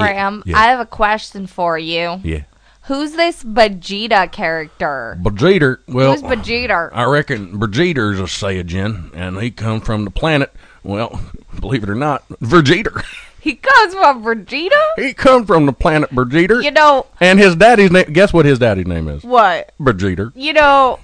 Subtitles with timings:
[0.00, 0.58] Cram, Yeah.
[0.58, 2.20] I have a question for you.
[2.24, 2.42] Yeah.
[2.84, 5.18] Who's this Vegeta character?
[5.22, 5.78] Vegeta.
[5.86, 6.90] Well, Who's Vegeta?
[6.92, 10.52] I reckon Vegeta's a Saiyajin, and he come from the planet.
[10.82, 11.20] Well,
[11.60, 13.04] believe it or not, Vegeta.
[13.42, 14.78] He comes from Vegeta?
[14.96, 16.62] he come from the planet Vegeta.
[16.62, 18.12] You know, and his daddy's name.
[18.12, 19.24] Guess what his daddy's name is?
[19.24, 19.72] what?
[19.80, 20.30] Vegeta.
[20.34, 20.98] You know,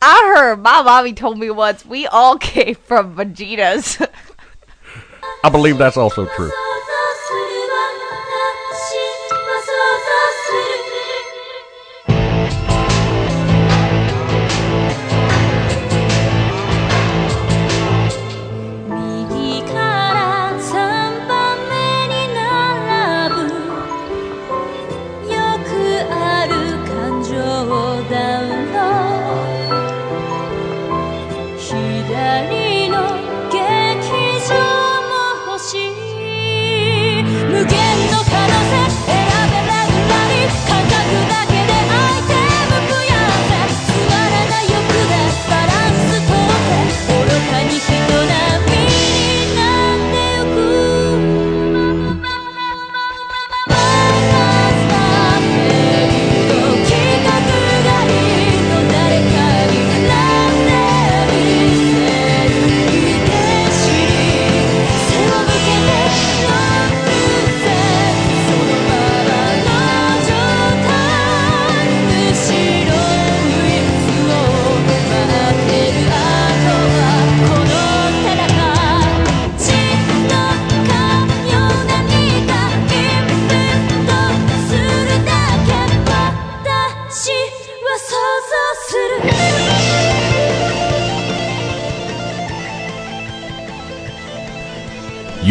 [0.00, 4.08] I heard my mommy told me once we all came from Vegetas.
[5.44, 6.50] I believe that's also true.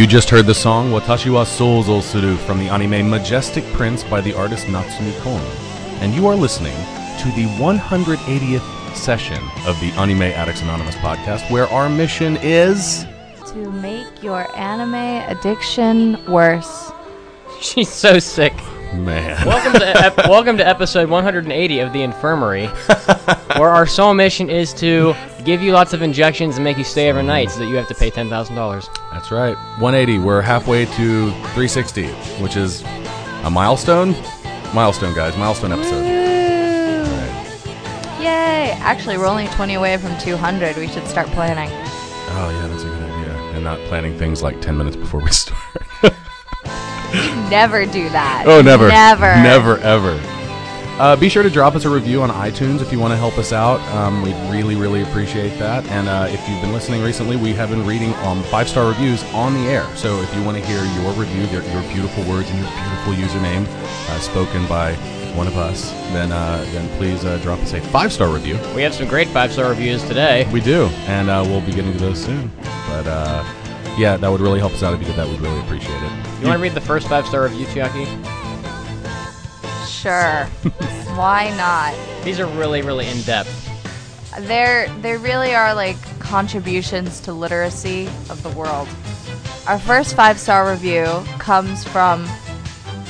[0.06, 4.22] You just heard the song Watashi wa Souzo Suru from the anime Majestic Prince by
[4.22, 5.42] the artist Natsumi Kon.
[6.00, 11.68] And you are listening to the 180th session of the Anime Addicts Anonymous podcast, where
[11.70, 13.08] our mission is.
[13.48, 16.92] to make your anime addiction worse.
[17.60, 18.54] She's so sick.
[18.94, 19.44] Man.
[19.44, 22.68] Welcome to ep- welcome to episode 180 of the Infirmary,
[23.58, 27.10] where our sole mission is to give you lots of injections and make you stay
[27.10, 28.90] overnight, so that you have to pay ten thousand dollars.
[29.12, 29.56] That's right.
[29.80, 30.20] 180.
[30.20, 32.08] We're halfway to 360,
[32.42, 32.84] which is
[33.44, 34.16] a milestone.
[34.74, 35.38] Milestone, guys.
[35.38, 36.04] Milestone episode.
[38.20, 38.72] Yay!
[38.82, 40.76] Actually, we're only 20 away from 200.
[40.78, 41.70] We should start planning.
[41.72, 43.34] Oh, yeah, that's a good idea.
[43.54, 45.62] And not planning things like 10 minutes before we start.
[47.50, 48.44] Never do that.
[48.48, 48.88] Oh, never.
[48.90, 49.36] Never.
[49.36, 50.20] Never, ever.
[50.98, 53.38] Uh, be sure to drop us a review on iTunes if you want to help
[53.38, 53.82] us out.
[53.94, 55.86] Um, we'd really, really appreciate that.
[55.88, 59.22] And uh, if you've been listening recently, we have been reading um, five star reviews
[59.34, 59.86] on the air.
[59.98, 63.14] So if you want to hear your review, your, your beautiful words and your beautiful
[63.14, 63.68] username
[64.10, 64.94] uh, spoken by
[65.36, 68.58] one of us, then uh, then please uh, drop us a five star review.
[68.74, 70.50] We have some great five star reviews today.
[70.54, 72.50] We do, and uh, we'll be getting to those soon.
[72.88, 73.44] But uh,
[73.98, 75.28] yeah, that would really help us out if you did that.
[75.28, 76.12] We'd really appreciate it.
[76.40, 78.35] You want to read the first five star review, Chiaki?
[80.06, 80.46] Sure.
[81.16, 81.96] Why not?
[82.24, 83.50] These are really, really in depth.
[84.42, 88.88] There, there really are like contributions to literacy of the world.
[89.66, 91.06] Our first five star review
[91.40, 92.28] comes from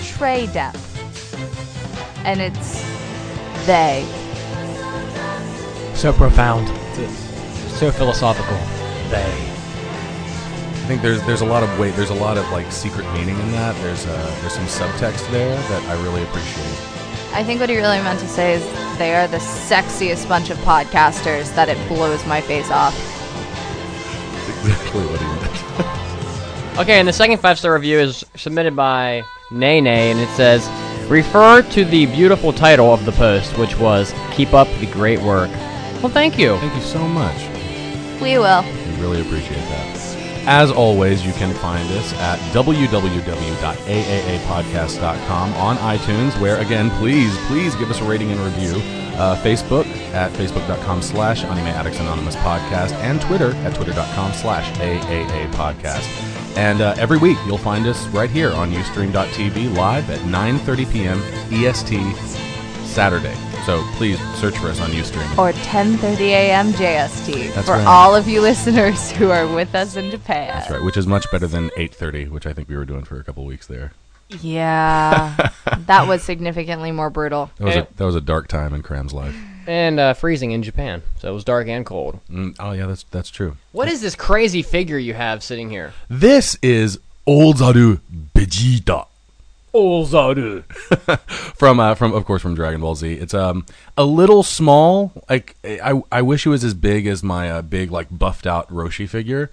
[0.04, 0.78] Trey Depp,
[2.24, 2.82] and it's
[3.66, 4.06] they.
[5.96, 6.70] So profound.
[7.72, 8.56] So philosophical.
[9.10, 9.55] They.
[10.86, 11.96] I think there's there's a lot of weight.
[11.96, 13.76] There's a lot of like secret meaning in that.
[13.82, 16.78] There's uh, there's some subtext there that I really appreciate.
[17.34, 18.64] I think what he really meant to say is
[19.00, 22.94] they are the sexiest bunch of podcasters that it blows my face off.
[24.36, 26.02] That's exactly what he meant.
[26.78, 30.70] Okay, and the second five star review is submitted by Nene, and it says,
[31.10, 35.50] "Refer to the beautiful title of the post, which was Keep Up the Great Work."
[36.04, 36.58] Well, thank you.
[36.58, 37.38] Thank you so much.
[38.22, 38.62] We will.
[38.62, 40.05] We really appreciate that.
[40.48, 47.90] As always, you can find us at www.aaapodcast.com on iTunes, where again, please, please give
[47.90, 48.76] us a rating and review.
[49.16, 55.52] Uh, Facebook at facebook.com slash Anime Addicts Anonymous Podcast, and Twitter at twitter.com slash AAA
[55.54, 56.06] Podcast.
[56.58, 61.22] And uh, every week, you'll find us right here on Ustream.tv live at 9.30 p.m.
[61.52, 62.16] EST
[62.86, 63.36] Saturday.
[63.66, 65.38] So please search for us on Ustream.
[65.40, 66.72] Or 10:30 a.m.
[66.74, 67.88] JST That's for right.
[67.88, 70.50] all of you listeners who are with us in Japan.
[70.50, 73.20] That's right, which is much better than 8.30, which I think we were doing for
[73.20, 73.94] a couple weeks there.
[74.30, 75.50] Yeah,
[75.88, 77.50] that was significantly more brutal.
[77.58, 79.36] That was, a, that was a dark time in Cram's life.
[79.66, 82.20] And uh, freezing in Japan, so it was dark and cold.
[82.30, 83.58] Mm, oh, yeah, that's that's true.
[83.72, 85.92] What is this crazy figure you have sitting here?
[86.08, 88.00] This is Ozaru
[88.36, 89.08] Vegeta.
[89.76, 90.64] Ozaru.
[91.56, 93.14] from uh, from of course from Dragon Ball Z.
[93.14, 93.66] It's um
[93.98, 95.12] a little small.
[95.30, 98.70] Like I I wish it was as big as my uh, big like buffed out
[98.70, 99.52] Roshi figure,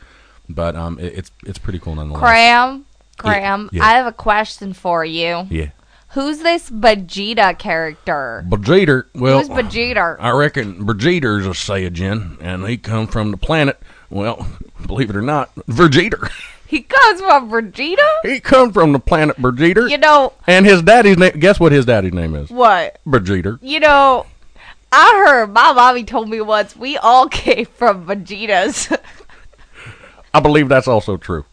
[0.48, 2.20] but um it, it's it's pretty cool nonetheless.
[2.20, 2.86] Cram,
[3.18, 3.84] Cram, yeah.
[3.84, 5.46] I have a question for you.
[5.50, 5.70] Yeah.
[6.10, 8.44] Who's this Vegeta character?
[8.46, 9.04] Vegeta.
[9.14, 10.16] Well, Who's Vegeta?
[10.20, 13.80] I reckon Vegeta's a Saiyajin, and he come from the planet.
[14.10, 14.46] Well,
[14.86, 16.30] believe it or not, Vegeta.
[16.72, 18.08] He comes from Vegeta?
[18.22, 19.90] he come from the planet Vegeta.
[19.90, 21.32] You know and his daddy's name.
[21.38, 22.48] Guess what his daddy's name is?
[22.48, 22.98] what?
[23.06, 23.58] Vegeta.
[23.60, 24.24] You know,
[24.90, 28.96] I heard my mommy told me once we all came from Vegetas.
[30.32, 31.44] I believe that's also true.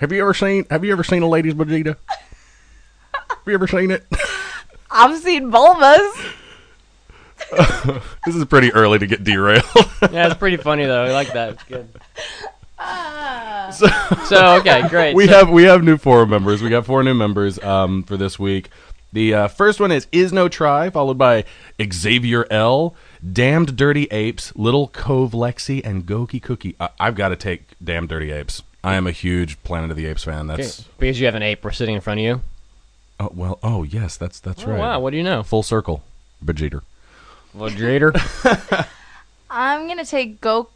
[0.00, 1.96] Have you ever seen Have you ever seen a lady's Vegeta?
[3.12, 4.06] have you ever seen it?
[4.90, 6.30] I've seen Bulmas.
[8.24, 9.64] this is pretty early to get derailed.
[10.10, 11.04] Yeah, it's pretty funny though.
[11.04, 11.50] I like that.
[11.50, 11.86] It's good.
[14.28, 15.14] so okay, great.
[15.14, 16.62] we So- have we have new forum members.
[16.62, 18.70] We got four new members um, for this week.
[19.12, 21.44] The uh, first one is Is No Try, followed by
[21.80, 22.96] Xavier L,
[23.32, 26.74] Damned Dirty Apes, Little Cove Lexi, and Goki Cookie.
[26.80, 28.62] I- I've got to take Damned Dirty Apes.
[28.82, 30.50] I am a huge Planet of the Apes fan.
[30.50, 31.62] Okay, That's because you have an ape.
[31.64, 32.40] We're sitting in front of you.
[33.20, 33.58] oh, well.
[33.62, 34.78] Oh yes, that's that's Oh, right.
[34.80, 35.42] wow, what do you know?
[35.44, 36.02] Full circle,
[36.44, 36.82] Vegeta.
[37.56, 38.88] Vegeta.
[39.50, 40.68] I'm gonna take Go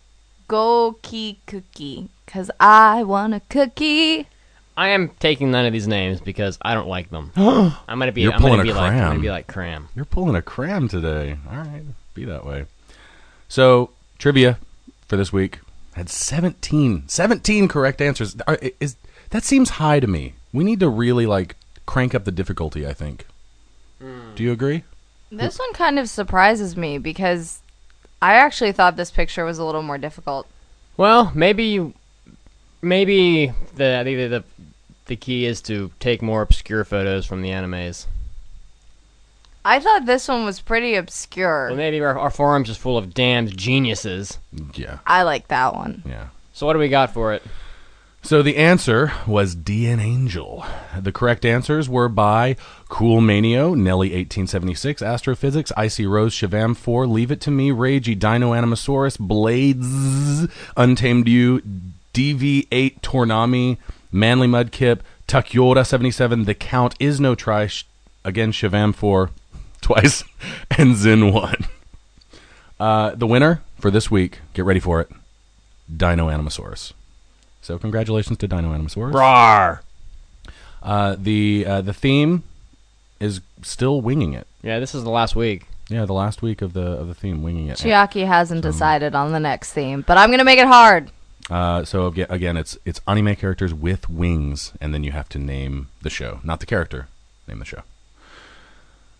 [0.48, 4.28] Goki Cookie because I want a cookie.
[4.76, 7.32] I am taking none of these names because I don't like them.
[7.36, 8.20] I'm gonna be.
[8.22, 8.92] You're I'm gonna pulling be a like.
[8.92, 9.08] I'm cram.
[9.10, 9.88] gonna be like cram.
[9.96, 11.38] You're pulling a cram today.
[11.50, 11.82] All right,
[12.14, 12.66] be that way.
[13.48, 14.58] So, trivia
[15.06, 15.60] for this week
[15.94, 18.36] had 17, 17 correct answers.
[18.46, 18.96] Are- Is
[19.30, 20.34] that seems high to me?
[20.52, 22.86] We need to really like crank up the difficulty.
[22.86, 23.26] I think.
[24.00, 24.34] Hmm.
[24.36, 24.84] Do you agree?
[25.32, 27.60] This one kind of surprises me because
[28.22, 30.46] I actually thought this picture was a little more difficult.
[30.96, 31.94] Well, maybe you.
[32.82, 34.44] Maybe the the the,
[35.06, 38.06] the key is to take more obscure photos from the animes.
[39.64, 41.66] I thought this one was pretty obscure.
[41.68, 44.38] Well, maybe our, our forum's just full of damned geniuses.
[44.74, 46.02] Yeah, I like that one.
[46.06, 46.28] yeah.
[46.54, 47.42] So what do we got for it?
[48.22, 50.66] So the answer was D.N.Angel.
[50.98, 52.56] The correct answers were by
[52.88, 58.52] Cool Manio, Nelly 1876, Astrophysics, Icy Rose, Shavam 4, Leave It to Me, Ragey, Dino
[58.52, 61.62] Animasaurus, Blades, Untamed You,
[62.18, 63.78] DV8, Tornami,
[64.10, 67.84] Manly Mudkip, Takyora 77, The Count Is No Try, Sh-
[68.24, 69.30] again Shavam 4,
[69.80, 70.24] twice,
[70.76, 71.56] and Zin 1.
[72.80, 75.08] Uh, the winner for this week, get ready for it,
[75.94, 76.92] Dino Animasaurus.
[77.62, 79.14] So congratulations to Dino Animasaurus.
[79.14, 79.82] Rar.
[80.82, 82.42] Uh, the uh, the theme
[83.20, 84.46] is still winging it.
[84.62, 85.66] Yeah, this is the last week.
[85.88, 87.78] Yeah, the last week of the of the theme, winging it.
[87.78, 91.10] Chiaki hasn't decided on the next theme, but I'm gonna make it hard.
[91.50, 95.88] Uh, so again, it's it's anime characters with wings, and then you have to name
[96.02, 97.08] the show, not the character.
[97.46, 97.82] Name the show.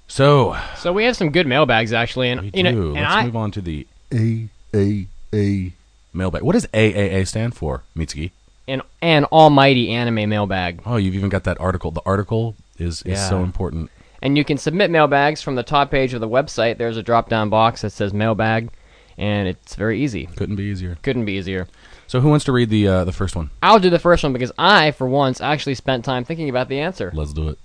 [0.07, 3.25] So So we have some good mailbags actually, and we you know, and Let's I
[3.25, 5.73] move on to the A A A
[6.13, 6.43] mailbag.
[6.43, 8.31] What does AAA stand for, Mitsuki?
[8.69, 10.83] an an almighty anime mailbag.
[10.85, 11.91] Oh, you've even got that article.
[11.91, 13.91] The article is is so important.
[14.21, 16.77] And you can submit mailbags from the top page of the website.
[16.77, 18.69] There's a drop down box that says mailbag,
[19.17, 20.27] and it's very easy.
[20.37, 20.99] Couldn't be easier.
[21.03, 21.69] Couldn't be easier.
[22.09, 23.51] So who wants to read the uh, the first one?
[23.63, 26.81] I'll do the first one because I, for once, actually spent time thinking about the
[26.81, 27.13] answer.
[27.15, 27.59] Let's do it.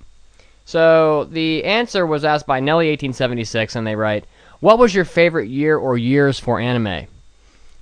[0.66, 4.26] So the answer was asked by Nelly1876, and they write,
[4.60, 7.08] "What was your favorite year or years for anime?"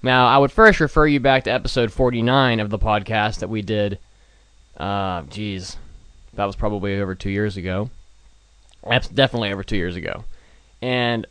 [0.03, 3.63] Now, I would first refer you back to episode 49 of the podcast that we
[3.63, 3.97] did.
[4.77, 5.77] Uh, geez,
[6.33, 7.89] that was probably over two years ago.
[8.88, 10.25] That's definitely over two years ago,
[10.79, 11.25] and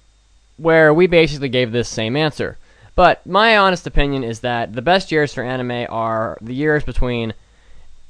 [0.57, 2.59] where we basically gave this same answer.
[2.95, 7.35] But my honest opinion is that the best years for anime are the years between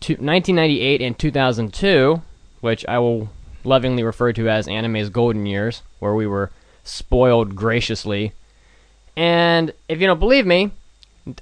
[0.01, 2.23] two, 1998 and 2002,
[2.61, 3.29] which I will
[3.65, 6.51] lovingly refer to as anime's golden years, where we were
[6.83, 8.33] spoiled graciously.
[9.17, 10.73] And if you don't believe me,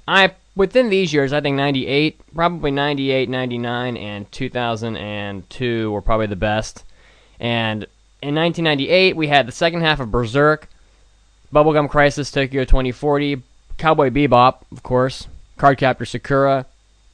[0.07, 6.35] I within these years, I think 98, probably 98, 99, and 2002 were probably the
[6.35, 6.83] best.
[7.39, 7.83] And
[8.21, 10.67] in 1998, we had the second half of Berserk,
[11.53, 13.41] Bubblegum Crisis, Tokyo 2040,
[13.77, 15.27] Cowboy Bebop, of course,
[15.57, 16.65] Cardcaptor Sakura,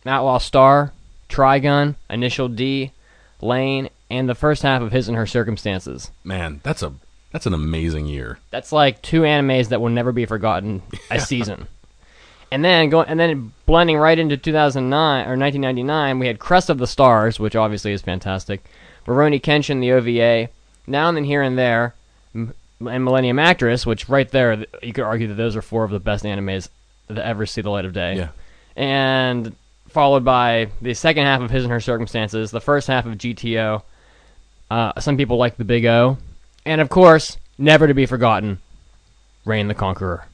[0.06, 0.92] Outlaw Star,
[1.30, 2.92] Trigun, Initial D,
[3.42, 6.12] Lain, and the first half of His and Her Circumstances.
[6.24, 6.94] Man, that's a
[7.32, 8.40] that's an amazing year.
[8.52, 11.68] That's like two animes that will never be forgotten a season.
[12.52, 16.78] And then going and then blending right into 2009 or 1999, we had Crest of
[16.78, 18.64] the Stars, which obviously is fantastic.
[19.06, 20.50] Rurouni Kenshin, the OVA.
[20.88, 21.96] Now and then here and there,
[22.88, 26.00] and Millennium Actress, which right there you could argue that those are four of the
[26.00, 26.70] best animes
[27.08, 28.16] that ever see the light of day.
[28.18, 28.30] Yeah.
[28.76, 29.56] And
[29.90, 33.82] followed by the second half of His and Her Circumstances, the first half of GTO,
[34.70, 36.18] Uh, some people like the Big O,
[36.66, 38.58] and of course, never to be forgotten,
[39.46, 40.26] Reign the Conqueror.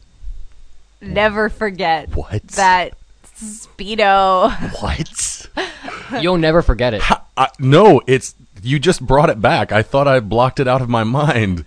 [1.01, 2.41] Never forget What?
[2.49, 2.93] that
[3.37, 4.51] speedo.
[4.81, 5.47] What?
[6.21, 7.01] You'll never forget it.
[7.37, 9.71] I, no, it's you just brought it back.
[9.71, 11.65] I thought I blocked it out of my mind.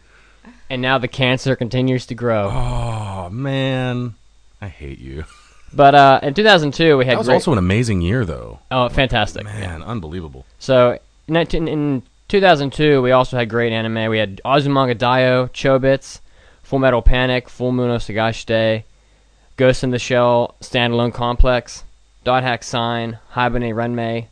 [0.71, 2.51] And now the cancer continues to grow.
[2.51, 4.15] Oh man,
[4.61, 5.25] I hate you.
[5.73, 8.61] But uh, in 2002, we had That was great- also an amazing year, though.
[8.71, 9.45] oh, fantastic.
[9.45, 10.47] Man, unbelievable.
[10.61, 14.09] So, 19, in 2002, we also had great anime.
[14.09, 16.21] We had Azumanga Daioh, Chobits,
[16.63, 18.85] Full Metal Panic, Full Moon Sagashite,
[19.57, 21.83] Ghost in the Shell, Standalone Complex,
[22.23, 24.27] Dot Hack Sign, Haibane Renmei.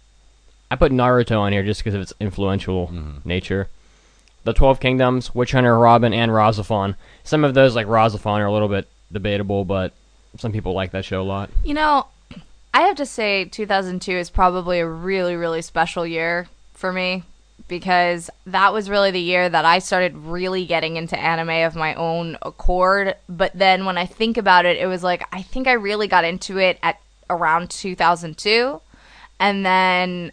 [0.70, 2.90] I put Naruto on here just because of its influential
[3.24, 3.68] nature.
[4.44, 6.96] The Twelve Kingdoms, Witch Hunter, Robin, and RahXephon.
[7.24, 9.92] Some of those, like RahXephon, are a little bit debatable, but
[10.38, 11.50] some people like that show a lot.
[11.64, 12.06] You know,
[12.74, 17.24] I have to say 2002 is probably a really, really special year for me
[17.68, 21.94] because that was really the year that I started really getting into anime of my
[21.94, 23.14] own accord.
[23.28, 26.24] But then when I think about it, it was like I think I really got
[26.24, 28.80] into it at around 2002.
[29.38, 30.32] And then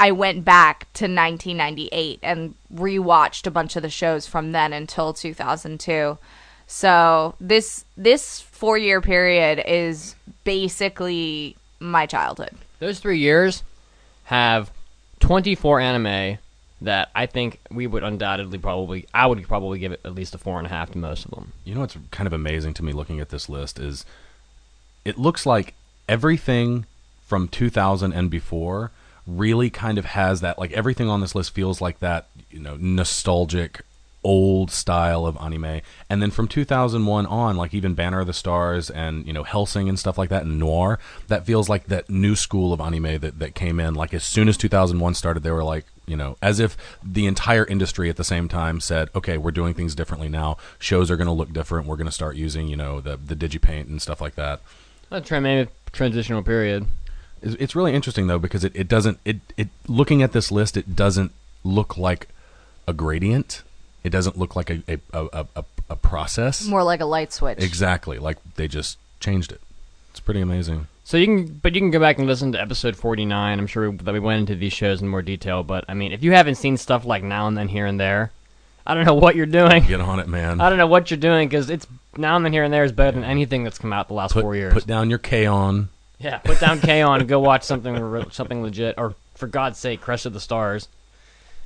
[0.00, 5.12] I went back to 1998 and rewatched a bunch of the shows from then until
[5.12, 6.16] 2002.
[6.66, 12.52] So this this four year period is basically my childhood.
[12.78, 13.62] Those three years
[14.24, 14.70] have
[15.18, 16.38] 24 anime
[16.80, 20.38] that I think we would undoubtedly probably, I would probably give it at least a
[20.38, 21.52] four and a half to most of them.
[21.66, 24.06] You know what's kind of amazing to me looking at this list is
[25.04, 25.74] it looks like
[26.08, 26.86] everything
[27.26, 28.92] from 2000 and before
[29.36, 32.76] really kind of has that like everything on this list feels like that, you know,
[32.78, 33.82] nostalgic
[34.22, 35.80] old style of anime.
[36.10, 39.88] And then from 2001 on, like even Banner of the Stars and, you know, Hellsing
[39.88, 43.38] and stuff like that and Noir, that feels like that new school of anime that
[43.38, 46.58] that came in like as soon as 2001 started they were like you know, as
[46.58, 50.56] if the entire industry at the same time said, "Okay, we're doing things differently now.
[50.80, 51.86] Shows are going to look different.
[51.86, 54.60] We're going to start using, you know, the the digipaint and stuff like that."
[55.88, 56.86] A transitional period.
[57.42, 60.76] It's, it's really interesting though because it, it doesn't it it looking at this list,
[60.76, 61.32] it doesn't
[61.64, 62.28] look like
[62.86, 63.62] a gradient.
[64.02, 66.66] It doesn't look like a a a, a, a process.
[66.66, 67.62] More like a light switch.
[67.62, 69.60] Exactly, like they just changed it.
[70.10, 70.88] It's pretty amazing.
[71.04, 73.58] So you can, but you can go back and listen to episode 49.
[73.58, 75.64] I'm sure that we went into these shows in more detail.
[75.64, 78.30] But I mean, if you haven't seen stuff like now and then here and there,
[78.86, 79.82] I don't know what you're doing.
[79.84, 80.60] Get on it, man.
[80.60, 82.92] I don't know what you're doing because it's now and then here and there is
[82.92, 84.72] better than anything that's come out the last put, four years.
[84.72, 85.88] put down your K-On.
[86.20, 90.26] Yeah, put down K-On and go watch something something legit, or for God's sake, Crest
[90.26, 90.88] of the Stars.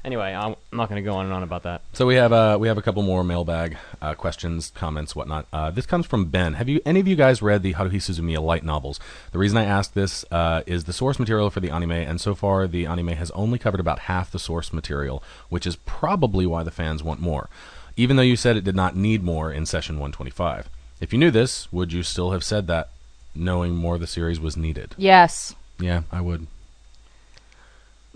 [0.05, 1.81] Anyway, I'm not going to go on and on about that.
[1.95, 5.47] So we have uh, we have a couple more mailbag uh, questions, comments, whatnot.
[5.51, 6.55] Uh, this comes from Ben.
[6.55, 9.01] Have you any of you guys read the Haruhi Suzumiya light novels?
[9.33, 12.35] The reason I ask this uh, is the source material for the anime, and so
[12.35, 16.63] far the anime has only covered about half the source material, which is probably why
[16.63, 17.49] the fans want more.
[17.97, 20.69] Even though you said it did not need more in session 125.
[21.01, 22.91] If you knew this, would you still have said that,
[23.35, 24.95] knowing more of the series was needed?
[24.97, 26.47] Yes, Yeah, I would.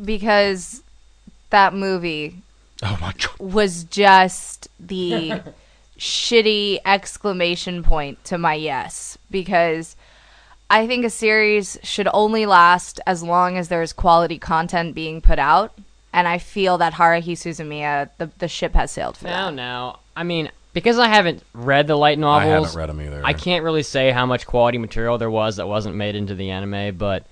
[0.03, 0.83] because
[1.51, 2.37] that movie
[2.83, 3.39] Oh my god.
[3.41, 5.41] was just the
[5.99, 9.97] shitty exclamation point to my yes because
[10.71, 15.39] I think a series should only last as long as there's quality content being put
[15.39, 15.73] out
[16.13, 19.55] and I feel that Haruhi Suzumiya the the ship has sailed for Now, that.
[19.55, 22.45] now, I mean, because I haven't read the light novels.
[22.45, 23.23] I haven't read them either.
[23.25, 26.51] I can't really say how much quality material there was that wasn't made into the
[26.51, 27.25] anime, but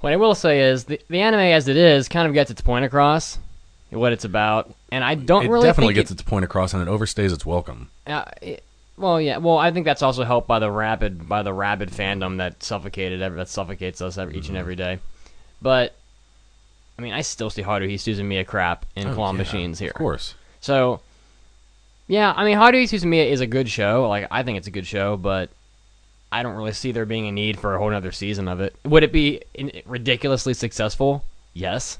[0.00, 2.60] what I will say is the, the anime as it is kind of gets its
[2.60, 3.38] point across,
[3.90, 6.88] what it's about, and I don't It really definitely gets its point across, and it
[6.90, 7.90] overstays its welcome.
[8.06, 8.62] it, uh, it-
[8.96, 12.36] well, yeah, well, I think that's also helped by the rapid by the rabid fandom
[12.36, 14.38] that suffocated that suffocates us every, Mm-hmm.
[14.38, 15.00] each and every day.
[15.60, 15.96] But
[16.96, 19.88] I mean, I still see Haruhi Suzumiya crap in Oh, Claw yeah, Machines here.
[19.90, 20.34] Of course.
[20.60, 21.00] So,
[22.06, 24.08] yeah, I mean, Haruhi Suzumiya is a good show.
[24.08, 25.50] Like, I think it's a good show, but
[26.30, 28.74] I don't really see there being a need for a whole other season of it.
[28.84, 29.42] Would it be
[29.86, 31.24] ridiculously successful?
[31.52, 31.98] Yes.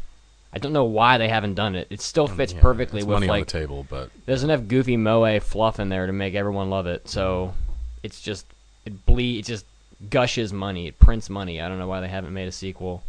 [0.52, 1.88] I don't know why they haven't done it.
[1.90, 4.44] It still um, fits Yeah, perfectly it's with money on like the table, but there's
[4.44, 7.08] enough goofy moe fluff in there to make everyone love it.
[7.08, 7.54] So
[8.02, 8.46] it's just
[8.84, 9.66] it ble it just
[10.10, 10.86] gushes money.
[10.86, 11.60] It prints money.
[11.60, 13.02] I don't know why they haven't made a sequel.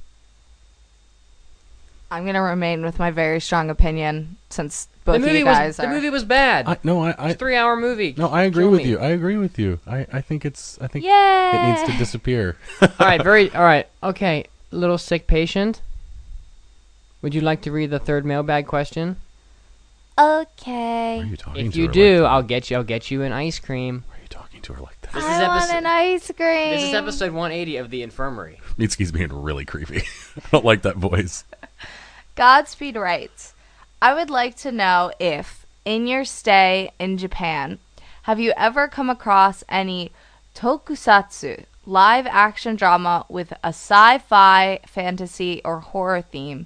[2.11, 5.45] I'm going to remain with my very strong opinion since both the movie of you
[5.45, 6.67] guys was the movie was bad.
[6.67, 8.13] I, no, I, I it's a three hour movie.
[8.17, 8.89] no, I agree Kill with me.
[8.89, 8.99] you.
[8.99, 9.79] I agree with you.
[9.87, 11.51] I, I think it's I think Yay!
[11.53, 12.57] it needs to disappear.
[12.81, 13.87] all right, very all right.
[14.03, 15.81] Okay, little sick patient.
[17.21, 19.17] Would you like to read the third mailbag question?
[20.15, 21.19] Why Okay.
[21.21, 22.77] are you talking If to you her do, like I'll get you.
[22.77, 24.03] I'll get you an ice cream.
[24.65, 25.13] To her like that?
[25.13, 26.69] This is I want episode- an ice cream.
[26.71, 28.59] This is episode 180 of the Infirmary.
[28.77, 30.03] Mitsuki's being really creepy.
[30.37, 31.43] I don't like that voice.
[32.35, 33.53] Godspeed writes,
[34.01, 37.79] I would like to know if, in your stay in Japan,
[38.23, 40.11] have you ever come across any
[40.55, 46.65] tokusatsu, live action drama with a sci fi, fantasy, or horror theme,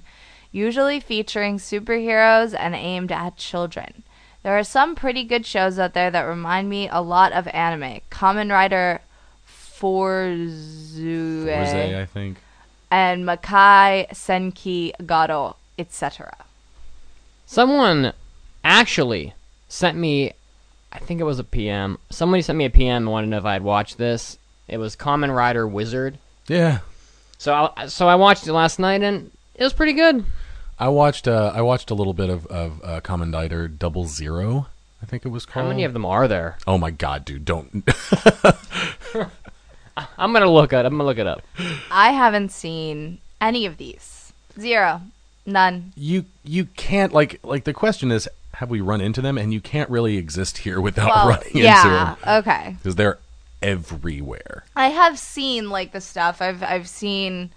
[0.50, 4.02] usually featuring superheroes and aimed at children?
[4.42, 8.00] There are some pretty good shows out there that remind me a lot of anime.
[8.10, 9.00] Kamen Rider
[9.46, 12.38] Forzue Fourze, I think.
[12.90, 16.34] and Makai Senki Garo, etc.
[17.46, 18.12] Someone
[18.64, 19.34] actually
[19.68, 20.32] sent me,
[20.92, 21.98] I think it was a PM.
[22.10, 24.38] Somebody sent me a PM and wanted to know if I had watched this.
[24.68, 26.18] It was Kamen Rider Wizard.
[26.46, 26.78] Yeah.
[27.38, 30.24] So I, so I watched it last night and it was pretty good.
[30.80, 34.66] I watched uh, I watched a little bit of of uh, Kamen Double Zero.
[35.02, 35.64] I think it was called.
[35.64, 36.56] How many of them are there?
[36.66, 37.44] Oh my god, dude!
[37.44, 37.84] Don't.
[40.18, 40.86] I'm gonna look it.
[40.86, 41.42] I'm gonna look it up.
[41.90, 44.32] I haven't seen any of these.
[44.58, 45.02] Zero.
[45.46, 45.92] None.
[45.96, 49.60] you you can't like like the question is have we run into them and you
[49.60, 52.14] can't really exist here without Well, running into yeah.
[52.24, 52.76] them Okay.
[52.78, 53.18] because they're
[53.62, 54.64] everywhere.
[54.76, 56.40] I have seen like the stuff.
[56.42, 57.50] I've I've seen,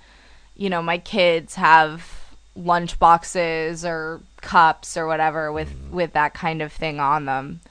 [0.56, 2.23] you know, my kids have
[2.56, 7.62] lunch boxes or cups or whatever with with that kind of thing on them,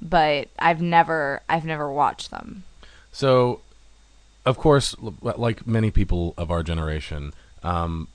[0.00, 2.64] but I've never I've never watched them.
[3.12, 3.60] So,
[4.46, 8.08] of course, like many people of our generation, um,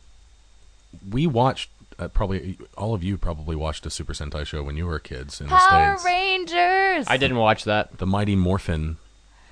[1.10, 1.70] we watched.
[2.00, 5.42] Uh, probably all of you probably watched a Super Sentai show when you were kids
[5.42, 6.06] in the Power states.
[6.06, 7.06] Rangers.
[7.08, 7.98] I didn't watch that.
[7.98, 8.98] the Mighty Morphin,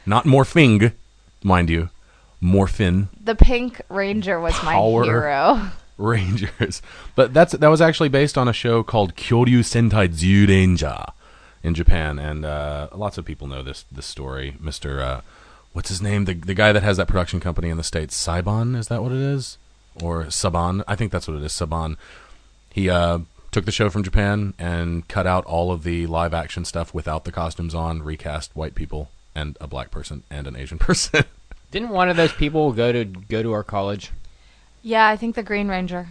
[0.05, 0.93] not Morphing,
[1.43, 1.89] mind you,
[2.39, 5.71] Morphin The Pink Ranger was my hero.
[5.97, 6.81] Rangers.
[7.15, 11.11] But that's that was actually based on a show called Kyoryu Sentai Zyuranger
[11.63, 14.55] in Japan, and uh, lots of people know this this story.
[14.59, 15.21] Mister, uh,
[15.73, 16.25] what's his name?
[16.25, 19.11] The the guy that has that production company in the states, Saban, is that what
[19.11, 19.57] it is?
[20.01, 20.83] Or Saban?
[20.87, 21.53] I think that's what it is.
[21.53, 21.95] Saban.
[22.71, 23.19] He uh,
[23.51, 27.23] took the show from Japan and cut out all of the live action stuff without
[27.23, 31.23] the costumes on, recast white people and a black person and an Asian person.
[31.71, 34.11] Didn't one of those people go to go to our college?
[34.85, 36.07] Yeah, I think the Green Ranger.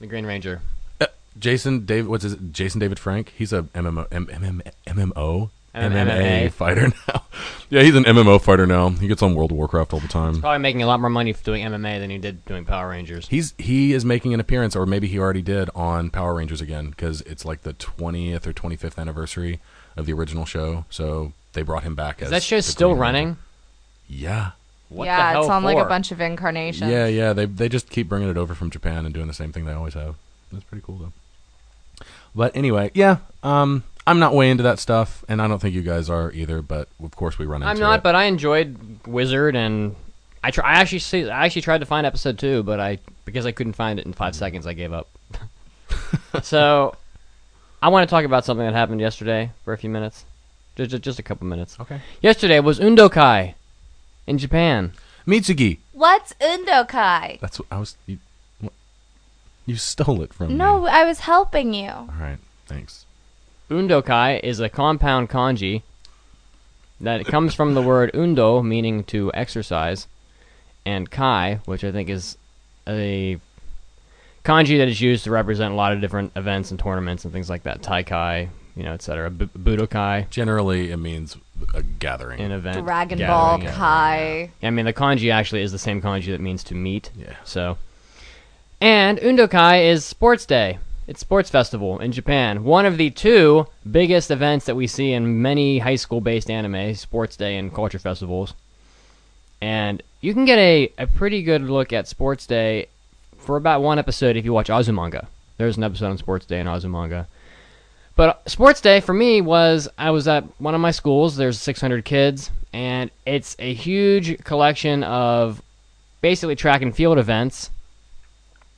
[0.00, 0.60] The Green Ranger.
[1.00, 1.06] Uh,
[1.38, 3.32] Jason David, what's his Jason David Frank?
[3.34, 6.52] He's a MMO M- M- MMO MMA MMA.
[6.52, 7.22] fighter now.
[7.70, 8.90] yeah, he's an MMO fighter now.
[8.90, 10.40] He gets on World of Warcraft all the time.
[10.42, 13.28] Probably making a lot more money doing MMA than he did doing Power Rangers.
[13.28, 16.90] He's he is making an appearance, or maybe he already did on Power Rangers again
[16.90, 19.58] because it's like the twentieth or twenty fifth anniversary
[19.96, 20.84] of the original show.
[20.90, 22.18] So they brought him back.
[22.20, 23.26] Is as that show the still Green running?
[23.26, 23.40] Ranger.
[24.10, 24.50] Yeah,
[24.88, 26.90] What yeah, the hell it's on like a bunch of incarnations.
[26.90, 27.32] yeah, yeah.
[27.32, 29.72] They they just keep bringing it over from Japan and doing the same thing they
[29.72, 30.14] always have.
[30.50, 32.06] That's pretty cool though.
[32.34, 33.18] But anyway, yeah.
[33.42, 36.62] Um, I'm not way into that stuff, and I don't think you guys are either.
[36.62, 38.02] But of course, we run into I'm not, it.
[38.02, 39.94] but I enjoyed Wizard, and
[40.42, 40.64] I try.
[40.64, 41.28] I actually see.
[41.28, 44.14] I actually tried to find episode two, but I because I couldn't find it in
[44.14, 45.08] five seconds, I gave up.
[46.42, 46.96] so,
[47.82, 50.24] I want to talk about something that happened yesterday for a few minutes,
[50.76, 51.76] just just, just a couple minutes.
[51.78, 52.00] okay.
[52.22, 53.54] Yesterday was Undokai
[54.28, 54.92] in Japan.
[55.26, 55.78] Mitsugi.
[55.92, 57.40] What's Undokai?
[57.40, 57.96] That's what I was.
[58.06, 58.18] You,
[58.60, 58.72] what?
[59.66, 60.54] you stole it from me.
[60.54, 61.90] No, I was helping you.
[61.90, 62.38] All right.
[62.66, 63.06] Thanks.
[63.70, 65.82] Undokai is a compound kanji
[67.00, 70.06] that comes from the word undo, meaning to exercise,
[70.86, 72.36] and kai, which I think is
[72.86, 73.38] a
[74.44, 77.50] kanji that is used to represent a lot of different events and tournaments and things
[77.50, 77.82] like that.
[77.82, 79.28] Tai kai, you know, etc.
[79.28, 81.36] B- Budokai, Generally, it means
[81.74, 82.40] a gathering.
[82.40, 82.84] an event.
[82.84, 83.74] Dragon gathering, Ball yeah.
[83.74, 84.50] Kai.
[84.62, 87.10] I mean, the kanji actually is the same kanji that means to meet.
[87.18, 87.34] Yeah.
[87.44, 87.76] So,
[88.80, 90.78] and Undokai is Sports Day.
[91.08, 92.62] It's sports festival in Japan.
[92.62, 97.36] One of the two biggest events that we see in many high school-based anime, Sports
[97.36, 98.54] Day and culture festivals.
[99.60, 102.86] And you can get a, a pretty good look at Sports Day
[103.38, 105.26] for about one episode if you watch Azumanga.
[105.56, 107.26] There's an episode on Sports Day in Azumanga.
[108.18, 111.36] But Sports Day for me was I was at one of my schools.
[111.36, 115.62] There's 600 kids, and it's a huge collection of
[116.20, 117.70] basically track and field events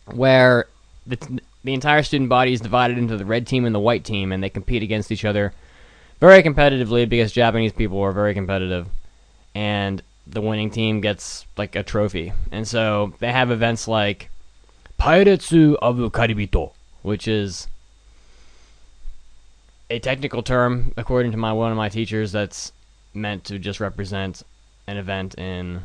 [0.05, 0.66] where
[1.07, 4.31] the, the entire student body is divided into the red team and the white team,
[4.31, 5.55] and they compete against each other
[6.20, 8.88] very competitively because Japanese people are very competitive,
[9.55, 12.35] and the winning team gets like a trophy.
[12.53, 14.29] And so they have events like
[14.98, 17.68] Pairetsu Abu Karibito, which is
[19.90, 22.72] a technical term, according to my one of my teachers, that's
[23.12, 24.42] meant to just represent
[24.87, 25.83] an event in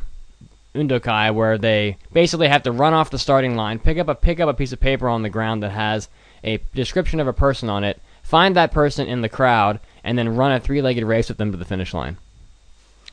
[0.76, 4.39] Undokai where they basically have to run off the starting line, pick up a pick
[4.39, 6.08] up a piece of paper on the ground that has
[6.44, 10.36] a description of a person on it, find that person in the crowd, and then
[10.36, 12.18] run a three-legged race with them to the finish line.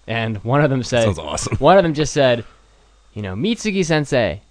[0.07, 1.57] And one of them said, Sounds awesome.
[1.57, 2.45] one of them just said,
[3.15, 4.43] you know, Mitsugi Sensei,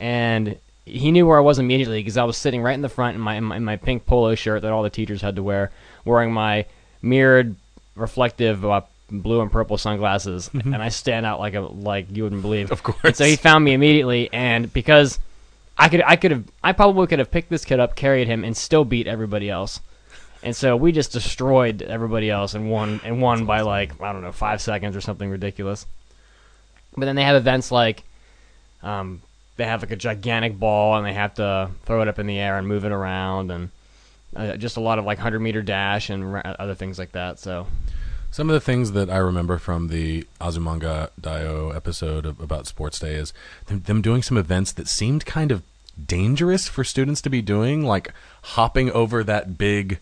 [0.00, 3.14] and he knew where I was immediately because I was sitting right in the front
[3.14, 5.42] in my, in my in my pink polo shirt that all the teachers had to
[5.42, 5.70] wear,
[6.04, 6.66] wearing my
[7.02, 7.56] mirrored
[7.96, 12.42] reflective uh, blue and purple sunglasses, and I stand out like a like you wouldn't
[12.42, 12.70] believe.
[12.70, 13.00] Of course.
[13.04, 15.18] And so he found me immediately, and because
[15.78, 18.44] I could I could have I probably could have picked this kid up, carried him,
[18.44, 19.80] and still beat everybody else.
[20.42, 24.22] And so we just destroyed everybody else and won and won by like I don't
[24.22, 25.86] know five seconds or something ridiculous.
[26.96, 28.04] But then they have events like,
[28.82, 29.20] um,
[29.56, 32.38] they have like a gigantic ball and they have to throw it up in the
[32.38, 33.70] air and move it around and
[34.34, 37.38] uh, just a lot of like hundred meter dash and other things like that.
[37.38, 37.66] So
[38.32, 42.98] Some of the things that I remember from the Azumanga Daioh episode of, about Sports
[42.98, 43.32] Day is
[43.66, 45.62] them, them doing some events that seemed kind of
[46.04, 48.12] dangerous for students to be doing, like
[48.42, 50.00] hopping over that big,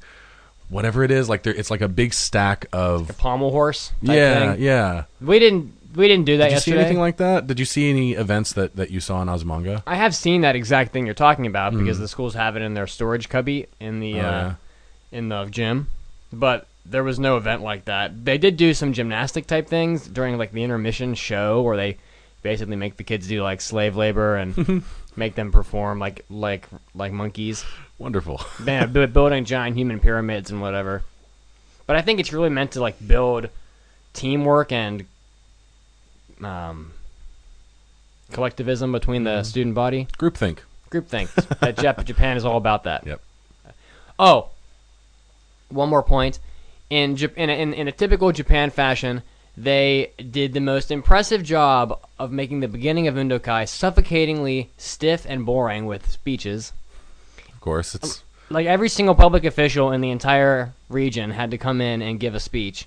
[0.70, 1.28] whatever it is.
[1.28, 3.14] Like there, it's like a big stack of.
[3.18, 3.88] pommel horse.
[4.04, 4.62] Type Yeah, thing.
[4.62, 5.04] yeah.
[5.20, 6.76] We didn't we didn't do that Did you yesterday.
[6.76, 7.46] see anything like that?
[7.46, 9.82] Did you see any events that, that you saw in Azumanga?
[9.86, 12.74] I have seen that exact thing you're talking about because the schools have it in
[12.74, 14.20] their storage cubby in the.
[14.20, 14.54] Oh, uh,
[15.10, 15.88] in the gym,
[16.32, 18.24] but there was no event like that.
[18.24, 21.98] They did do some gymnastic type things during like the intermission show where they
[22.40, 24.82] basically make the kids do like slave labor and
[25.16, 27.64] make them perform like like like monkeys,
[27.98, 28.40] Wonderful.
[28.58, 31.02] Man, bu- building giant human pyramids and whatever.
[31.86, 33.48] But I think it's really meant to like build
[34.12, 35.04] teamwork and
[36.44, 36.92] um,
[38.32, 39.36] collectivism between Mm-hmm.
[39.36, 40.08] the student body.
[40.18, 40.58] Groupthink.
[40.90, 41.32] Groupthink.
[41.60, 43.06] that Jap- Japan is all about that.
[43.06, 43.20] Yep.
[44.18, 44.48] Oh,
[45.68, 46.38] one more point.
[46.90, 49.22] In, Jap- in, a, in, in a typical Japan fashion,
[49.56, 55.44] they did the most impressive job of making the beginning of Undokai suffocatingly stiff and
[55.46, 56.72] boring with speeches.
[57.52, 61.80] Of course, it's Like every single public official in the entire region had to come
[61.80, 62.86] in and give a speech.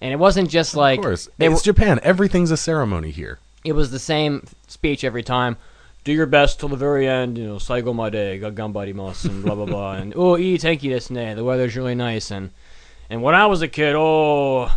[0.00, 1.28] And it wasn't just like of course.
[1.38, 2.00] they it's were, Japan.
[2.02, 3.38] Everything's a ceremony here.
[3.64, 5.56] it was the same speech every time.
[6.04, 9.54] Do your best till the very end, you know, saigo made, ga gambarimasu, and blah
[9.56, 9.92] blah blah.
[9.94, 11.34] And oh, ii tenki desu ne.
[11.34, 12.30] The weather's really nice.
[12.30, 12.50] And
[13.10, 14.70] and when I was a kid, oh,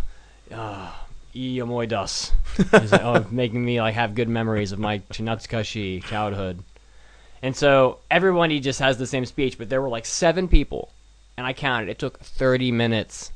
[0.52, 0.90] uh,
[1.36, 2.32] ii omoi desu.
[2.58, 6.64] It's like, oh, making me like have good memories of my chinatsukashi childhood.
[7.42, 10.90] And so everybody just has the same speech, but there were like seven people,
[11.36, 11.88] and I counted.
[11.88, 13.30] It took thirty minutes.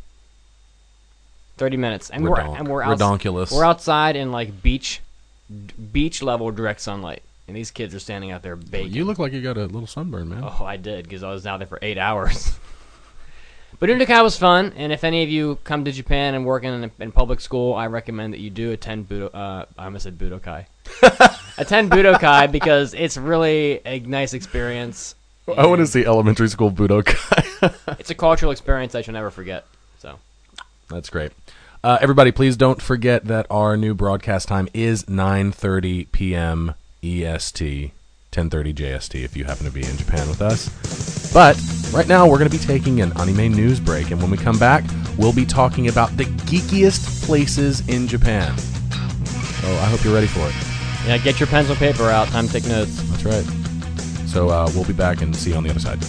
[1.56, 3.52] Thirty minutes, and we're and we're outs- Redonkulous.
[3.52, 5.00] we're outside in like beach,
[5.48, 8.92] d- beach level direct sunlight, and these kids are standing out there baking.
[8.92, 10.42] You look like you got a little sunburn, man.
[10.44, 12.58] Oh, I did because I was out there for eight hours.
[13.78, 16.90] but Undokai was fun, and if any of you come to Japan and work in,
[16.98, 19.30] in public school, I recommend that you do attend Budo.
[19.32, 20.66] Uh, I almost said Budokai.
[21.58, 25.14] attend Budokai because it's really a nice experience.
[25.56, 27.42] I want to see elementary school Budokai.
[28.00, 29.64] It's a cultural experience I shall never forget.
[30.88, 31.32] That's great.
[31.82, 36.74] Uh, everybody, please don't forget that our new broadcast time is 9:30 p.m.
[37.02, 37.92] EST,
[38.32, 39.22] 10:30 JST.
[39.22, 40.70] If you happen to be in Japan with us,
[41.32, 41.60] but
[41.92, 44.58] right now we're going to be taking an anime news break, and when we come
[44.58, 44.82] back,
[45.18, 48.56] we'll be talking about the geekiest places in Japan.
[48.56, 50.54] So I hope you're ready for it.
[51.06, 52.28] yeah, get your pencil paper out.
[52.28, 53.02] Time to take notes.
[53.10, 53.44] That's right.
[54.26, 56.00] So uh, we'll be back and see you on the other side.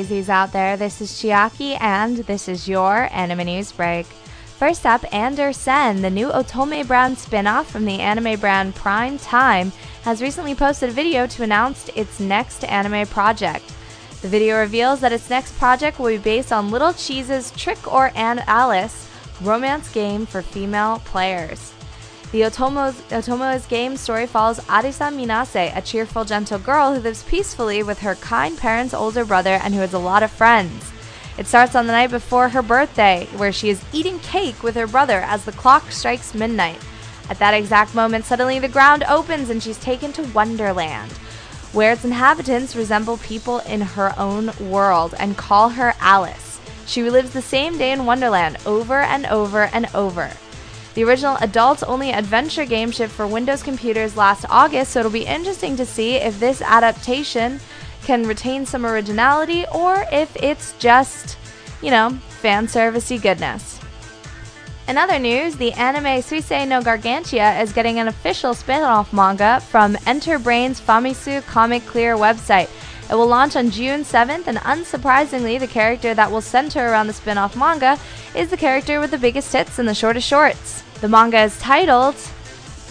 [0.00, 0.78] Crazies out there.
[0.78, 4.06] This is Chiaki, and this is your anime news break.
[4.06, 9.18] First up, Ander Sen, the new Otome brand spin off from the anime brand Prime
[9.18, 13.70] Time, has recently posted a video to announce its next anime project.
[14.22, 18.10] The video reveals that its next project will be based on Little Cheese's Trick or
[18.14, 19.06] Ann Alice
[19.42, 21.74] romance game for female players.
[22.32, 27.98] The Otomo's, game story follows Arisa Minase, a cheerful, gentle girl who lives peacefully with
[28.00, 30.92] her kind parents' older brother and who has a lot of friends.
[31.36, 34.86] It starts on the night before her birthday, where she is eating cake with her
[34.86, 36.78] brother as the clock strikes midnight.
[37.28, 41.10] At that exact moment, suddenly the ground opens and she's taken to Wonderland,
[41.72, 46.60] where its inhabitants resemble people in her own world and call her Alice.
[46.86, 50.30] She relives the same day in Wonderland over and over and over.
[50.94, 55.24] The original adult only adventure game shipped for Windows computers last August, so it'll be
[55.24, 57.60] interesting to see if this adaptation
[58.02, 61.38] can retain some originality or if it's just,
[61.80, 63.78] you know, fan servicey goodness.
[64.88, 69.96] In other news, the anime Suisei no Gargantia is getting an official spin-off manga from
[70.04, 72.68] Enterbrain's Famitsu Comic Clear website.
[73.10, 77.12] It will launch on June 7th, and unsurprisingly, the character that will center around the
[77.12, 77.98] spin-off manga
[78.36, 80.84] is the character with the biggest hits and the shortest shorts.
[81.00, 82.14] The manga is titled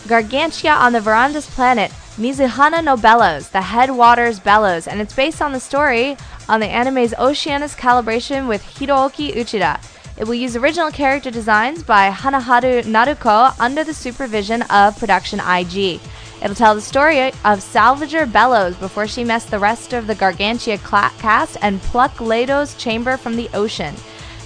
[0.09, 5.53] Gargantia on the Verdurous planet, Mizuhana no Bellows, the Headwaters Bellows, and it's based on
[5.53, 6.17] the story
[6.49, 9.81] on the anime's Oceanus calibration with Hirooki Uchida.
[10.17, 16.01] It will use original character designs by Hanaharu Naruko under the supervision of Production IG.
[16.41, 20.77] It'll tell the story of Salvager Bellows before she messed the rest of the Gargantia
[21.19, 23.93] cast and pluck Ledo's chamber from the ocean.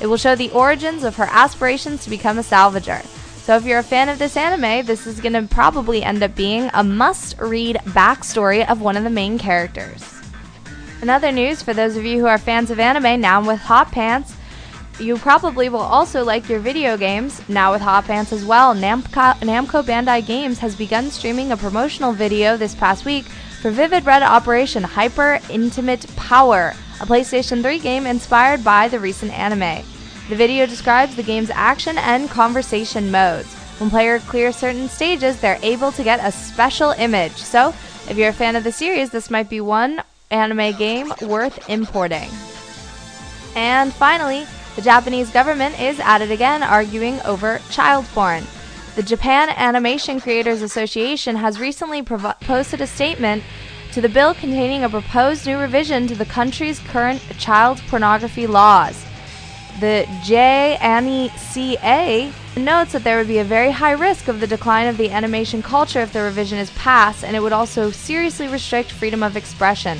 [0.02, 3.06] It will show the origins of her aspirations to become a salvager.
[3.44, 6.36] So if you're a fan of this anime, this is going to probably end up
[6.36, 10.10] being a must-read backstory of one of the main characters.
[11.02, 13.92] In other news, for those of you who are fans of anime, now with Hot
[13.92, 14.36] Pants,
[15.00, 17.42] you probably will also like your video games.
[17.50, 22.14] Now with Hot Pants as well, Namco, Namco Bandai Games has begun streaming a promotional
[22.14, 23.26] video this past week
[23.62, 29.32] for Vivid Red Operation Hyper Intimate Power, a PlayStation 3 game inspired by the recent
[29.32, 29.84] anime.
[30.30, 33.54] The video describes the game's action and conversation modes.
[33.80, 37.34] When players clear certain stages, they're able to get a special image.
[37.34, 37.74] So,
[38.10, 42.30] if you're a fan of the series, this might be one anime game worth importing.
[43.56, 48.44] And finally, the Japanese government is at it again, arguing over child porn.
[48.96, 53.44] The Japan Animation Creators Association has recently provo- posted a statement
[53.92, 59.06] to the bill containing a proposed new revision to the country's current child pornography laws.
[59.80, 64.98] The JAniCA notes that there would be a very high risk of the decline of
[64.98, 69.24] the animation culture if the revision is passed, and it would also seriously restrict freedom
[69.24, 69.98] of expression.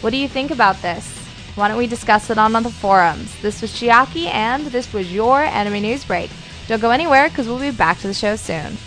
[0.00, 1.19] What do you think about this?
[1.60, 3.38] Why don't we discuss it on, on the forums?
[3.42, 6.30] This was Chiaki, and this was your Anime News Break.
[6.68, 8.78] Don't go anywhere because we'll be back to the show soon.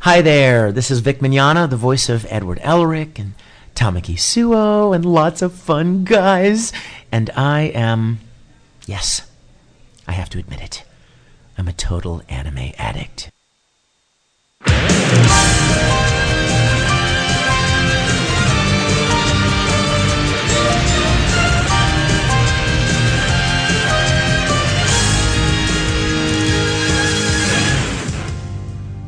[0.00, 3.32] Hi there, this is Vic Mignogna, the voice of Edward Elric and
[3.74, 6.70] Tamaki Suo and lots of fun guys.
[7.10, 8.18] And I am,
[8.84, 9.26] yes,
[10.06, 10.84] I have to admit it,
[11.56, 13.30] I'm a total anime addict.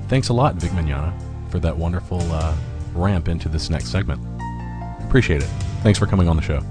[0.08, 1.12] Thanks a lot, Vic Mignogna,
[1.50, 2.54] for that wonderful uh,
[2.94, 4.20] ramp into this next segment.
[5.04, 5.48] Appreciate it.
[5.82, 6.62] Thanks for coming on the show.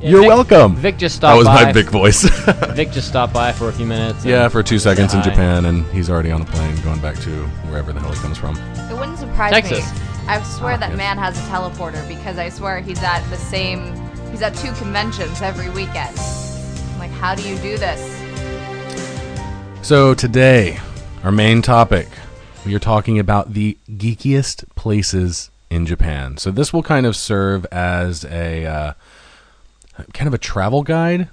[0.00, 0.76] Yeah, You're Vic- welcome.
[0.76, 1.32] Vic just stopped.
[1.32, 1.64] That was by.
[1.64, 2.22] my Vic voice.
[2.74, 4.24] Vic just stopped by for a few minutes.
[4.24, 5.30] yeah, for two seconds in hi.
[5.30, 7.30] Japan, and he's already on a plane going back to
[7.68, 8.56] wherever the hell he comes from.
[8.90, 9.78] It wouldn't surprise Texas.
[9.92, 10.00] me.
[10.26, 10.98] I swear Oh, that yes.
[10.98, 13.94] man has a teleporter because I swear he's at the same.
[14.30, 16.18] He's at two conventions every weekend.
[16.18, 18.00] I'm like, how do you do this?
[19.86, 20.80] So today,
[21.24, 22.06] our main topic,
[22.66, 26.36] we are talking about the geekiest places in Japan.
[26.36, 28.92] So this will kind of serve as a uh,
[30.12, 31.28] kind of a travel guide.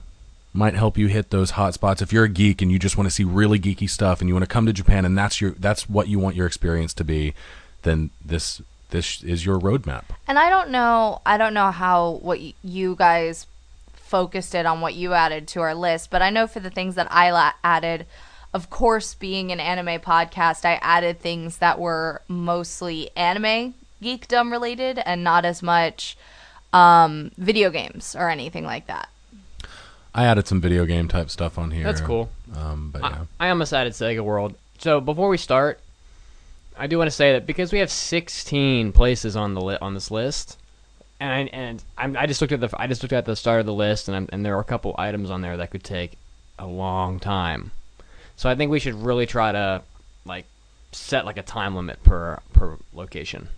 [0.53, 3.09] Might help you hit those hot spots if you're a geek and you just want
[3.09, 5.51] to see really geeky stuff and you want to come to Japan and that's your
[5.51, 7.33] that's what you want your experience to be.
[7.81, 10.03] Then this this is your roadmap.
[10.25, 11.21] And I don't know.
[11.25, 13.45] I don't know how what you guys
[13.93, 16.95] focused it on what you added to our list, but I know for the things
[16.95, 18.05] that I la- added,
[18.53, 24.99] of course, being an anime podcast, I added things that were mostly anime geekdom related
[25.05, 26.17] and not as much
[26.73, 29.09] um, video games or anything like that.
[30.13, 31.85] I added some video game type stuff on here.
[31.85, 32.29] That's cool.
[32.55, 33.25] Um, but yeah.
[33.39, 34.55] I, I almost added Sega World.
[34.77, 35.79] So before we start,
[36.77, 39.93] I do want to say that because we have 16 places on the li- on
[39.93, 40.57] this list,
[41.19, 43.61] and I, and I'm, I just looked at the I just looked at the start
[43.61, 45.83] of the list, and I'm, and there are a couple items on there that could
[45.83, 46.17] take
[46.59, 47.71] a long time.
[48.41, 49.83] So I think we should really try to
[50.25, 50.45] like
[50.91, 53.49] set like a time limit per per location.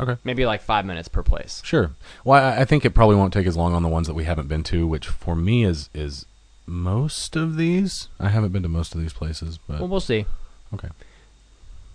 [0.00, 0.16] Okay.
[0.24, 1.62] Maybe like five minutes per place.
[1.64, 1.92] Sure.
[2.24, 4.24] Well, I I think it probably won't take as long on the ones that we
[4.24, 6.26] haven't been to, which for me is is
[6.66, 8.08] most of these.
[8.18, 10.26] I haven't been to most of these places, but Well, we'll see.
[10.74, 10.88] okay,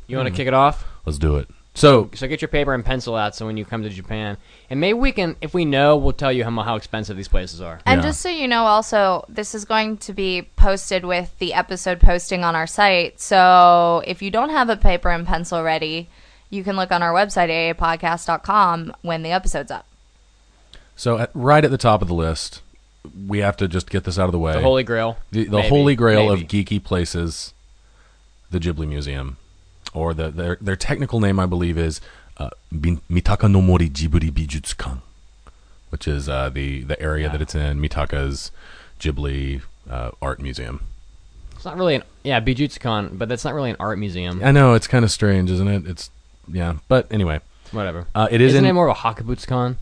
[0.08, 0.38] You want to Hmm.
[0.38, 0.86] kick it off?
[1.06, 1.50] let's do it.
[1.78, 3.36] So, So get your paper and pencil out.
[3.36, 4.38] So when you come to Japan,
[4.70, 7.62] and maybe we can, if we know, we'll tell you how how expensive these places
[7.62, 7.80] are.
[7.86, 8.08] And Yeah.
[8.10, 12.44] just so you know, also, this is going to be posted with the episode posting
[12.44, 13.22] on our site.
[13.22, 16.10] So if you don't have a paper and pencil ready,
[16.50, 19.86] you can look on our website, aapodcast.com, when the episode's up.
[20.96, 22.62] so at, right at the top of the list,
[23.28, 24.54] we have to just get this out of the way.
[24.54, 25.18] The Holy Grail.
[25.32, 25.70] the, the Maybe.
[25.70, 26.42] holy grail Maybe.
[26.42, 27.54] of geeky places,
[28.50, 29.38] the Ghibli Museum,
[29.98, 32.00] or the their their technical name, I believe, is
[32.38, 35.00] uh, Mitaka no Mori Ghibli Bijutsukan,
[35.90, 37.80] which is uh, the the area that it's in.
[37.80, 38.52] Mitaka's
[39.00, 40.82] Ghibli uh, art museum.
[41.56, 44.42] It's not really an yeah Bijutsukan, but that's not really an art museum.
[44.44, 45.88] I know it's kind of strange, isn't it?
[45.88, 46.10] It's
[46.52, 47.40] yeah, but anyway,
[47.72, 48.06] Whatever.
[48.16, 49.76] uh, it is Isn't in it more of a Hakubutsukan?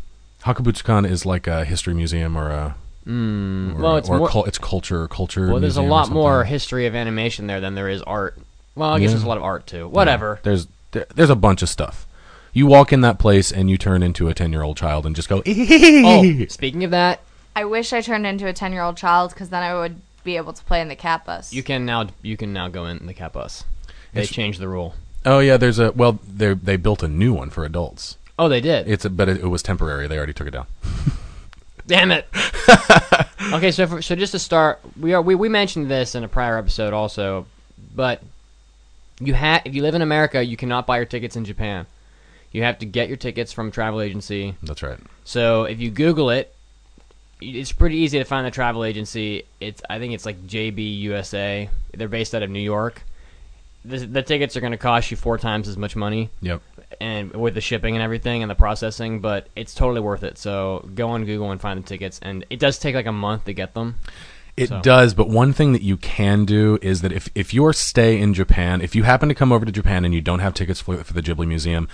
[0.43, 2.75] Hakubutsukan is like a history museum or a
[3.05, 4.27] Mm, or, well, it's or more.
[4.27, 5.47] cul- it's culture culture.
[5.51, 8.35] well, there's a lot more history of animation there than there is art.
[8.75, 9.11] Well, I guess Yeah.
[9.13, 9.87] there's a lot of art too.
[9.87, 10.35] Whatever.
[10.35, 12.05] Yeah, there's there, there's a bunch of stuff.
[12.53, 15.15] You walk in that place and you turn into a ten year old child and
[15.15, 15.41] just go.
[15.45, 17.19] Oh, speaking of that,
[17.55, 20.35] I wish I turned into a 10 year old child because then I would be
[20.37, 21.53] able to play in the cat bus.
[21.53, 23.63] you can now you can now go in the cat bus.
[24.13, 24.95] They It's- changed the rule.
[25.25, 28.17] Oh yeah, there's a well they they built a new one for adults.
[28.37, 28.87] Oh, they did.
[28.89, 30.07] It's a, but it, it was temporary.
[30.07, 30.67] They already took it down.
[31.87, 32.27] Damn it.
[33.53, 36.27] okay, so for, so just to start, we are we, we mentioned this in a
[36.27, 37.45] prior episode also,
[37.95, 38.21] but
[39.19, 41.85] you ha- if you live in America, you cannot buy your tickets in Japan.
[42.51, 44.55] You have to get your tickets from a travel agency.
[44.63, 44.99] That's right.
[45.23, 46.53] So if you Google it,
[47.41, 49.43] it's pretty easy to find the travel agency.
[49.59, 51.69] It's I think it's like JB USA.
[51.93, 53.03] They're based out of New York.
[53.83, 56.59] The, the tickets are going to cost you four times as much money Yep.
[56.99, 60.39] and with the shipping and everything and the processing, but it's totally worth it.
[60.39, 63.45] So go on Google and find the tickets, and it does take like a month
[63.45, 63.95] to get them.
[64.57, 67.73] It So- does, but one thing that you can do is that if, if your
[67.73, 70.53] stay in Japan, if you happen to come over to Japan and you don't have
[70.53, 71.89] tickets for, for the Ghibli Museum,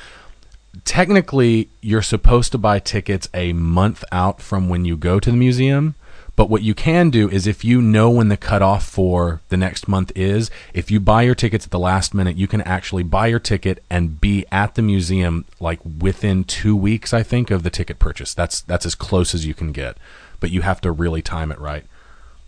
[0.86, 5.38] technically you're supposed to buy tickets a month out from when you go to the
[5.38, 5.95] museum.
[6.38, 9.88] But what you can do is if you know when the cutoff for the next
[9.88, 13.28] month is, if you buy your tickets at the last minute, you can actually buy
[13.28, 17.69] your ticket and be at the museum like within two weeks, I think, of the
[17.69, 18.34] ticket purchase.
[18.34, 19.97] That's that's as close as you can get.
[20.39, 21.86] But you have to really time it right.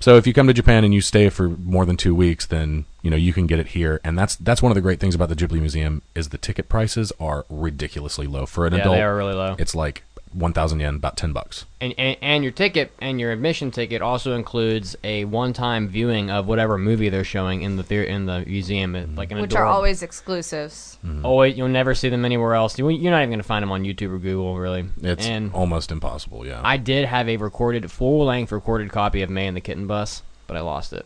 [0.04, 2.84] So if you come to Japan and you stay for more than two weeks, then
[3.04, 5.16] you know you can get it here, and that's that's one of the great things
[5.16, 8.96] about the Ghibli Museum is the ticket prices are ridiculously low for an Yeah, adult.
[8.98, 9.56] they are really low.
[9.58, 11.66] It's like one thousand yen, about ten bucks.
[11.82, 16.48] And, and and your ticket and your admission ticket also includes a one-time viewing of
[16.48, 19.66] whatever movie they're showing in the theater in the museum, It- like an which are
[19.66, 20.98] always exclusives.
[21.06, 21.26] Mm-hmm.
[21.26, 22.78] Oh, always, you'll never see them anywhere else.
[22.80, 24.86] You- You're not even gonna find them on YouTube or Google, really.
[25.02, 26.46] It's and almost impossible.
[26.46, 30.24] Yeah, I did have a recorded, full-length recorded copy of Mei and the Kitten Bus,
[30.48, 31.06] but I lost it.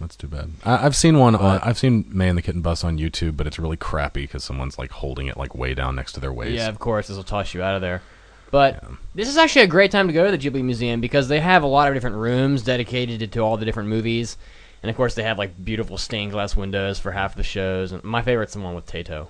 [0.00, 0.50] that's too bad.
[0.64, 1.34] I, I've seen one.
[1.36, 4.42] On, I've seen Mei and the Kitten Bus on YouTube, but it's really crappy because
[4.44, 6.52] someone's like holding it like way down next to their waist.
[6.54, 8.02] Yeah, of course, this will toss you out of there.
[8.52, 8.84] But
[9.14, 11.64] this is actually a great time to go to the Ghibli Museum because they have
[11.64, 14.36] a lot of different rooms dedicated to, all the different movies,
[14.82, 17.90] and of course they have like beautiful stained glass windows for half the shows.
[17.92, 19.28] And my favorite's the one with Tato.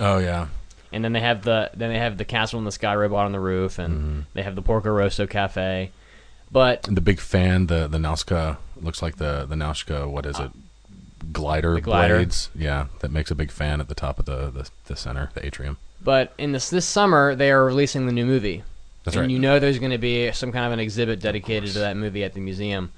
[0.00, 0.48] Oh yeah.
[0.92, 3.32] And then they have the then they have the Castle in the Sky robot on
[3.32, 4.20] the roof, and Mm-hmm.
[4.34, 5.92] they have the Porco Rosso Cafe.
[6.50, 10.10] But The big fan, the the Nausicaä looks like the the Nausicaä.
[10.10, 10.50] What is it?
[11.32, 12.16] Glider, The glider.
[12.16, 12.48] blades.
[12.56, 15.46] Yeah, that makes a big fan at the top of the the, the center, the
[15.46, 15.76] atrium.
[16.02, 18.62] But in this this summer they are releasing the new movie.
[19.04, 19.30] That's and right.
[19.30, 22.24] you know there's going to be some kind of an exhibit dedicated to that movie
[22.24, 22.92] at the museum.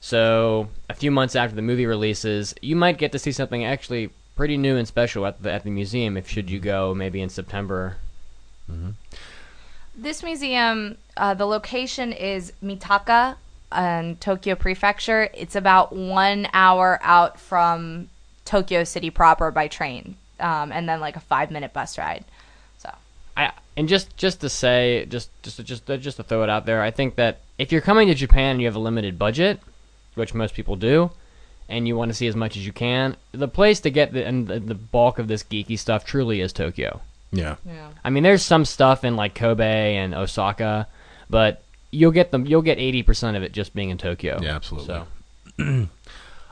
[0.00, 4.10] So a few months after the movie releases, you might get to see something actually
[4.36, 6.16] pretty new and special at the at the museum.
[6.16, 7.96] If should you go maybe in September.
[9.96, 13.36] This museum, uh, the location is Mitaka
[13.76, 15.28] in Tokyo Prefecture.
[15.34, 18.08] It's about one hour out from
[18.44, 22.24] Tokyo City proper by train, um, and then like a five minute bus ride.
[23.38, 26.66] So I and just just to say just just just just to throw it out
[26.66, 29.60] there, I think that if you're coming to Japan and you have a limited budget,
[30.14, 31.10] which most people do,
[31.68, 34.26] and you want to see as much as you can, the place to get the
[34.26, 37.00] and the, the bulk of this geeky stuff truly is Tokyo.
[37.30, 37.56] Yeah.
[37.66, 37.90] yeah.
[38.04, 40.88] I mean, there's some stuff in like Kobe and Osaka,
[41.28, 42.46] but you'll get them.
[42.46, 44.38] You'll get eighty percent of it just being in Tokyo.
[44.42, 45.02] Yeah, absolutely.
[45.58, 45.86] So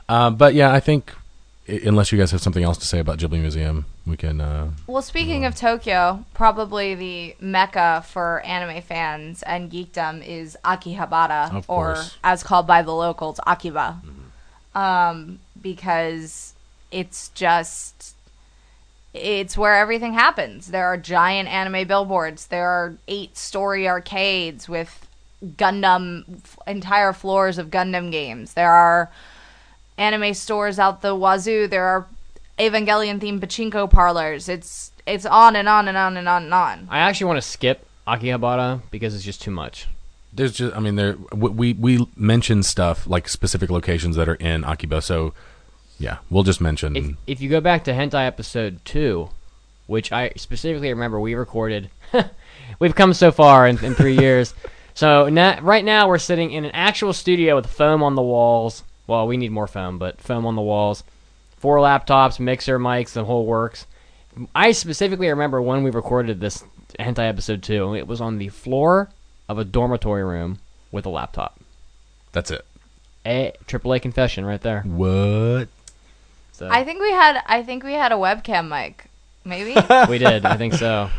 [0.09, 1.15] Uh, but yeah, I think i-
[1.67, 4.39] unless you guys have something else to say about Ghibli Museum, we can.
[4.41, 11.53] Uh, Well, speaking of Tokyo, probably the mecca for anime fans and geekdom is Akihabara,
[11.53, 12.17] Of or course.
[12.23, 14.01] as called by the locals, Akiba,
[14.75, 16.53] um, because
[16.91, 18.13] it's just
[19.13, 20.67] it's where everything happens.
[20.67, 22.47] There are giant anime billboards.
[22.47, 25.07] There are eight-story arcades with
[25.43, 28.53] Gundam f- entire floors of Gundam games.
[28.53, 29.09] There are
[29.97, 31.67] anime stores out the wazoo.
[31.67, 32.07] There are
[32.59, 34.49] Evangelion themed pachinko parlors.
[34.49, 36.87] It's it's on and on and on and on and on.
[36.89, 39.87] I actually want to skip Akihabara because it's just too much.
[40.33, 44.63] there's just, I mean, there we we mention stuff like specific locations that are in
[44.63, 45.01] Akiba.
[45.01, 45.33] So
[45.99, 46.95] yeah, we'll just mention.
[46.95, 49.29] If if you go back to Hentai episode two,
[49.87, 51.89] which I specifically remember we recorded,
[52.79, 54.53] we've come so far in, in three years.
[54.97, 58.81] So now, right now we're sitting in an actual studio with foam on the walls.
[59.07, 61.03] Well, we need more foam, but foam on the walls.
[61.57, 63.87] Four laptops, mixer, mics, the whole works.
[64.53, 66.63] I specifically remember when we recorded this
[66.99, 67.95] Hentai episode two.
[67.95, 69.09] It was on the floor
[69.49, 70.59] of a dormitory room
[70.91, 71.59] with a laptop.
[72.31, 72.65] that's it.
[73.25, 74.81] A triple A confession right there.
[74.83, 75.67] What?
[76.53, 79.05] So I think we had I think we had a webcam mic.
[79.43, 79.75] Maybe.
[80.09, 80.45] we did.
[80.45, 81.09] I think so.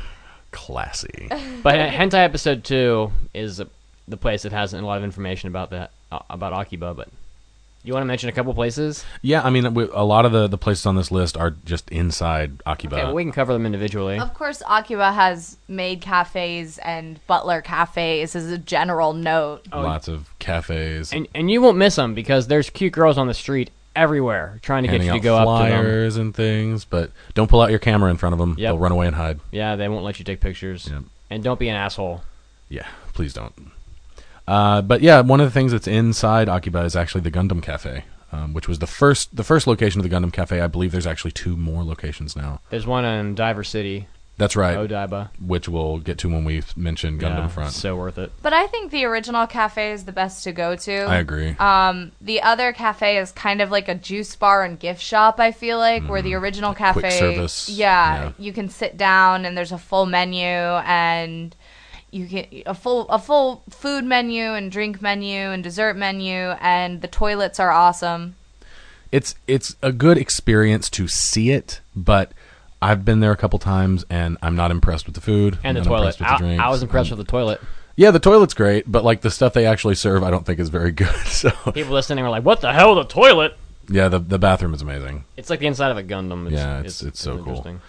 [0.50, 1.28] Classy.
[1.62, 3.60] But Hentai episode two is
[4.06, 6.94] the place that has a lot of information about that uh, about Akiba.
[6.94, 7.08] But
[7.88, 9.04] you want to mention a couple places?
[9.22, 11.88] Yeah, I mean, we, a lot of the, the places on this list are just
[11.90, 12.96] inside Akiba.
[12.96, 14.18] Okay, well, we can cover them individually.
[14.18, 19.66] of course, Akiba has maid cafes and butler cafes as a general note.
[19.72, 21.12] Oh, Lots of cafes.
[21.12, 24.82] And and you won't miss them because there's cute girls on the street everywhere trying
[24.82, 25.82] to get handing you to out go up to them.
[25.82, 28.50] flyers and things, but don't pull out your camera in front of them.
[28.50, 28.58] Yep.
[28.58, 29.40] They'll run away and hide.
[29.50, 30.88] Yeah, they won't let you take pictures.
[30.92, 31.04] Yep.
[31.30, 32.22] And don't be an asshole.
[32.68, 33.72] Yeah, please don't.
[34.48, 38.04] Uh, but yeah, one of the things that's inside Akiba is actually the Gundam Cafe,
[38.32, 40.60] um, which was the first the first location of the Gundam Cafe.
[40.60, 42.60] I believe there's actually two more locations now.
[42.70, 45.28] There's one in Diver City, That's right, Odaiba.
[45.38, 47.72] which we'll get to when we mention Gundam yeah, Front.
[47.72, 48.32] So worth it.
[48.40, 50.92] But I think the original cafe is the best to go to.
[51.02, 51.54] I agree.
[51.58, 55.40] Um, the other cafe is kind of like a juice bar and gift shop.
[55.40, 57.18] I feel like where the original cafe, Mm-hmm.
[57.18, 58.32] service, Yeah, yeah.
[58.38, 61.54] you can sit down and there's a full menu and
[62.10, 67.00] you can a full a full food menu and drink menu and dessert menu and
[67.02, 68.34] the toilets are awesome.
[69.12, 72.32] it's it's a good experience to see it, but
[72.80, 75.84] I've been there a couple times and I'm not impressed with the food And I'm
[75.84, 76.20] the not toilet.
[76.20, 76.66] impressed with the I.
[76.66, 77.60] I was impressed Um, with the toilet.
[77.96, 80.68] Yeah, the toilet's great, but like the stuff they actually serve, I don't think is
[80.68, 81.12] very good.
[81.26, 83.56] So People listening were like, "What the hell, the toilet?"
[83.90, 86.44] yeah, the the bathroom is amazing, It's like the inside of a Gundam.
[86.46, 87.80] It's, Yeah, it's- it's so cool.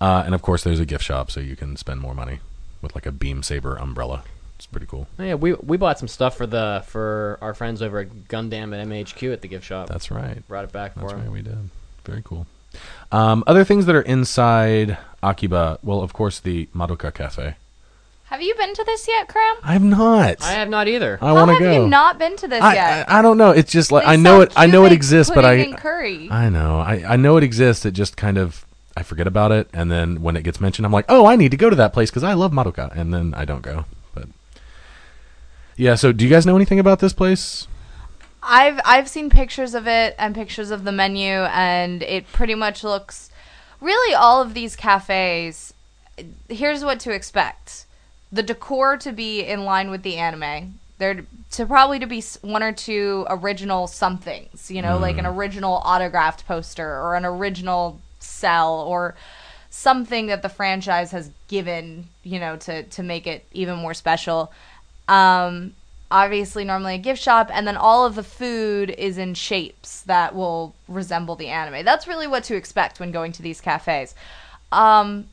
[0.00, 2.38] uh, and of course there's a gift shop, so you can spend more money
[2.82, 4.24] with like a beam saber umbrella.
[4.56, 5.06] It's pretty cool.
[5.18, 8.76] Oh, yeah, we we bought some stuff for the for our friends over at Gundam
[8.76, 9.88] at MHQ at the gift shop.
[9.88, 10.46] That's right.
[10.48, 11.22] Brought it back for That's them.
[11.22, 11.30] right.
[11.30, 11.70] We did.
[12.04, 12.46] Very cool.
[13.12, 15.78] Um, other things that are inside Akiba.
[15.82, 17.54] Well, of course, the Madoka Cafe.
[18.24, 19.56] Have you been to this yet, Cram?
[19.62, 20.42] I've not.
[20.42, 21.18] I have not either.
[21.22, 21.72] I How want to have go.
[21.84, 23.08] you not been to this I, yet?
[23.10, 23.52] I, I don't know.
[23.52, 24.52] It's just like They I know sell it.
[24.54, 26.28] I know it cubic exists, but pudding I and curry.
[26.30, 26.78] I know.
[26.78, 27.86] I, I know it exists.
[27.86, 28.66] It just kind of
[28.98, 31.52] I forget about it, and then when it gets mentioned, I'm like, oh, I need
[31.52, 33.84] to go to that place because I love Madoka, and then I don't go.
[34.12, 34.26] But
[35.76, 35.94] yeah.
[35.94, 37.68] So, do you guys know anything about this place?
[38.42, 42.82] I've I've seen pictures of it and pictures of the menu, and it pretty much
[42.82, 43.30] looks.
[43.80, 45.74] Really, all of these cafes.
[46.48, 47.86] Here's what to expect:
[48.32, 50.80] the decor to be in line with the anime.
[50.98, 55.36] There to probably to be one or two original somethings, you know, like an mm.
[55.36, 59.14] original autographed poster or an original cell or
[59.70, 64.52] something that the franchise has given, you know, to to make it even more special.
[65.06, 65.74] Um,
[66.10, 70.34] obviously, normally a gift shop, and then all of the food is in shapes that
[70.34, 71.84] will resemble the anime.
[71.84, 74.14] That's really what to expect when going to these cafes.
[74.72, 75.28] Um,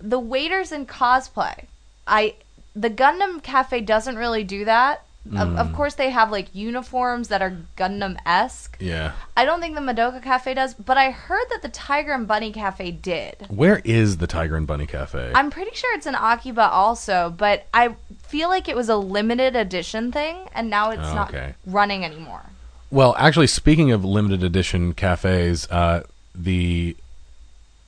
[0.00, 1.64] the waiters in cosplay,
[2.06, 2.34] I
[2.76, 5.03] the Gundam Cafe doesn't really do that.
[5.32, 8.76] Of, of course, they have like uniforms that are Gundam esque.
[8.78, 9.12] Yeah.
[9.36, 12.52] I don't think the Madoka Cafe does, but I heard that the Tiger and Bunny
[12.52, 13.46] Cafe did.
[13.48, 15.32] Where is the Tiger and Bunny Cafe?
[15.34, 19.56] I'm pretty sure it's in Akiba also, but I feel like it was a limited
[19.56, 22.42] edition thing, and now it's Oh, not running anymore.
[22.90, 26.02] Well, actually, speaking of limited edition cafes, uh,
[26.34, 26.96] the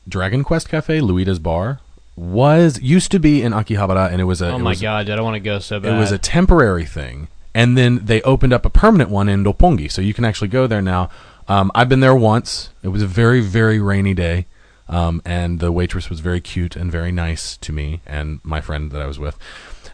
[0.08, 1.80] Dragon Quest Cafe, Luida's Bar,
[2.16, 5.16] was used to be in Akihabara, and it was a oh my was, god, I
[5.16, 5.94] don't want to go so bad.
[5.94, 9.90] it was a temporary thing, and then they opened up a permanent one in Roppongi,
[9.90, 11.10] so you can actually go there now.
[11.46, 12.70] Um, I've been there once.
[12.82, 14.46] It was a very very rainy day,
[14.88, 18.90] um, and the waitress was very cute and very nice to me and my friend
[18.92, 19.36] that I was with.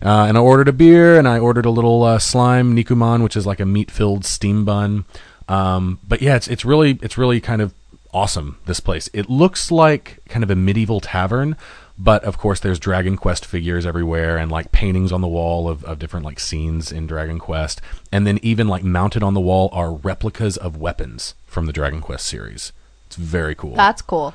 [0.01, 3.37] Uh, and I ordered a beer, and I ordered a little uh, slime nikuman, which
[3.37, 5.05] is like a meat-filled steam bun.
[5.49, 7.75] Um, but yeah, it's it's really it's really kind of
[8.13, 8.59] awesome.
[8.67, 9.09] This place.
[9.13, 11.57] It looks like kind of a medieval tavern,
[12.05, 15.85] but of course there's Dragon Quest figures everywhere and like paintings on the wall of,
[15.85, 17.81] of different like scenes in Dragon Quest,
[18.11, 22.01] and then even like mounted on the wall are replicas of weapons from the Dragon
[22.01, 22.73] Quest series.
[23.07, 23.75] It's very cool.
[23.77, 24.35] That's cool.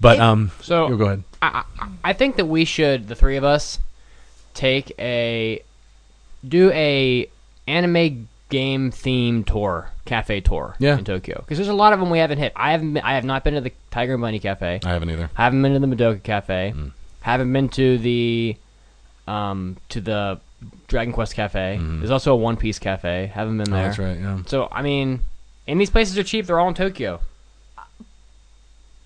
[0.00, 1.22] but um, So- go ahead.
[1.40, 3.78] I, I, I think that we should, the three of us,
[4.52, 5.62] take a
[6.46, 7.28] do a
[7.66, 10.96] anime game theme tour, cafe tour Yeah.
[10.98, 12.52] in Tokyo because there's a lot of them we haven't hit.
[12.54, 14.80] I haven't, been, I have not been to the Tiger and Bunny Cafe.
[14.84, 15.28] I haven't either.
[15.36, 16.72] I haven't been to the Madoka Cafe.
[16.76, 16.92] Mm.
[17.22, 18.56] Haven't been to the
[19.26, 20.38] um to the
[20.88, 21.78] Dragon Quest Cafe.
[21.80, 21.98] Mhm.
[22.00, 23.32] There's also a One Piece Cafe.
[23.34, 23.86] Haven't been Oh, there.
[23.86, 24.18] that's right.
[24.18, 24.38] Yeah.
[24.46, 25.20] So I mean,
[25.66, 26.46] and these places are cheap.
[26.46, 27.20] They're all in Tokyo.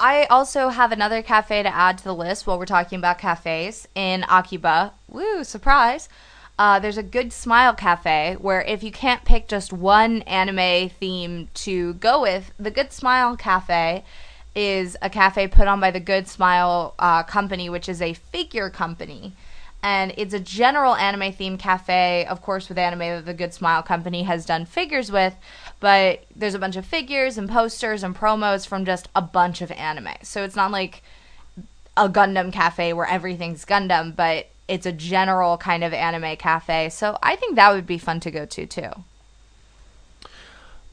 [0.00, 3.88] I also have another cafe to add to the list while we're talking about cafes
[3.96, 4.92] in Akiba.
[5.08, 6.08] Woo, surprise.
[6.58, 11.48] Uh, there's a Good Smile Cafe where if you can't pick just one anime theme
[11.54, 14.02] to go with, the Good Smile Cafe
[14.56, 18.70] is a cafe put on by the Good Smile uh, Company, which is a figure
[18.70, 19.34] company.
[19.82, 22.26] and it's a general anime themed cafe.
[22.26, 25.36] Of course, with anime that the Good Smile Company has done figures with,
[25.80, 29.70] but there's a bunch of figures and posters and promos from just a bunch of
[29.72, 30.14] anime.
[30.22, 31.02] So it's not like
[31.96, 36.90] a Gundam cafe where everything's Gundam, but it's a general kind of anime cafe.
[36.90, 38.90] So I think that would be fun to go to too.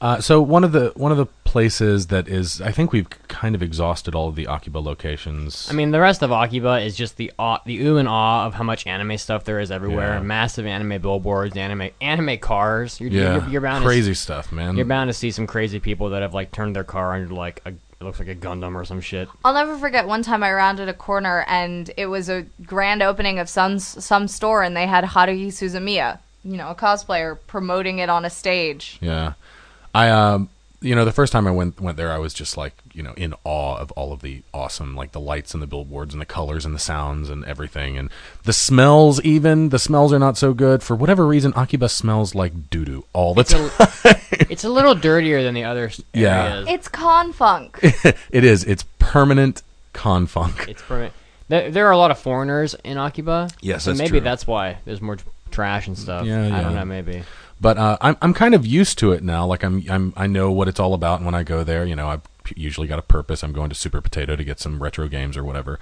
[0.01, 3.55] Uh, so one of the one of the places that is, I think we've kind
[3.55, 5.67] of exhausted all of the Akiba locations.
[5.69, 8.53] I mean, the rest of Akiba is just the awe, the ooh and awe of
[8.53, 10.15] how much anime stuff there is everywhere.
[10.15, 10.19] Yeah.
[10.21, 12.99] Massive anime billboards, anime anime cars.
[12.99, 14.75] You're, yeah, you're, you're bound crazy To, stuff, man.
[14.75, 17.61] you're bound to see some crazy people that have like turned their car into like
[17.65, 19.29] a it looks like a Gundam or some shit.
[19.43, 23.39] I'll never forget one time I rounded a corner and it was a grand opening
[23.39, 28.09] of some some store and they had Haruhi Suzumiya, you know, a cosplayer promoting it
[28.09, 28.97] on a stage.
[29.01, 29.33] Yeah,
[29.93, 30.49] I um,
[30.85, 33.13] you know, the first time I went went there, I was just like, you know,
[33.17, 36.25] in awe of all of the awesome, like the lights and the billboards and the
[36.25, 38.09] colors and the sounds and everything, and
[38.43, 39.19] the smells.
[39.21, 41.51] Even the smells are not so good for whatever reason.
[41.55, 43.69] Akiba smells like doo doo all the time.
[44.49, 46.45] It's a little dirtier than the other s- Yeah.
[46.55, 46.67] areas.
[46.69, 47.79] It's con funk.
[48.29, 48.63] it is.
[48.65, 49.61] It's permanent
[49.93, 50.67] confunk.
[50.67, 51.13] It's permanent.
[51.47, 53.49] There, there are a lot of foreigners in Akiba.
[53.61, 54.19] Yes, so that's maybe true.
[54.21, 55.17] that's why there's more
[55.51, 56.25] trash and stuff.
[56.25, 56.61] Yeah, I yeah.
[56.61, 56.85] don't know.
[56.85, 57.23] Maybe.
[57.59, 59.45] But uh, I'm I'm kind of used to it now.
[59.45, 61.19] Like I'm I'm I know what it's all about.
[61.19, 62.21] And when I go there, you know, I've
[62.55, 63.43] usually got a purpose.
[63.43, 65.79] I'm going to Super Potato to get some retro games or whatever.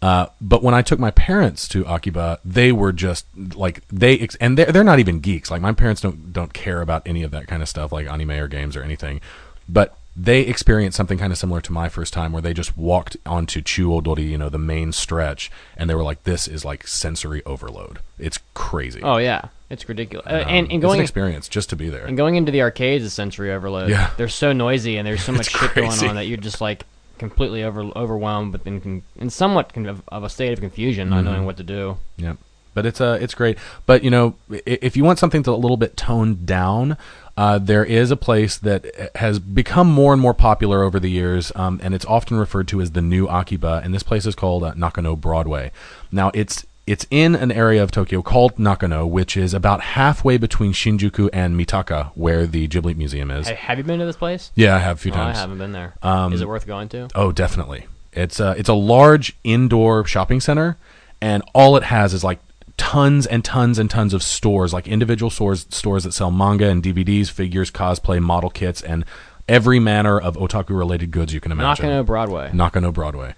[0.00, 4.36] Uh, but when I took my parents to Akiba, they were just like they ex-
[4.36, 5.50] and they're they're not even geeks.
[5.50, 8.30] Like my parents don't don't care about any of that kind of stuff, like anime
[8.30, 9.20] or games or anything.
[9.68, 13.16] But they experienced something kind of similar to my first time, where they just walked
[13.24, 17.42] onto Chuodori, you know, the main stretch, and they were like, "This is like sensory
[17.46, 18.00] overload.
[18.18, 20.26] It's crazy." Oh yeah, it's ridiculous.
[20.26, 22.04] Uh, Um, and and it's going an experience just to be there.
[22.06, 23.90] and going into the arcades is sensory overload.
[23.90, 24.10] Yeah.
[24.16, 26.84] they're so noisy and there's so much It's shit going on that you're just like
[27.18, 31.10] completely over overwhelmed, but then con- in somewhat con- of, of a state of confusion,
[31.10, 31.24] not Mm-hmm.
[31.32, 31.96] knowing what to do.
[32.16, 32.34] Yeah,
[32.74, 33.56] but it's uh, it's great.
[33.86, 36.96] But you know, i- if you want something to a little bit toned down,
[37.38, 38.84] uh, there is a place that
[39.14, 42.80] has become more and more popular over the years, um, and it's often referred to
[42.80, 43.80] as the New Akiba.
[43.84, 45.70] And this place is called uh, Nakano Broadway.
[46.10, 50.72] Now, it's it's in an area of Tokyo called Nakano, which is about halfway between
[50.72, 53.46] Shinjuku and Mitaka, where the Ghibli Museum is.
[53.46, 54.50] Hey, have you been to this place?
[54.56, 55.94] Yeah, I have a few Oh, I haven't been there.
[56.02, 57.06] Um, is it worth going to?
[57.14, 57.86] Oh, definitely.
[58.14, 60.76] It's a it's a large indoor shopping center,
[61.20, 62.40] and all it has is like
[62.78, 66.82] tons and tons and tons of stores, like individual stores stores that sell manga and
[66.82, 69.04] DVDs, figures, cosplay, model kits, and
[69.46, 71.84] every manner of otaku related goods you can imagine.
[71.84, 72.50] Nakano Broadway.
[72.54, 73.34] Nakano Broadway.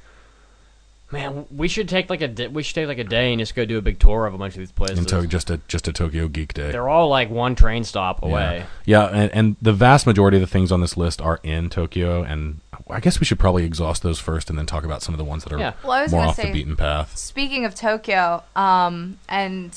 [1.13, 3.57] Man, we should take like a di- we should take like a day and just
[3.57, 4.99] go do a big tour of a bunch of these places.
[5.01, 6.71] In to- just a just a Tokyo Geek Day.
[6.71, 8.65] They're all like one train stop away.
[8.85, 12.23] Yeah, and, and the vast majority of the things on this list are in Tokyo,
[12.23, 12.61] and
[12.91, 15.25] I guess we should probably exhaust those first, and then talk about some of the
[15.25, 15.73] ones that are Yeah.
[15.83, 17.17] Well, I was more off say- the beaten path.
[17.17, 19.77] Speaking of Tokyo, um, and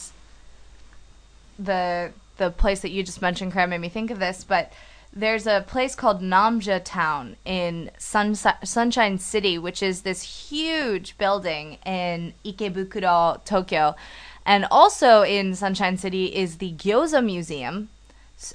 [1.60, 4.44] the the place that you just mentioned, Cram, made me think of this.
[4.44, 4.74] But
[5.16, 11.78] there's a place called Namja Town in Sun- Sunshine City, which is this huge building
[11.86, 13.96] in Ikebukuro, Tokyo,
[14.48, 17.90] and also in Sunshine City is the Gyoza Museum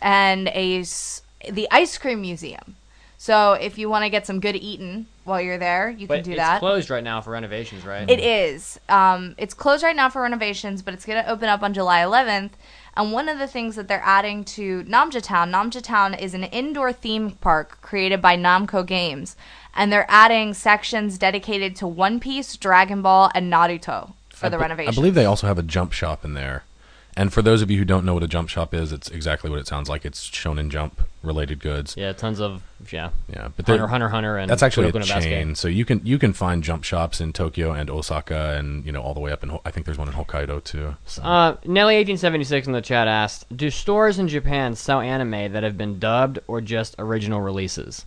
[0.02, 2.74] and a s- the ice cream museum.
[3.20, 6.24] So if you want to get some good eating while you're there, you But can
[6.24, 6.54] do it's that.
[6.54, 8.08] It's closed right now for renovations, right?
[8.08, 8.78] It is.
[8.88, 12.00] Um, it's closed right now for renovations, but it's going to open up on July
[12.00, 12.50] 11th.
[12.96, 16.44] And one of the things that they're adding to Namja Town, Namja Town is an
[16.44, 19.36] indoor theme park created by Namco Games,
[19.74, 24.56] and they're adding sections dedicated to One Piece, Dragon Ball, and Naruto for I the
[24.56, 24.92] be- renovation.
[24.92, 26.62] I believe they also have a jump shop in there.
[27.18, 29.50] And for those of you who don't know what a jump shop is, it's exactly
[29.50, 30.06] what it sounds like.
[30.06, 31.96] It's Shonen Jump related goods.
[31.96, 32.62] Yeah, tons of
[32.92, 33.10] yeah.
[33.28, 35.22] Yeah, but Hunter, they're- Hunter, Hunter, and That's actually a Kuroko no Basuke.
[35.24, 35.54] chain.
[35.56, 39.02] So you can you can find jump shops in Tokyo and Osaka, and you know
[39.02, 39.48] all the way up in.
[39.48, 40.94] Ho- I think there's one in Hokkaido too.
[41.06, 41.22] So.
[41.22, 45.98] Uh, Nelly1876 in the chat asked, "Do stores in Japan sell anime that have been
[45.98, 48.04] dubbed or just original releases?"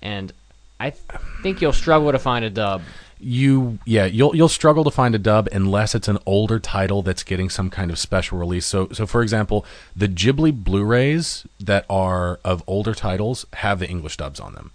[0.00, 0.32] And
[0.78, 1.02] I th-
[1.42, 2.82] think you'll struggle to find a dub.
[3.18, 7.22] You yeah you'll you'll struggle to find a dub unless it's an older title that's
[7.22, 9.64] getting some kind of special release so so for example
[9.96, 14.70] the ghibli blu-rays that are of older titles have the english dubs on them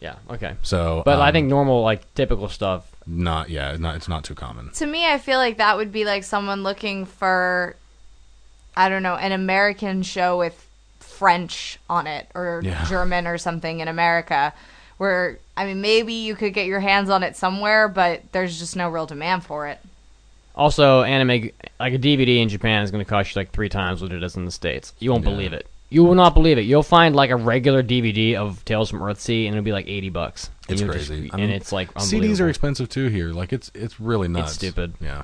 [0.00, 0.56] Yeah, okay.
[0.62, 2.82] so But I um, think normal, like typical stuff.
[3.06, 6.04] not yeah not it's not too common to me, I feel like that would be
[6.04, 7.74] like someone looking for,
[8.76, 10.54] I don't know, an American show with
[11.00, 12.84] French on it or Yeah.
[12.84, 14.52] German or something in America,
[14.98, 18.76] where I mean, maybe you could get your hands on it somewhere, but there's just
[18.76, 19.78] no real demand for it.
[20.54, 24.00] Also, anime like a DVD in Japan is going to cost you like three times
[24.02, 24.92] what it is in the states.
[24.98, 25.30] You won't Yeah.
[25.30, 25.66] believe it.
[25.90, 26.62] You will not believe it.
[26.62, 30.08] You'll find like a regular DVD of Tales from Earthsea, and it'll be like eighty
[30.10, 30.50] bucks.
[30.68, 33.52] And it's you'll just- crazy I and it's like cds are expensive too here like
[33.52, 34.94] it's it's really nuts It's stupid.
[35.00, 35.22] yeah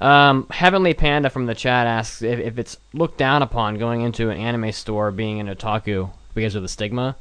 [0.00, 4.30] Um, Heavenly Panda from the chat asks if, if it's looked down upon going into
[4.30, 7.14] an anime store being an otaku because of the stigma.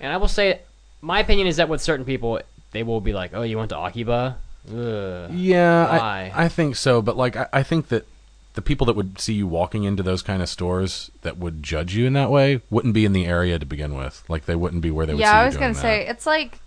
[0.00, 0.60] And I will say,
[1.02, 2.40] my opinion is that with certain people,
[2.70, 4.38] they will be like, "Oh, you went to Akiba."
[4.70, 5.30] Ugh.
[5.32, 6.32] Yeah, Why?
[6.34, 7.02] I, I think so.
[7.02, 8.06] But like, I, I think that
[8.54, 11.94] the people that would see you walking into those kind of stores that would judge
[11.96, 14.22] you in that way wouldn't be in the area to begin with.
[14.28, 15.18] Like, they wouldn't be where they would.
[15.18, 15.80] see yeah, I you was doing gonna that.
[15.80, 16.60] say it's like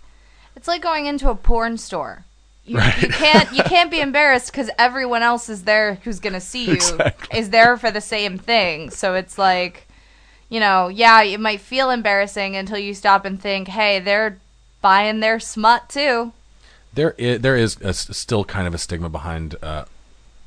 [0.54, 2.24] it's like going into a porn store.
[2.64, 3.00] You, Right.
[3.00, 6.72] you can't you can't be embarrassed because everyone else is there who's gonna see you
[6.74, 7.38] Exactly.
[7.38, 8.90] is there for the same thing.
[8.90, 9.85] So it's like,
[10.48, 14.38] you know, yeah, it might feel embarrassing until you stop and think, hey, they're
[14.80, 16.32] buying their smut too.
[16.94, 19.84] there is, there is a s still kind of a stigma behind uh,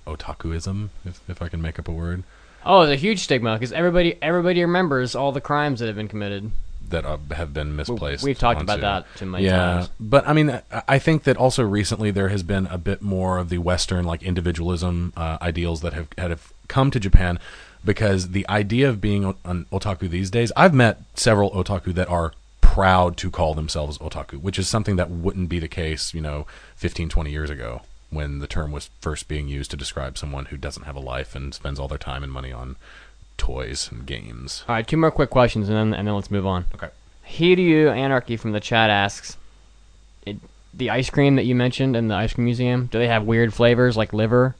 [0.07, 2.23] otakuism, if if I can make up a word
[2.65, 6.09] Oh, it's a huge stigma because everybody everybody remembers all the crimes that have been
[6.09, 6.51] committed.
[6.89, 8.23] that uh, have been misplaced.
[8.23, 9.89] we've talked about onto- that too many yeah, times.
[9.99, 13.37] but I mean, I- I think that also recently there has been a bit more
[13.37, 17.39] of the Western like individualism uh, ideals that have have come to Japan
[17.83, 20.51] because the idea of being an otaku these days.
[20.55, 25.09] I've met several otaku that are proud to call themselves otaku, which is something that
[25.09, 29.27] wouldn't be the case, you know, 15, 20 years ago when the term was first
[29.27, 32.23] being used to describe someone who doesn't have a life and spends all their time
[32.23, 32.75] and money on
[33.37, 34.63] toys and games.
[34.67, 36.65] All right, two more quick questions and then and then let's move on.
[36.73, 36.89] Okay.
[37.27, 39.37] Hiryu Anarchy from the chat asks,
[40.25, 40.37] it,
[40.73, 43.53] the ice cream that you mentioned in the ice cream museum, do they have weird
[43.53, 44.55] flavors like liver?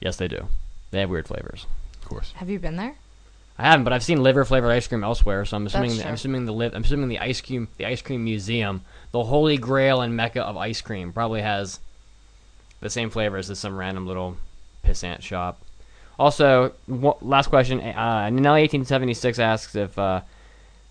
[0.00, 0.48] Yes, they do.
[0.90, 1.66] They have weird flavors.
[2.08, 2.32] Of course.
[2.36, 2.94] Have you been there?
[3.58, 5.44] I haven't, but I've seen liver flavored ice cream elsewhere.
[5.44, 7.84] So I'm assuming That's that, I'm assuming the li- I'm assuming the ice cream the
[7.84, 8.80] ice cream museum,
[9.12, 11.80] the holy grail and mecca of ice cream, probably has
[12.80, 14.38] the same flavors as some random little
[14.82, 15.60] pissant shop.
[16.18, 17.80] Also, w- last question.
[17.80, 20.22] Uh, Nelly eighteen seventy six asks if uh,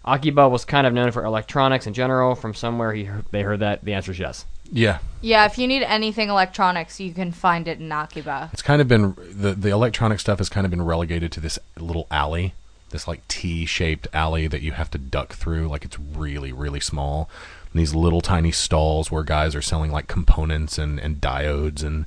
[0.06, 2.36] Akiba was kind of known for electronics in general.
[2.36, 3.84] From somewhere he heard, they heard that.
[3.84, 4.46] The answer is yes.
[4.72, 8.50] Yeah, Yeah, if you need anything electronics, you can find it in Akiba.
[8.54, 11.58] It's kind of been the the electronic stuff has kind of been relegated to this
[11.80, 12.54] little alley,
[12.90, 15.68] this like T-shaped alley that you have to duck through.
[15.68, 17.30] Like it's really really small.
[17.74, 22.06] And these little tiny stalls where guys are selling like components and and diodes and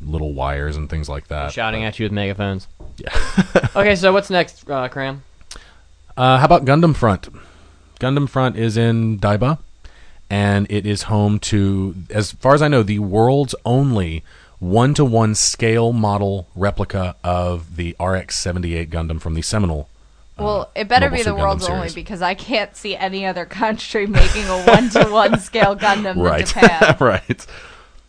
[0.00, 1.52] little wires and things like that.
[1.52, 2.68] Shouting But- at you with megaphones.
[2.96, 3.14] Yeah.
[3.76, 5.22] okay, so what's next, uh, Cram?
[6.16, 7.28] Uh, how about Gundam Front?
[8.00, 9.58] Gundam Front is in Daiba,
[10.30, 14.22] and it is home to, as far as I know, the world's only
[14.58, 19.88] one-to-one scale model replica of the RX-78 Gundam from the Seminole.
[20.38, 22.96] uh, Well, it better Mobile be the Suit Gundam world's only because I can't see
[22.96, 26.96] any other country making a one-to-one scale Gundam than right, Japan.
[27.00, 27.46] right.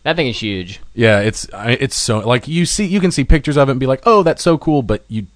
[0.02, 0.80] That thing is huge.
[0.94, 3.86] Yeah, it's it's so like you see you can see pictures of it and be
[3.86, 5.26] like, oh, that's so cool, but you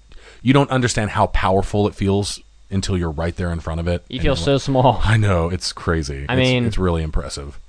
[0.41, 2.39] you don't understand how powerful it feels
[2.71, 4.03] until you're right there in front of it.
[4.09, 4.99] You feel so like- small.
[5.03, 6.25] I know it's crazy.
[6.27, 7.59] I It's- mean- it's really impressive.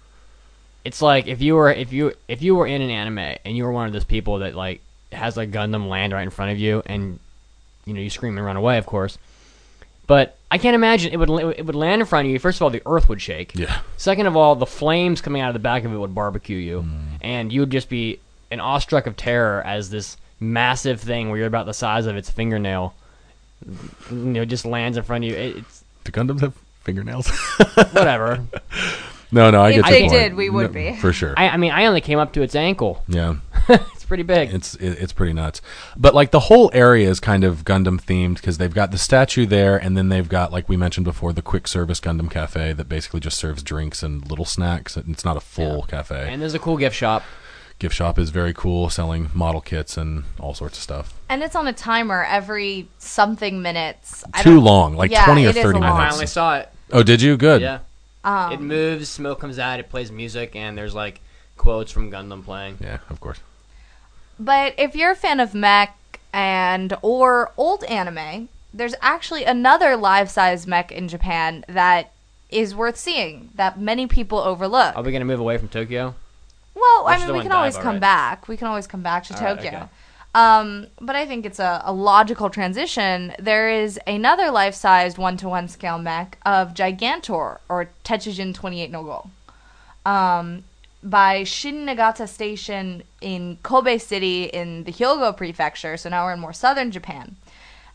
[0.84, 3.64] It's like if you were if you if you were in an anime and you
[3.64, 4.80] were one of those people that like
[5.10, 7.18] has a Gundam land right in front of you and
[7.86, 9.18] you know you scream and run away, of course.
[10.06, 11.28] But I can't imagine it would
[11.58, 12.38] it would land in front of you.
[12.38, 13.56] First of all, the earth would shake.
[13.56, 13.80] Yeah.
[13.96, 16.82] Second of all, the flames coming out of the back of it would barbecue you,
[16.82, 17.00] Mm.
[17.20, 18.20] and you would just be
[18.52, 22.30] an awestruck of terror as this massive thing where you're about the size of its
[22.30, 22.94] fingernail,
[24.10, 25.36] you know, just lands in front of you.
[25.36, 26.54] It, it's Do Gundams have
[26.84, 27.28] fingernails?
[27.92, 28.44] whatever.
[29.32, 30.12] no, no, I If get your they point.
[30.12, 30.96] did, we would No, be.
[30.96, 31.34] for sure.
[31.36, 33.02] I, I mean, I only came up to its ankle.
[33.08, 33.36] yeah,
[33.68, 34.54] It's pretty big.
[34.54, 35.60] it's it, it's pretty nuts.
[35.96, 39.46] But like the whole area is kind of Gundam themed because they've got the statue
[39.46, 42.88] there, and then they've got like we mentioned before the quick service Gundam cafe that
[42.88, 44.96] basically just serves drinks and little snacks.
[44.96, 46.28] It's not a full cafe.
[46.30, 47.24] and there's a cool gift shop.
[47.78, 51.12] Gift shop is very cool, selling model kits and all sorts of stuff.
[51.28, 54.24] And it's on a timer every something minutes.
[54.40, 55.96] Too long, like Yeah, twenty or it is thirty a I lot.
[55.98, 56.14] minutes.
[56.14, 56.70] finally saw it.
[56.92, 57.36] Oh, did you?
[57.36, 57.60] Good.
[57.60, 57.80] Yeah.
[58.24, 61.20] Um, It moves, smoke comes out, it plays music, and there's like
[61.58, 62.78] quotes from Gundam playing.
[62.80, 63.40] Yeah, of course.
[64.38, 65.98] But if you're a fan of mech
[66.32, 72.12] and or old anime, there's actually another life-size mech in Japan that
[72.50, 74.96] is worth seeing that many people overlook.
[74.96, 76.14] Are we gonna move away from Tokyo?
[76.76, 78.00] Well, Which I mean, we can always come right?
[78.00, 78.48] back.
[78.48, 79.70] We can always come back to All right, Tokyo.
[79.70, 79.88] okay.
[80.34, 83.34] Um, but I think it's a, a logical transition.
[83.38, 89.30] There is another life-sized one-to-one scale mech of Gigantor or Tetsujin 28 no Go.
[90.04, 90.64] Um,
[91.02, 95.96] by Shin Nagata Station in Kobe City in the Hyogo Prefecture.
[95.96, 97.36] So now we're in more southern Japan.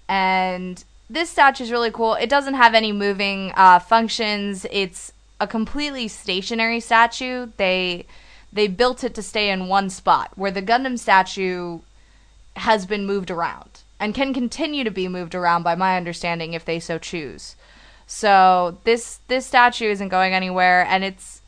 [0.10, 2.16] And this statue is really cool.
[2.16, 4.66] It doesn't have any moving uh, functions.
[4.72, 7.50] It's a completely stationary statue.
[7.58, 8.08] They
[8.54, 11.80] they built it to stay in one spot, where the Gundam statue
[12.56, 16.66] has been moved around and can continue to be moved around, by my understanding, if
[16.66, 17.56] they so choose.
[18.08, 21.42] So this this statue isn't going anywhere, and it's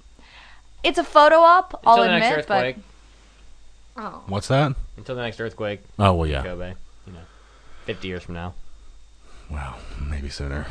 [0.84, 1.82] it's a photo op.
[1.86, 2.84] I'll Until the next admit,
[3.96, 4.04] but.
[4.04, 4.24] Oh.
[4.28, 4.76] What's that?
[4.98, 6.44] until the next earthquake, Oh well, yeah.
[6.44, 6.74] Kobe.
[7.06, 7.20] You know,
[7.86, 8.54] 50 years from now.
[9.50, 10.66] Wow, maybe sooner.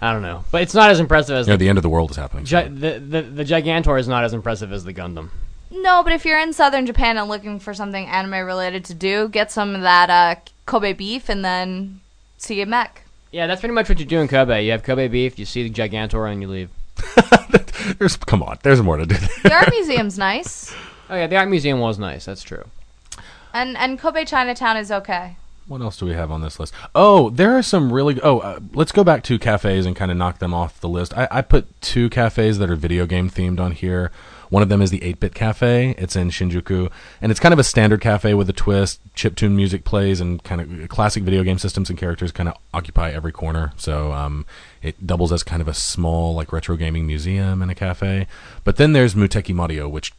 [0.00, 1.88] I don't know, but it's not as impressive as Yeah, the, the end of the
[1.88, 2.44] world is happening.
[2.44, 5.30] Gi- the, the the Gigantor is not as impressive as the Gundam.
[5.70, 9.28] No, but if you're in southern Japan and looking for something anime related to do,
[9.28, 12.00] get some of that uh, Kobe beef and then
[12.38, 13.02] see a mech.
[13.32, 14.64] Yeah, that's pretty much what you do in Kobe.
[14.64, 16.70] You have Kobe beef, you see the Gigantor, and you leave.
[17.98, 18.58] There's come on.
[18.62, 19.16] There's more to do.
[19.42, 20.72] The art museum's nice,
[21.10, 22.24] Oh yeah, the art museum was nice.
[22.24, 22.64] That's true.
[23.52, 25.36] and and Kobe Chinatown is okay.
[25.66, 26.72] What else do we have on this list?
[26.94, 28.20] Oh, there are some really.
[28.22, 31.16] Oh, uh, let's go back to cafes and kind of knock them off the list.
[31.16, 34.12] I, I put two cafes that are video game themed on here.
[34.50, 35.94] One of them is the 8 Bit Cafe.
[35.98, 36.90] It's in Shinjuku.
[37.20, 39.00] And it's kind of a standard cafe with a twist.
[39.14, 43.10] Chiptune music plays, and kind of classic video game systems and characters kind of occupy
[43.10, 43.72] every corner.
[43.76, 44.46] So um,
[44.82, 48.26] it doubles as kind of a small, like, retro gaming museum and a cafe.
[48.64, 50.12] But then there's Muteki Mario, which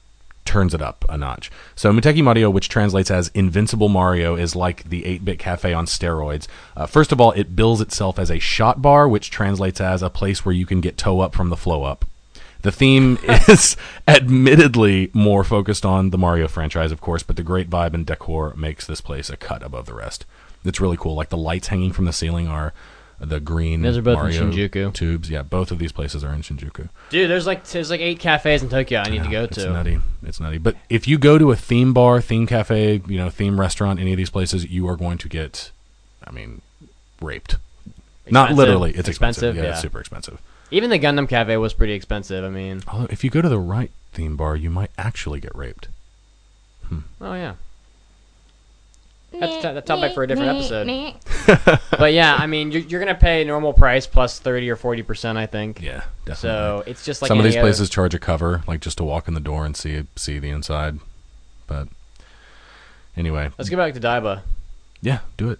[0.45, 1.51] turns it up a notch.
[1.75, 6.47] So Muteki Mario, which translates as Invincible Mario, is like the 8-bit cafe on steroids.
[6.77, 10.09] Uh, first of all, it bills itself as a shot bar, which translates as a
[10.09, 12.05] place where you can get toe up from the flow up.
[12.65, 17.69] The theme is admittedly more focused on the Mario franchise, of course, but the great
[17.69, 20.25] vibe and decor makes this place a cut above the rest.
[20.63, 21.13] It's really cool.
[21.13, 22.73] Like the lights hanging from the ceiling are
[23.19, 24.95] the green Those are both in Shinjuku.
[24.95, 25.29] tubes.
[25.29, 26.89] Yeah, both of these places are in Shinjuku.
[27.11, 29.61] Dude, there's like there's like eight cafes in Tokyo I need to go It's to.
[29.61, 29.99] It's nutty.
[30.23, 30.57] It's nutty.
[30.57, 34.11] But if you go to a theme bar, theme cafe, you know, theme restaurant, any
[34.11, 35.69] of these places, you are going to get,
[36.23, 36.61] I mean,
[37.21, 37.57] raped.
[38.27, 38.89] Not literally.
[38.89, 39.49] It's expensive.
[39.49, 39.69] Expensive, Yeah, yeah.
[39.73, 40.41] it's super expensive.
[40.71, 42.43] Even the Gundam cafe was pretty expensive.
[42.43, 45.55] I mean, Although, if you go to the right theme bar, you might actually get
[45.55, 45.87] raped.
[46.87, 46.99] Hmm.
[47.21, 47.53] oh yeah.
[49.37, 50.87] That's a topic for a different episode.
[51.99, 55.37] But yeah, I mean, you're, you're gonna pay normal price plus thirty or forty percent,
[55.37, 55.81] I think.
[55.81, 56.35] Yeah, definitely.
[56.37, 58.97] So it's just like Some of any these other- places charge a cover, like just
[58.99, 60.99] to walk in the door and see see the inside.
[61.67, 61.87] But
[63.17, 64.41] anyway, Let's get back to Daiba.
[65.01, 65.59] yeah, do it.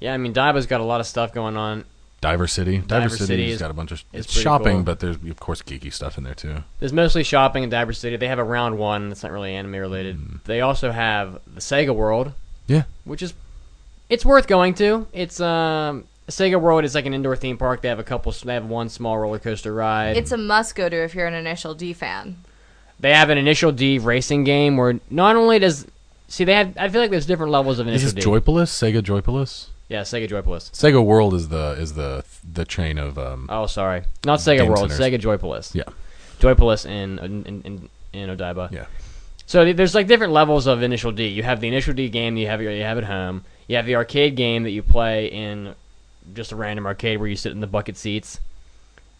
[0.00, 1.84] Yeah, I mean, Daiba's got a lot of stuff going on.
[2.20, 2.78] Diver City.
[2.78, 4.82] Diver, Diver City's City is- got a bunch of is it's pretty shopping, cool.
[4.84, 6.64] but there's of course geeky stuff in there too.
[6.80, 8.16] There's mostly shopping in Diver City.
[8.16, 10.16] They have a round one that's not really anime related.
[10.16, 10.36] Hmm.
[10.44, 12.32] They also have the Sega World,
[12.66, 13.34] Yeah, which is
[14.08, 15.06] it's worth going to.
[15.12, 17.82] It's um Sega World is like an indoor theme park.
[17.82, 18.32] They have a couple.
[18.32, 20.16] They have one small roller coaster ride.
[20.16, 22.36] It's a must go to if you're an Initial D fan.
[22.98, 25.86] they have an Initial D racing game where not only does
[26.28, 26.76] see they have.
[26.78, 28.30] I feel like there's different levels of Is Initial this D.
[28.30, 28.70] Joypolis?
[28.72, 29.66] Sega Joypolis?
[29.88, 30.70] Yeah, Sega Joypolis.
[30.72, 34.68] Sega World is the is the the chain of um Oh, sorry, not Sega Game
[34.68, 34.90] World.
[34.90, 34.98] centers.
[35.00, 35.74] Sega Joypolis.
[35.74, 35.84] yeah
[36.40, 38.70] Joypolis in in in, in Odaiba.
[38.72, 38.86] yeah.
[39.46, 41.28] So there's like different levels of Initial D.
[41.28, 43.44] You have the Initial D game that you have you have at home.
[43.68, 45.74] You have the arcade game that you play in
[46.34, 48.40] just a random arcade where you sit in the bucket seats.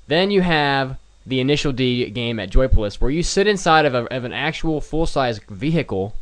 [0.08, 4.04] Then you have the Initial D game at Joypolis where you sit inside of, a,
[4.12, 6.14] of an actual full size vehicle,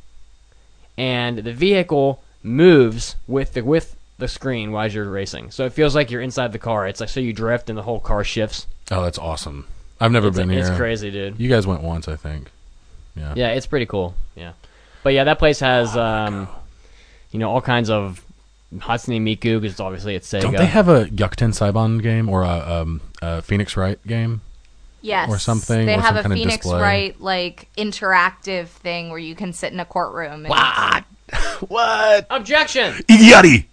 [0.96, 5.50] and the vehicle moves with the with the screen while you're racing.
[5.50, 6.86] So it feels like you're inside the car.
[6.86, 8.66] It's like so you drift and the whole car shifts.
[8.90, 9.66] Oh, that's awesome.
[10.00, 10.72] I've never It's, been it's here.
[10.72, 11.38] It's crazy, dude.
[11.40, 12.50] You guys went once, I think.
[13.16, 13.32] Yeah.
[13.36, 14.14] Yeah, it's pretty cool.
[14.36, 14.52] Yeah,
[15.02, 16.48] but yeah, that place has um,
[17.30, 18.24] you know all kinds of
[18.76, 20.42] Hatsune Miku because obviously it's Sega.
[20.42, 22.48] Don't they have a Gyakuten Saiban game or a,
[22.82, 24.40] um, a Phoenix Wright game?
[25.00, 25.30] Yes.
[25.30, 26.80] Or something, They or have some a kind Phoenix display.
[26.80, 30.46] Wright like interactive thing where you can sit in a courtroom.
[30.46, 31.04] and- What?
[31.68, 32.26] what?
[32.30, 32.94] Objection.
[33.08, 33.66] Idiotti!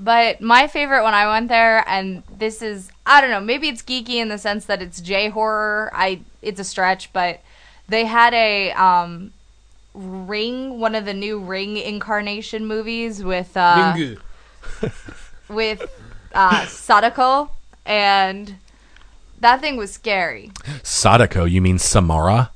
[0.00, 3.82] But my favorite when I went there, and this is I don't know, maybe it's
[3.82, 5.90] geeky in the sense that it's J horror.
[5.92, 7.40] I it's a stretch, but
[7.88, 9.32] they had a um,
[9.94, 13.96] Ring, one of the new Ring incarnation movies with uh,
[15.48, 15.82] with
[16.32, 17.50] uh, Sadako,
[17.84, 18.56] and
[19.40, 20.52] that thing was scary.
[20.82, 22.50] Sadako, you mean Samara?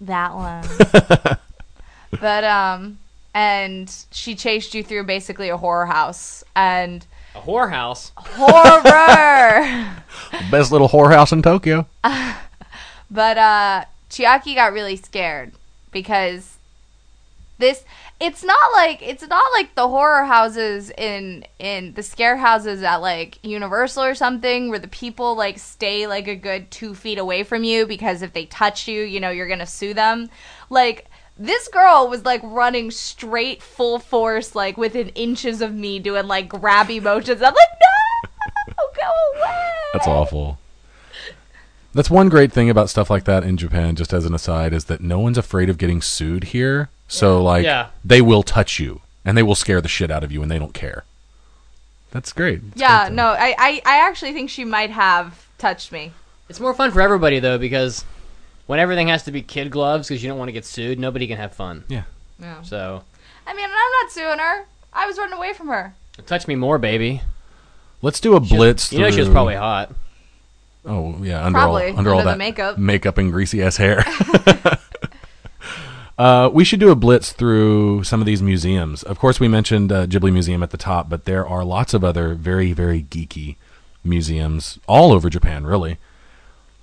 [0.00, 0.64] That one.
[2.20, 2.98] but um
[3.34, 7.04] and she chased you through basically a horror house and
[7.34, 8.12] A whorehouse.
[8.16, 10.02] A horror.
[10.50, 11.86] Best little whorehouse in Tokyo.
[13.10, 15.52] but uh Chiaki got really scared
[15.90, 16.58] because
[17.58, 17.84] this
[18.20, 22.96] it's not like it's not like the horror houses in in the scare houses at
[22.96, 27.42] like Universal or something where the people like stay like a good two feet away
[27.42, 30.30] from you because if they touch you, you know, you're gonna sue them.
[30.70, 36.26] Like this girl was like running straight full force, like within inches of me, doing
[36.26, 37.42] like grabby motions.
[37.42, 37.68] I'm like,
[38.68, 39.70] no, go away.
[39.92, 40.58] That's awful.
[41.92, 44.86] That's one great thing about stuff like that in Japan, just as an aside, is
[44.86, 46.88] that no one's afraid of getting sued here.
[47.06, 47.88] So, like, Yeah.
[48.04, 50.58] they will touch you and they will scare the shit out of you and they
[50.58, 51.04] don't care.
[52.10, 52.60] That's great.
[52.72, 56.12] It's Yeah, great no, I, I, I actually think she might have touched me.
[56.48, 58.04] It's more fun for everybody though because
[58.66, 61.26] when everything has to be kid gloves because you don't want to get sued, nobody
[61.26, 61.84] can have fun.
[61.88, 62.04] Yeah.
[62.40, 62.62] Yeah.
[62.62, 63.02] So,
[63.46, 64.66] I mean, I'm not suing her.
[64.92, 65.94] I was running away from her.
[66.26, 67.22] touch me more, baby.
[68.02, 68.92] Let's do a blitz.
[68.92, 69.92] You know she was through- probably hot.
[70.86, 72.76] Oh yeah, under Probably, all under all under the that makeup.
[72.78, 74.04] makeup and greasy ass hair.
[76.18, 79.02] uh, we should do a blitz through some of these museums.
[79.02, 82.04] Of course, we mentioned uh, Ghibli Museum at the top, but there are lots of
[82.04, 83.56] other very very geeky
[84.04, 85.66] museums all over Japan.
[85.66, 85.96] Really.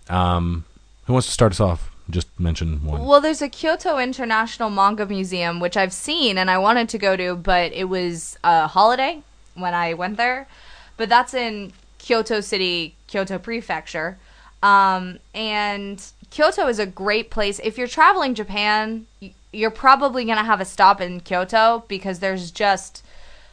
[0.09, 0.65] Um,
[1.11, 1.91] who wants to start us off?
[2.09, 3.05] Just mention one.
[3.05, 7.17] Well, there's a Kyoto International Manga Museum, which I've seen and I wanted to go
[7.17, 9.21] to, but it was a holiday
[9.55, 10.47] when I went there.
[10.95, 14.19] But that's in Kyoto City, Kyoto Prefecture.
[14.63, 17.59] Um, and Kyoto is a great place.
[17.61, 19.05] If you're traveling Japan,
[19.51, 23.03] you're probably going to have a stop in Kyoto because there's just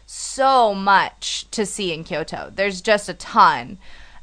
[0.06, 2.52] so much to see in Kyoto.
[2.54, 3.78] There's just a ton.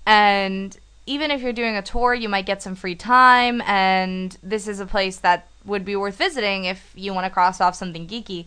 [0.05, 3.61] And even if you're doing a tour, you might get some free time.
[3.61, 7.61] And this is a place that would be worth visiting if you want to cross
[7.61, 8.45] off something geeky.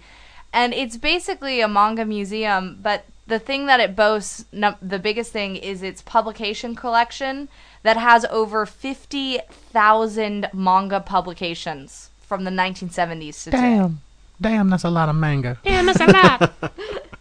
[0.52, 5.30] And it's basically a manga museum, but the thing that it boasts, no, the biggest
[5.32, 7.48] thing, is its publication collection
[7.82, 13.60] that has over 50,000 manga publications from the 1970s to today.
[13.60, 14.00] Damn,
[14.40, 15.58] damn, that's a lot of manga.
[15.62, 16.52] Damn, that's a lot.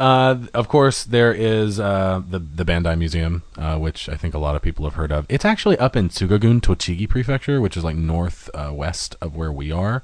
[0.00, 4.38] Uh, of course, there is uh, the the Bandai Museum, uh, which I think a
[4.38, 5.26] lot of people have heard of.
[5.28, 9.70] It's actually up in Tsugagun, Tochigi Prefecture, which is like northwest uh, of where we
[9.70, 10.02] are.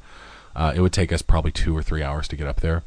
[0.54, 2.82] Uh, it would take us probably two or three hours to get up there.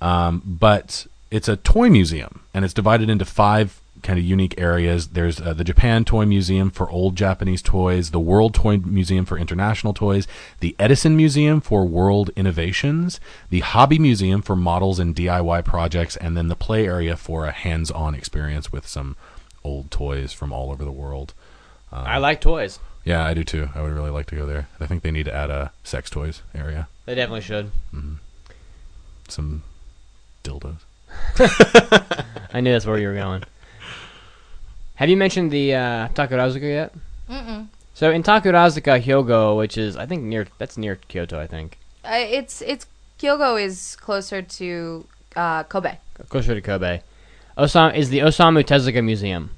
[0.00, 5.08] Um, but it's a toy museum, and it's divided into five kind of unique areas.
[5.08, 9.38] There's uh, the Japan Toy Museum for old Japanese toys, the World Toy Museum for
[9.38, 10.26] international toys,
[10.60, 13.20] the Edison Museum for world innovations,
[13.50, 17.52] the Hobby Museum for models and DIY projects, and then the play area for a
[17.52, 19.16] hands-on experience with some
[19.64, 21.34] old toys from all over the world.
[21.92, 22.78] I like toys.
[23.04, 23.70] Yeah, I do too.
[23.74, 24.68] I would really like to go there.
[24.78, 27.70] I think they need to add a sex toys area, They definitely should.
[29.28, 29.62] some
[30.44, 30.78] dildos.
[32.52, 33.44] I knew that's where you were going.
[34.98, 36.92] Have you mentioned the uh, Takarazuka yet?
[37.30, 37.66] Mm-mm.
[37.94, 42.18] So in Takarazuka, Hyogo, which is I think near that's near Kyoto, I think, Uh,
[42.38, 42.86] it's it's
[43.18, 45.04] Kyogo is closer to
[45.36, 45.96] uh, Kobe.
[46.28, 47.00] closer to Kobe.
[47.56, 49.50] Osam is the Osamu Tezuka Museum,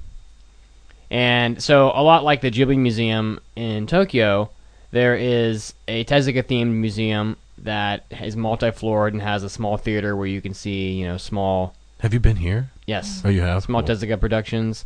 [1.11, 4.49] and so a lot like the Ghibli Museum in Tokyo,
[4.91, 10.25] there is a Tezuka themed museum that is multi-floored and has a small theater where
[10.27, 12.69] you can see you know small Have you been here?
[12.87, 13.61] yes Oh, you have.
[13.63, 13.95] small Cool.
[13.95, 14.85] Tezuka productions.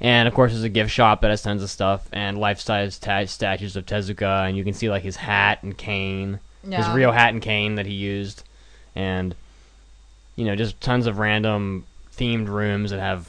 [0.00, 3.24] And of course, there's a gift shop that has tons of stuff and life-size ta-
[3.26, 7.32] statues of Tezuka, and you can see like his hat and cane, his real hat
[7.32, 8.42] and cane that he used,
[8.96, 9.34] and
[10.36, 11.86] you know just tons of random
[12.16, 13.28] themed rooms that have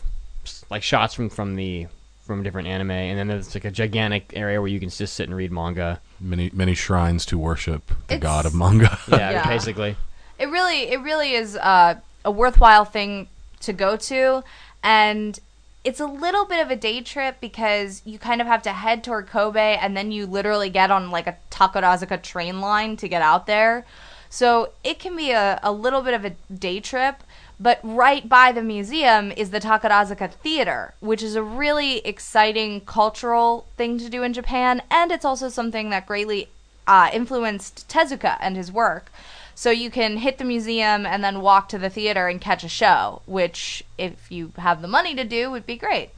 [0.70, 1.88] like shots from from the
[2.26, 5.28] from different anime, and then there's like a gigantic area where you can just sit
[5.28, 6.00] and read manga.
[6.20, 8.98] many many shrines to worship the It's- god of manga.
[9.08, 9.48] Yeah, Yeah.
[9.48, 9.96] basically.
[10.40, 11.96] It really, it really is uh,
[12.26, 13.28] a worthwhile thing
[13.62, 14.44] to go to,
[14.84, 15.40] and
[15.86, 19.04] it's a little bit of a day trip because you kind of have to head
[19.04, 23.22] toward Kobe, and then you literally get on like a Takarazuka train line to get
[23.22, 23.86] out there.
[24.28, 27.24] So it can be a, a little bit of a day trip,
[27.60, 33.68] but right by the museum is the Takarazuka Theater, which is a really exciting cultural
[33.78, 36.50] thing to do in Japan, and it's also something that greatly
[36.88, 39.12] uh, influenced Tezuka and his work.
[39.56, 42.70] So you can hit the museum and then walk to the theater and catch a
[42.70, 46.10] show, which, if you have the money to do, would be great.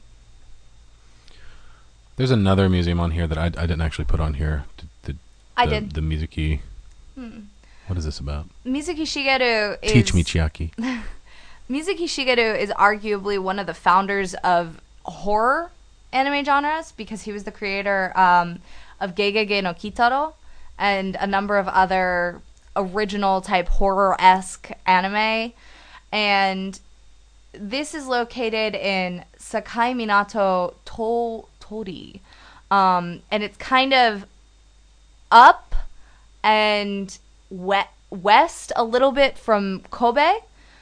[2.16, 4.64] There's another museum on here that I, I didn't actually put on here.
[4.76, 5.18] The, the,
[5.56, 5.92] I the, did.
[5.92, 6.60] The Mizuki.
[7.86, 8.46] What is this about?
[8.66, 10.70] Mizuki Shigeru is Teach me Chiaki.
[11.70, 15.70] Mizuki Shigeru is arguably one of the founders of horror
[16.12, 18.60] anime genres because he was the creator um,
[19.00, 20.34] of Gegege no Kitaro
[20.78, 22.40] and a number of other
[22.78, 25.52] original type horror esque anime.
[26.12, 26.78] And
[27.52, 32.22] this is located in Sakai Minato to- Tori.
[32.70, 34.26] Um, and it's kind of
[35.30, 35.74] up
[36.42, 37.18] and
[37.50, 40.40] we- west a little bit from Kobe.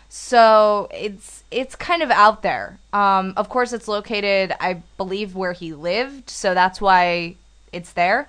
[0.09, 2.79] So it's it's kind of out there.
[2.93, 7.35] Um, of course, it's located, I believe, where he lived, so that's why
[7.73, 8.29] it's there.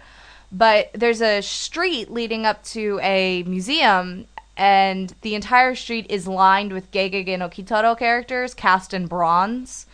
[0.52, 6.74] But there's a street leading up to a museum, and the entire street is lined
[6.74, 9.86] with Gegege no Kitaro characters cast in bronze.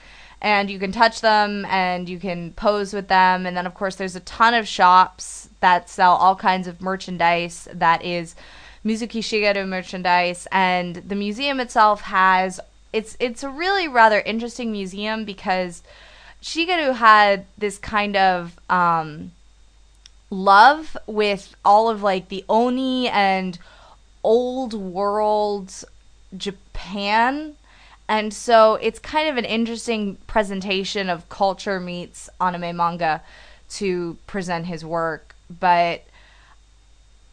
[0.41, 3.45] And you can touch them and you can pose with them.
[3.45, 7.69] And then, of course, there's a ton of shops that sell all kinds of merchandise
[7.73, 8.35] that is
[8.85, 12.59] Mizuki Shigeru merchandise, and the museum itself has
[12.91, 15.81] it's it's a really rather interesting museum because
[16.41, 19.31] Shigeru had this kind of um,
[20.33, 23.57] love with all of like the oni and
[24.23, 25.83] old world
[26.35, 27.55] Japan.
[28.09, 33.21] And so it's kind of an interesting presentation of culture meets anime manga
[33.71, 36.03] to present his work, but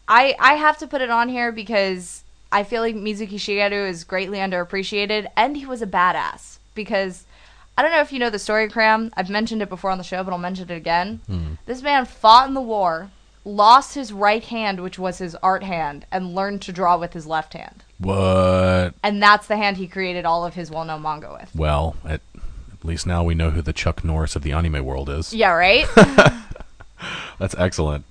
[0.07, 4.03] I I have to put it on here because I feel like Mizuki Shigeru is
[4.03, 7.25] greatly underappreciated and he was a badass because
[7.77, 9.11] I don't know if you know the story, Cram.
[9.15, 11.57] I've mentioned it before on the show, but I'll mention it again.
[11.65, 13.09] This man fought in the war,
[13.45, 17.25] lost his right hand, which was his art hand, and learned to draw with his
[17.25, 17.83] left hand.
[17.97, 18.93] What?
[19.03, 21.49] And that's the hand he created all of his well-known manga with.
[21.55, 25.09] Well, at, at least now we know who the Chuck Norris of the anime world
[25.09, 25.33] is.
[25.33, 25.87] Yeah, right?
[27.39, 28.05] That's excellent.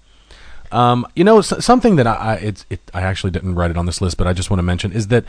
[0.73, 3.77] Um, you know, s- something that I, I it's it, I actually didn't write it
[3.77, 5.25] on this list, but I just want to mention is that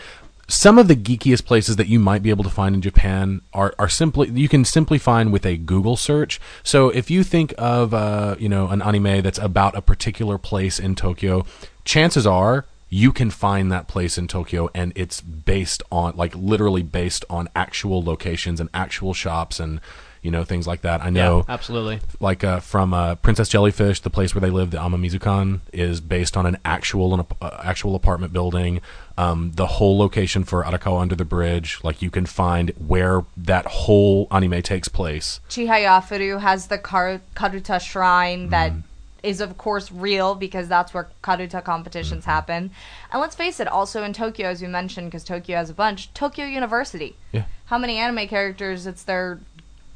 [0.48, 3.74] some of the geekiest places that you might be able to find in Japan are,
[3.80, 6.40] are simply you can simply find with a Google search.
[6.64, 10.80] So if you think of uh, you know an anime that's about a particular place
[10.80, 11.46] in Tokyo,
[11.86, 16.84] chances are you can find that place in Tokyo and it's based on like literally
[16.84, 19.80] based on actual locations and actual shops and
[20.22, 21.02] you know things like that.
[21.02, 22.00] I know absolutely.
[22.20, 26.38] like uh, from uh, Princess Jellyfish, the place where they live, the Amamizukan, is based
[26.38, 28.82] on an actual an, uh, actual apartment building.
[29.18, 33.66] Um, the whole location for Arakawa Under the Bridge, like you can find where that
[33.66, 35.40] whole anime takes place.
[35.50, 38.84] Chihayafuru has the Kar- Karuta shrine that mm.
[39.22, 42.32] is of course real because that's where Karuta competitions mm-hmm.
[42.32, 42.72] happen.
[43.12, 46.14] And let's face it, also in Tokyo, as we mentioned, because Tokyo has a bunch,
[46.14, 47.16] Tokyo University.
[47.32, 47.46] Yeah.
[47.66, 48.88] How many anime characters?
[48.88, 49.40] It's their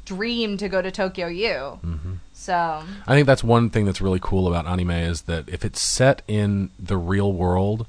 [0.06, 1.48] dream to go to Tokyo U.
[1.84, 2.12] Mm-hmm.
[2.32, 5.82] So I think that's one thing that's really cool about anime is that if it's
[5.82, 7.86] set in the real world,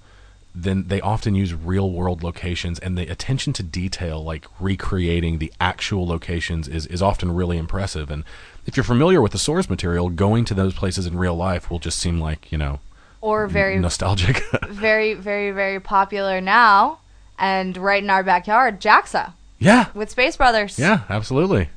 [0.63, 5.53] then they often use real world locations and the attention to detail, like recreating the
[5.59, 8.09] actual locations, is, is often really impressive.
[8.09, 8.23] And
[8.65, 11.79] if you're familiar with the source material, going to those places in real life will
[11.79, 12.79] just seem like, you know,
[13.21, 14.43] or very nostalgic.
[14.69, 16.99] very very very popular now
[17.39, 19.87] and right in our backyard, JAXA yeah.
[19.93, 20.77] with Space Brothers.
[20.77, 21.69] Yeah, absolutely.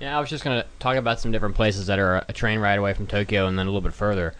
[0.00, 2.78] Yeah, I was just gonna talk about some different places that are a train ride
[2.78, 4.34] away from Tokyo, and then a little bit further.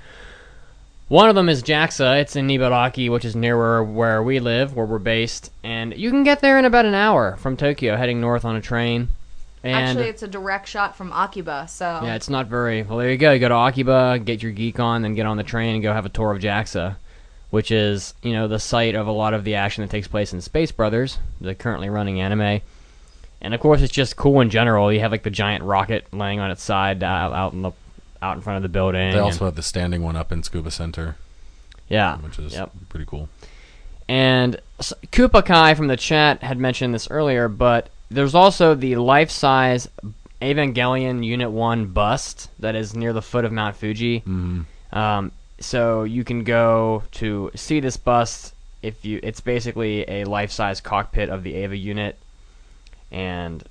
[1.08, 2.22] One of them is JAXA.
[2.22, 6.10] It's in Ibaraki, which is near where, where we live, where we're based, and you
[6.10, 9.08] can get there in about an hour from Tokyo, heading north on a train.
[9.62, 12.98] And Actually, it's a direct shot from Akiba, so yeah, it's not very well.
[12.98, 13.32] There you go.
[13.32, 15.92] You go to Akiba, get your geek on, then get on the train and go
[15.92, 16.96] have a tour of JAXA,
[17.50, 20.32] which is you know the site of a lot of the action that takes place
[20.32, 22.60] in Space Brothers, the currently running anime.
[23.40, 24.92] And of course, it's just cool in general.
[24.92, 27.72] You have like the giant rocket laying on its side uh, out in the
[28.24, 29.10] out in front of the building.
[29.10, 31.16] They and- also have the standing one up in Tsukuba Center,
[31.88, 32.70] yeah, which is Yep.
[32.88, 33.28] pretty cool.
[34.08, 38.96] And s- Koopa Kai from the chat had mentioned this earlier, but there's also the
[38.96, 39.88] life-size
[40.42, 44.20] Evangelion Unit One bust that is near the foot of Mount Fuji.
[44.26, 44.64] Mhm.
[44.92, 48.52] Um, so you can go to see this bust
[48.82, 49.20] if you.
[49.22, 52.18] It's basically a life-size cockpit of the Eva unit,
[53.10, 53.64] and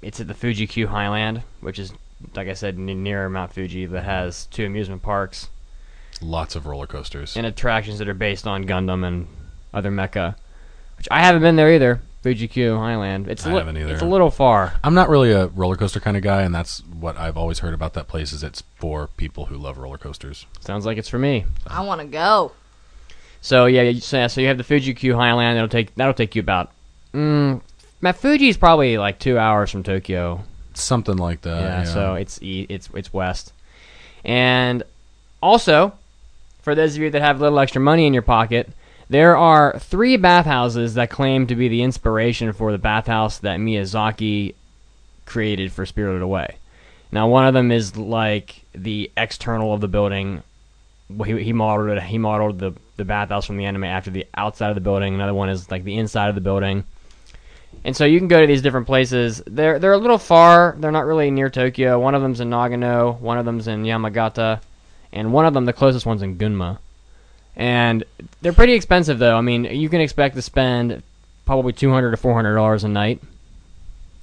[0.00, 1.92] it's at the Fuji Q Highland, which is,
[2.34, 5.48] like I said, n- near Mount Fuji, that has two amusement parks
[6.20, 7.36] Lots of roller coasters.
[7.36, 9.28] and attractions that are based on Gundam and
[9.72, 10.34] other mecha,
[10.96, 12.00] which I haven't been there either.
[12.22, 13.28] Fuji Q Highland.
[13.28, 13.92] It's a I li- haven't either.
[13.92, 14.74] It's a little far.
[14.82, 17.72] I'm not really a roller coaster kind of guy, and that's what I've always heard
[17.74, 18.32] about that place.
[18.32, 20.44] Is it's for people who love roller coasters.
[20.58, 21.44] Sounds like it's for me.
[21.68, 22.50] I want to go.
[23.40, 25.56] So yeah, you, so, so you have the Fuji Q Highland.
[25.56, 26.72] That'll take that'll take you about.
[27.14, 27.60] Mm,
[28.00, 30.42] Mount Fuji's probably like two hours from Tokyo.
[30.80, 31.60] Something like that.
[31.60, 31.84] yeah, yeah.
[31.84, 33.52] so it's e- it's it's west,
[34.24, 34.82] and
[35.42, 35.92] also
[36.62, 38.68] for those of you that have a little extra money in your pocket,
[39.08, 44.54] there are three bathhouses that claim to be the inspiration for the bathhouse that Miyazaki
[45.24, 46.56] created for Spirited Away.
[47.10, 50.42] Now, one of them is like the external of the building.
[51.24, 52.02] He, he modeled it.
[52.02, 55.14] He modeled the the bathhouse from the anime after the outside of the building.
[55.14, 56.84] Another one is like the inside of the building.
[57.84, 59.42] And so you can go to these different places.
[59.46, 60.76] They're they're a little far.
[60.78, 61.98] They're not really near Tokyo.
[61.98, 63.18] One of them's in Nagano.
[63.20, 64.60] One of them's in Yamagata,
[65.12, 66.78] and one of them, the closest one's in Gunma.
[67.56, 68.04] And
[68.40, 69.36] they're pretty expensive though.
[69.36, 71.02] I mean, you can expect to spend
[71.46, 73.20] probably two hundred to four hundred dollars a night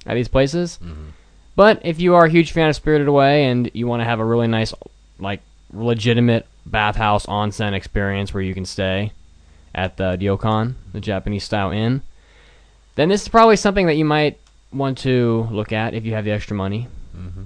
[0.06, 0.78] at these places.
[0.82, 1.10] Mm-hmm.
[1.56, 4.20] But if you are a huge fan of Spirited Away and you want to have
[4.20, 4.74] a really nice,
[5.18, 5.40] like
[5.72, 9.12] legitimate bathhouse onsen experience where you can stay
[9.74, 12.02] at the ryokan, the Japanese style inn,
[12.96, 14.38] then this is probably something that you might
[14.72, 16.88] want to look at if you have the extra money.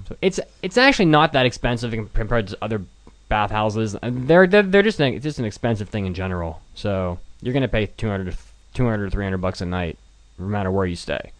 [0.07, 2.81] So it's it's actually not that expensive compared to other
[3.29, 3.95] bathhouses.
[4.01, 6.61] They're they're, they're just an, it's just an expensive thing in general.
[6.75, 8.37] So you're gonna pay 200 to
[8.73, 9.97] 200 or 300 bucks a night,
[10.37, 11.31] no matter where you stay,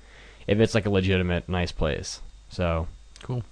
[0.48, 2.22] if it's like a legitimate nice place.
[2.50, 2.88] So
[3.24, 3.44] Cool.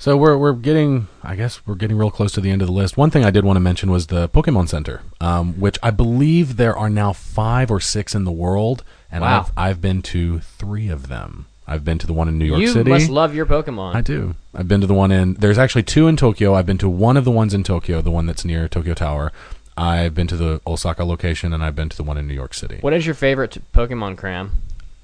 [0.00, 2.72] So we're we're getting, I guess we're getting real close to the end of the
[2.72, 2.96] list.
[2.96, 6.56] One thing I did want to mention was the Pokemon Center, um, which I believe
[6.56, 9.40] there are now five or six in the world, and Wow.
[9.40, 11.46] I've I've been to three of them.
[11.66, 12.88] I've been to the one in New York you City.
[12.90, 13.94] You must love your Pokemon.
[13.94, 14.34] I do.
[14.54, 15.34] I've been to the one in.
[15.34, 16.54] There's actually two in Tokyo.
[16.54, 19.32] I've been to one of the ones in Tokyo, the one that's near Tokyo Tower.
[19.76, 22.54] I've been to the Osaka location, and I've been to the one in New York
[22.54, 22.78] City.
[22.80, 24.52] What is your favorite t- Pokemon cram?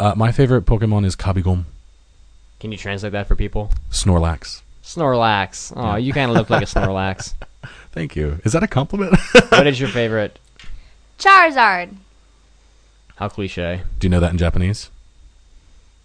[0.01, 1.65] Uh, my favorite Pokemon is Kabigon,
[2.61, 3.71] Can you translate that for people?
[3.91, 4.63] Snorlax.
[4.83, 5.73] Snorlax.
[5.77, 7.35] Oh, you kind of look like a Snorlax.
[7.93, 8.41] Thank you.
[8.45, 9.17] Is that a compliment?
[9.51, 10.39] what is your favorite?
[11.19, 11.95] Charizard.
[13.17, 13.83] How cliche.
[13.99, 14.91] Do you know that in Japanese?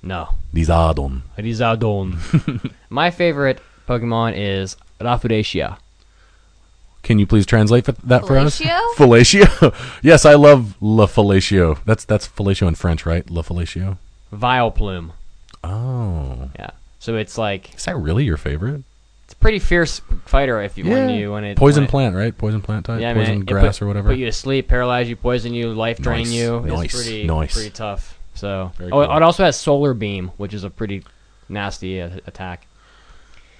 [0.02, 0.36] No.
[0.54, 1.22] Lizardon.
[1.38, 2.74] Rizardon.
[2.90, 5.78] My favorite Pokemon is Rafflesia.
[7.02, 8.60] Can you please translate for, that for us?
[8.60, 8.80] Fellatio?
[8.96, 10.00] Fellatio.
[10.04, 11.80] yes, I love La Fellatio.
[11.86, 13.30] That's that's fellatio in French, right?
[13.30, 13.98] La Fellatio.
[14.34, 15.12] Vileplume.
[15.64, 16.72] Oh, Yeah.
[17.00, 18.84] So it's like is that really your favorite?
[19.30, 22.16] It's a pretty fierce fighter if you when you when it poison when it- plant,
[22.16, 22.36] right?
[22.36, 23.00] Poison plant type.
[23.00, 23.46] Yeah, poison man.
[23.46, 24.10] Grass put, or whatever.
[24.10, 26.60] Put you to sleep, paralyze you, poison you, life drain Nice, you.
[26.62, 27.54] nice, It's pretty nice.
[27.54, 28.18] pretty tough.
[28.34, 29.16] So Very oh, cool.
[29.18, 31.04] it also has Solar Beam, which is a pretty
[31.48, 32.66] nasty uh, attack.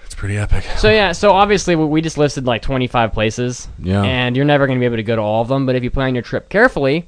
[0.06, 0.64] it's pretty epic.
[0.78, 3.68] So yeah, so obviously we- we just listed like 25 places.
[3.78, 4.02] Yeah.
[4.02, 5.84] And you're never going to be able to go to all of them, but if
[5.84, 7.08] you plan your trip carefully,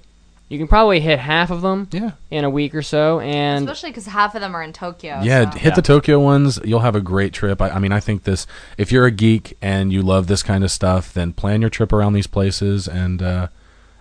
[0.51, 2.11] you can probably hit half of them Yeah.
[2.29, 3.21] in a week or so.
[3.21, 5.21] And Especially because half of them are in Tokyo.
[5.23, 5.57] Yeah, so.
[5.57, 5.75] hit Yeah.
[5.75, 6.59] the Tokyo ones.
[6.65, 7.61] You'll have a great trip.
[7.61, 8.45] I, I mean, I think this.
[8.77, 11.93] If you're a geek and you love this kind of stuff, then plan your trip
[11.93, 13.47] around these places, and uh,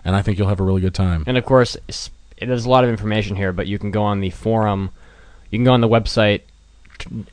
[0.03, 1.23] and I think you'll have a really good time.
[1.25, 2.09] and of course, s-
[2.41, 4.89] there's a lot of information here, but you can go on the forum,
[5.51, 6.41] you can go on the website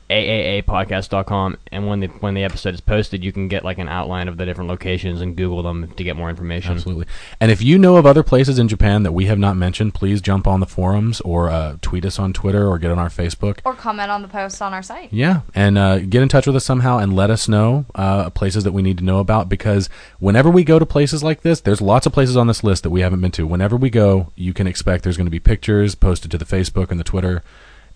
[0.09, 4.27] aaapodcast.com and when the when the episode is posted you can get like an outline
[4.27, 7.05] of the different locations and google them to get more information Absolutely.
[7.39, 10.21] And if you know of other places in Japan that we have not mentioned, please
[10.21, 13.59] jump on the forums or uh, tweet us on Twitter or get on our Facebook.
[13.65, 15.11] Or comment on the post on our site.
[15.11, 18.63] Yeah, and uh, get in touch with us somehow and let us know uh, places
[18.63, 19.89] that we need to know about because
[20.19, 22.89] whenever we go to places like this, there's lots of places on this list that
[22.89, 23.47] we haven't been to.
[23.47, 26.91] Whenever we go, you can expect there's going to be pictures posted to the Facebook
[26.91, 27.43] and the Twitter,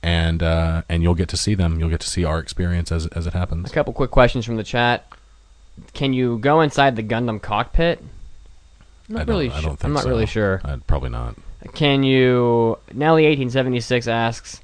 [0.04, 1.80] and uh, and you'll get to see them.
[1.80, 3.72] You'll get to see our experience as as it happens.
[3.72, 5.06] a couple quick questions from the chat
[5.94, 7.98] can you go inside the gundam cockpit
[9.10, 10.10] I'm I not don't- really I su- don't think I'm not so.
[10.10, 11.36] really sure I'd probably not.
[11.74, 12.78] Can you?
[12.94, 14.60] Nelly eighteen seventy six asks,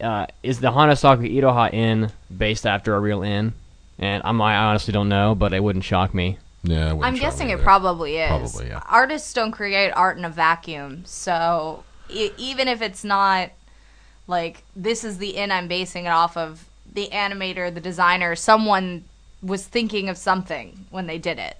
[0.00, 3.54] uh, is the Hanasaku Iroha Inn based after a real inn?
[3.98, 6.38] And I'm, I honestly don't know, but it wouldn't shock me.
[6.62, 8.28] Yeah, it wouldn't I'm shock guessing me it probably is.
[8.52, 8.82] Probably, yeah.
[8.86, 13.50] Artists don't create art in a vacuum, so e- even if it's not
[14.28, 19.04] like this is the inn I'm basing it off of, the animator, the designer, someone
[19.42, 21.56] was thinking of something when they did it.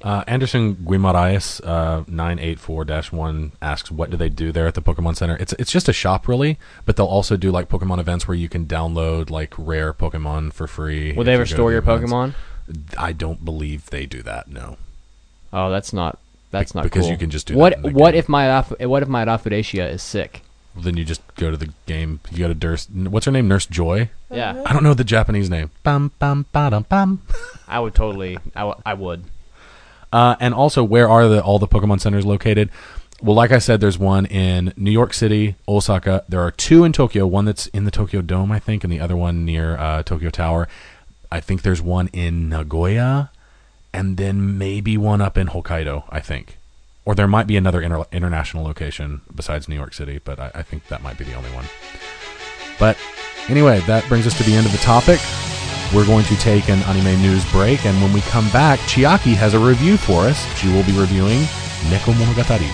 [0.00, 5.36] Uh, Anderson Guimaraes, uh, 984-1 asks, what do they do there at the Pokemon Center?
[5.40, 8.48] It's it's just a shop, really, but they'll also do, like, Pokemon events where you
[8.48, 11.12] can download, like, rare Pokemon for free.
[11.14, 12.12] Will they ever go to store the your events.
[12.12, 12.34] Pokemon?
[12.96, 14.76] I don't believe they do that, no.
[15.52, 16.18] Oh, that's not.
[16.50, 17.10] That's Be- not because cool.
[17.10, 18.18] you can just do what in what game.
[18.20, 20.42] if my what if my Rafflesia is sick?
[20.82, 23.66] Then you just go to the game, you go to Nurse, what's her name, Nurse
[23.66, 24.10] Joy?
[24.30, 25.70] Yeah, I don't know the Japanese name.
[25.82, 27.22] Bum, bum, ba-dum, bum.
[27.68, 28.38] I would totally.
[28.54, 29.24] I, w- I would.
[30.12, 32.70] Uh, and also, where are the all the Pokemon centers located?
[33.20, 36.24] Well, like I said, there's one in New York City, Osaka.
[36.28, 37.26] There are two in Tokyo.
[37.26, 40.30] One that's in the Tokyo Dome, I think, and the other one near uh, Tokyo
[40.30, 40.68] Tower.
[41.30, 43.30] I think there's one in Nagoya,
[43.92, 46.04] and then maybe one up in Hokkaido.
[46.10, 46.57] I think,
[47.08, 50.62] or there might be another inter- international location besides New York City, but I, I
[50.62, 51.64] think that might be the only one.
[52.78, 52.98] But
[53.48, 55.18] anyway, that brings us to the end of the topic.
[55.94, 59.54] We're going to take an anime news break, and when we come back, Chiaki has
[59.54, 60.36] a review for us.
[60.58, 61.40] She will be reviewing
[61.88, 62.68] Neko Monogatari.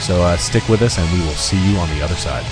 [0.00, 2.44] So uh, stick with us, and we will see you on the other side.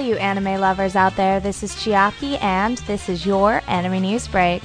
[0.00, 4.62] You anime lovers out there, this is Chiaki, and this is your anime news break.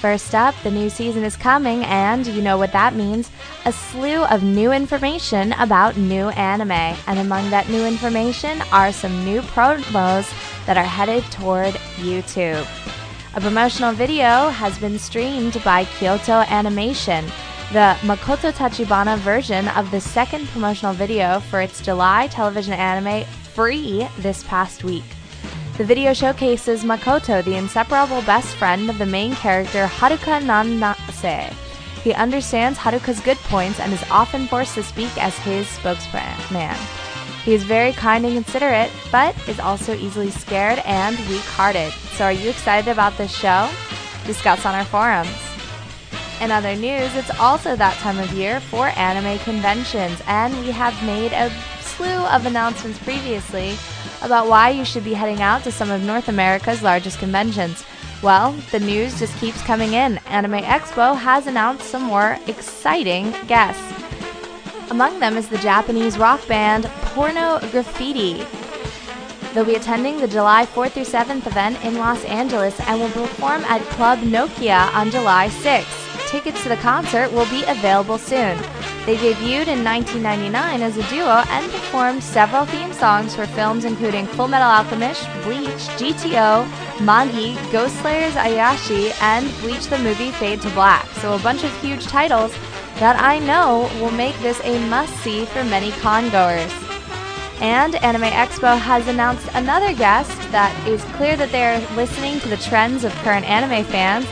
[0.00, 3.30] First up, the new season is coming, and you know what that means
[3.64, 6.70] a slew of new information about new anime.
[6.70, 10.32] And among that new information are some new promos
[10.66, 12.66] that are headed toward YouTube.
[13.34, 17.24] A promotional video has been streamed by Kyoto Animation,
[17.72, 23.26] the Makoto Tachibana version of the second promotional video for its July television anime
[23.56, 25.02] Free this past week.
[25.78, 31.50] The video showcases Makoto, the inseparable best friend of the main character Haruka Nanase.
[32.04, 36.76] He understands Haruka's good points and is often forced to speak as his spokesman.
[37.46, 41.94] He is very kind and considerate, but is also easily scared and weak hearted.
[42.12, 43.70] So, are you excited about this show?
[44.26, 45.32] Discuss on our forums.
[46.42, 50.92] In other news, it's also that time of year for anime conventions, and we have
[51.06, 51.50] made a
[51.96, 53.76] slew of announcements previously
[54.22, 57.84] about why you should be heading out to some of North America's largest conventions.
[58.22, 60.18] Well, the news just keeps coming in.
[60.26, 63.82] Anime Expo has announced some more exciting guests.
[64.90, 68.46] Among them is the Japanese rock band Porno Graffitti.
[69.52, 73.64] They'll be attending the July 4th through 7th event in Los Angeles and will perform
[73.64, 76.05] at Club Nokia on July 6th.
[76.36, 78.58] Tickets to the concert will be available soon.
[79.06, 84.26] They debuted in 1999 as a duo and performed several theme songs for films including
[84.26, 86.68] Full Metal Alchemist, Bleach, GTO,
[87.00, 91.06] Magi, Ghost Slayers Ayashi, and Bleach the movie Fade to Black.
[91.22, 92.52] So a bunch of huge titles
[92.98, 96.70] that I know will make this a must-see for many congoers.
[97.62, 102.58] And Anime Expo has announced another guest that is clear that they're listening to the
[102.58, 104.26] trends of current anime fans.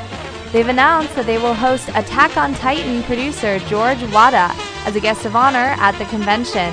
[0.54, 4.54] They've announced that they will host Attack on Titan producer George Wada
[4.86, 6.72] as a guest of honor at the convention.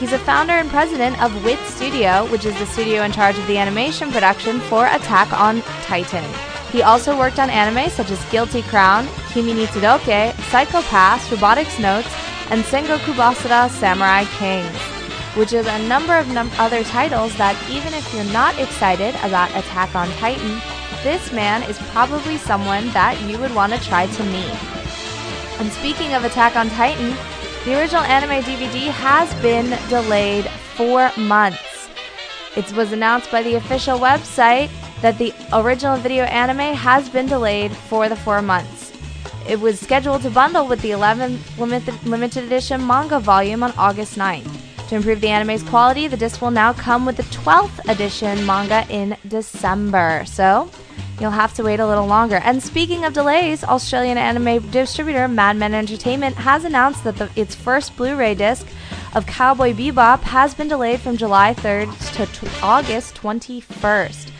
[0.00, 3.46] He's a founder and president of WIT Studio, which is the studio in charge of
[3.46, 6.28] the animation production for Attack on Titan.
[6.72, 11.78] He also worked on anime such as Guilty Crown, Kimi ni Todoke, Psycho Pass, Robotics
[11.78, 12.12] Notes,
[12.50, 14.76] and Sengoku Basara Samurai Kings
[15.36, 19.50] which is a number of num- other titles that even if you're not excited about
[19.50, 20.62] Attack on Titan,
[21.06, 24.58] this man is probably someone that you would want to try to meet.
[25.60, 27.14] And speaking of Attack on Titan,
[27.64, 31.88] the original anime DVD has been delayed four months.
[32.56, 34.68] It was announced by the official website
[35.00, 38.92] that the original video anime has been delayed for the four months.
[39.48, 44.18] It was scheduled to bundle with the 11th limited, limited edition manga volume on August
[44.18, 44.50] 9th.
[44.88, 48.84] To improve the anime's quality, the disc will now come with the 12th edition manga
[48.90, 50.24] in December.
[50.26, 50.68] So,
[51.20, 52.36] you'll have to wait a little longer.
[52.36, 57.96] And speaking of delays, Australian anime distributor Madman Entertainment has announced that the, its first
[57.96, 58.66] Blu ray disc
[59.14, 64.30] of Cowboy Bebop has been delayed from July 3rd to t- August 21st.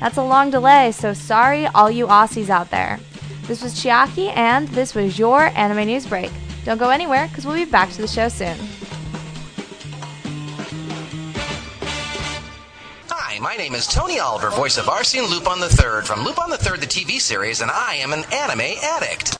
[0.00, 3.00] That's a long delay, so sorry, all you Aussies out there.
[3.46, 6.30] This was Chiaki, and this was your anime news break.
[6.64, 8.58] Don't go anywhere, because we'll be back to the show soon.
[13.40, 17.20] My name is Tony Oliver, voice of Arsene Lupin III from Lupin III, the TV
[17.20, 19.38] series, and I am an anime addict.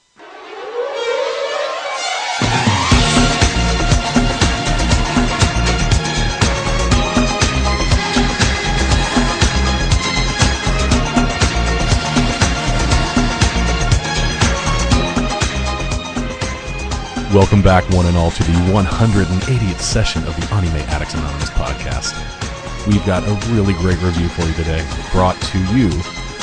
[17.34, 22.45] Welcome back, one and all, to the 180th session of the Anime Addicts Anonymous podcast.
[22.86, 25.88] We've got a really great review for you today, brought to you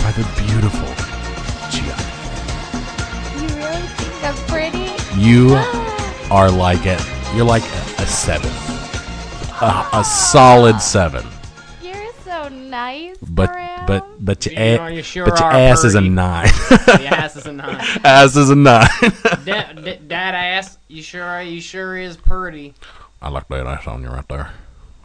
[0.03, 0.87] by the beautiful
[1.71, 2.03] Chiaki.
[3.39, 5.21] You really think I'm pretty?
[5.21, 6.27] You ah.
[6.31, 6.99] are like a,
[7.33, 8.49] you're like a, a seven,
[9.61, 11.25] a, a solid seven.
[11.81, 13.15] You're so nice.
[13.21, 13.85] But Graham.
[13.85, 16.09] but but your, You a- know, you sure but your are ass is a pretty.
[16.09, 16.47] nine.
[16.69, 17.77] The ass is a nine.
[18.03, 18.87] ass is a nine.
[19.01, 22.73] that, that, that ass, you sure are you sure is pretty.
[23.21, 24.51] I like that ass on you right there.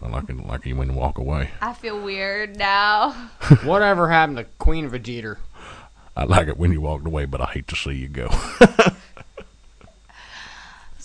[0.03, 1.51] I like it like you when you walk away.
[1.61, 3.13] I feel weird now.
[3.65, 5.37] Whatever happened to Queen Vegeta?
[6.17, 8.31] I like it when you walked away, but I hate to see you go.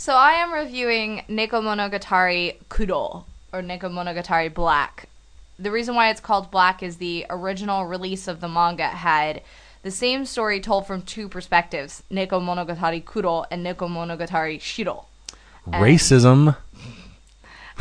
[0.04, 5.08] So I am reviewing Neko Monogatari Kuro or Neko Monogatari Black.
[5.58, 9.42] The reason why it's called Black is the original release of the manga had
[9.82, 15.06] the same story told from two perspectives: Neko Monogatari Kuro and Neko Monogatari Shiro.
[15.70, 16.58] Racism.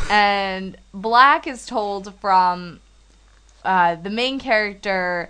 [0.09, 2.79] And Black is told from
[3.63, 5.29] uh, the main character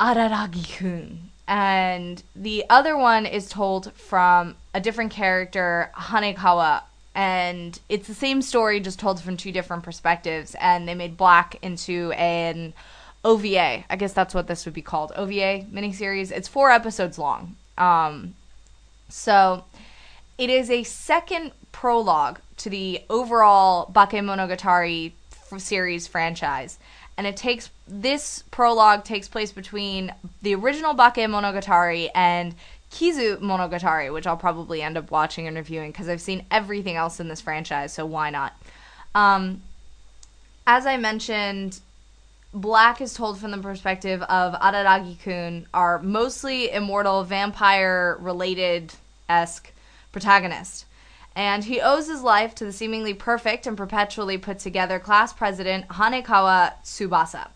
[0.00, 6.82] Araragi-kun, and the other one is told from a different character Hanekawa.
[7.14, 10.56] And it's the same story, just told from two different perspectives.
[10.58, 12.72] And they made Black into an
[13.22, 13.84] OVA.
[13.88, 16.30] I guess that's what this would be called OVA miniseries.
[16.30, 17.56] It's four episodes long.
[17.76, 18.34] Um,
[19.08, 19.64] so
[20.38, 26.78] it is a second prologue to the overall Bakemonogatari f- series franchise.
[27.16, 32.54] And it takes this prologue takes place between the original Bakemonogatari and
[32.90, 37.20] Kizu Monogatari, which I'll probably end up watching and reviewing because I've seen everything else
[37.20, 38.54] in this franchise, so why not?
[39.14, 39.62] Um,
[40.66, 41.80] as I mentioned,
[42.54, 48.92] Black is told from the perspective of Araragi-kun, our mostly immortal vampire-related
[49.28, 49.72] esque
[50.12, 50.84] protagonist.
[51.34, 55.88] And he owes his life to the seemingly perfect and perpetually put together class president
[55.88, 57.48] Hanekawa Tsubasa.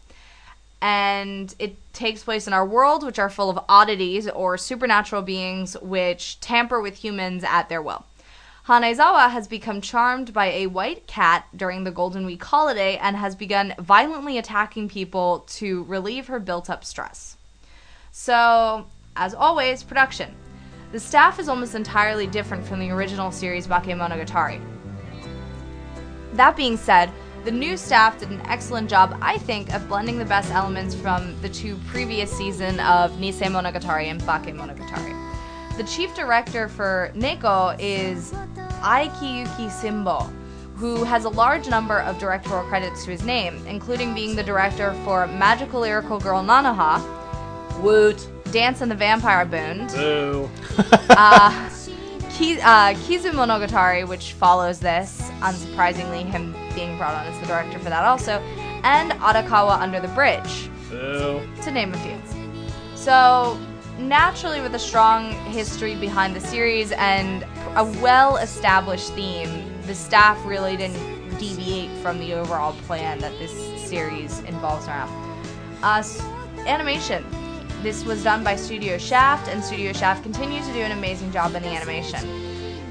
[0.81, 5.77] And it takes place in our world, which are full of oddities or supernatural beings
[5.81, 8.05] which tamper with humans at their will.
[8.67, 13.37] Hanekawa has become charmed by a white cat during the Golden Week holiday and has
[13.37, 17.37] begun violently attacking people to relieve her built up stress.
[18.11, 20.35] So, as always, production.
[20.93, 24.61] The staff is almost entirely different from the original series Bakemonogatari.
[26.35, 27.11] That being said,
[27.45, 31.41] the new staff did an excellent job, I think, of blending the best elements from
[31.43, 35.77] the two previous season of Nise Monogatari and Bakemonogatari.
[35.77, 38.33] The chief director for Neko is
[38.83, 40.33] Akiyuki Shinbo,
[40.77, 44.95] who has a large number of directorial credits to his name, including being the director
[45.05, 47.03] for Magical Lyrical Girl Nanoha,
[47.83, 50.49] Woot, Dance and the Vampire Bund, Boo.
[51.11, 51.71] uh,
[52.31, 57.79] Ki- uh, Kizu Monogatari, which follows this, unsurprisingly, him being brought on as the director
[57.79, 58.41] for that also,
[58.83, 61.47] and Arakawa Under the Bridge, Boo.
[61.65, 62.19] to name a few.
[62.95, 63.61] So,
[63.99, 67.43] naturally, with a strong history behind the series and
[67.77, 73.53] a well established theme, the staff really didn't deviate from the overall plan that this
[73.87, 75.11] series involves around.
[75.83, 76.03] Uh,
[76.67, 77.23] animation.
[77.83, 81.55] This was done by Studio Shaft, and Studio Shaft continues to do an amazing job
[81.55, 82.21] in the animation.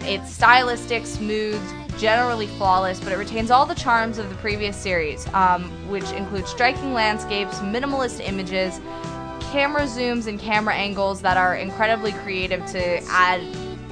[0.02, 1.62] It's stylistic, smooth,
[1.98, 6.48] generally flawless, but it retains all the charms of the previous series, um, which include
[6.48, 8.80] striking landscapes, minimalist images,
[9.52, 13.42] camera zooms and camera angles that are incredibly creative to add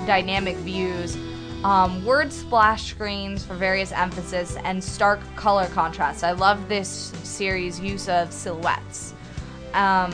[0.06, 1.18] dynamic views,
[1.64, 6.24] um, word splash screens for various emphasis, and stark color contrast.
[6.24, 9.14] I love this series' use of silhouettes.
[9.74, 10.12] Um,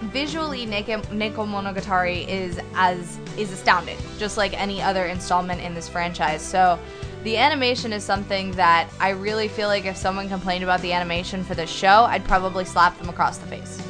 [0.00, 5.88] visually Neko, Neko Monogatari is as is astounding, just like any other installment in this
[5.88, 6.42] franchise.
[6.42, 6.78] So
[7.22, 11.44] the animation is something that I really feel like if someone complained about the animation
[11.44, 13.80] for this show, I'd probably slap them across the face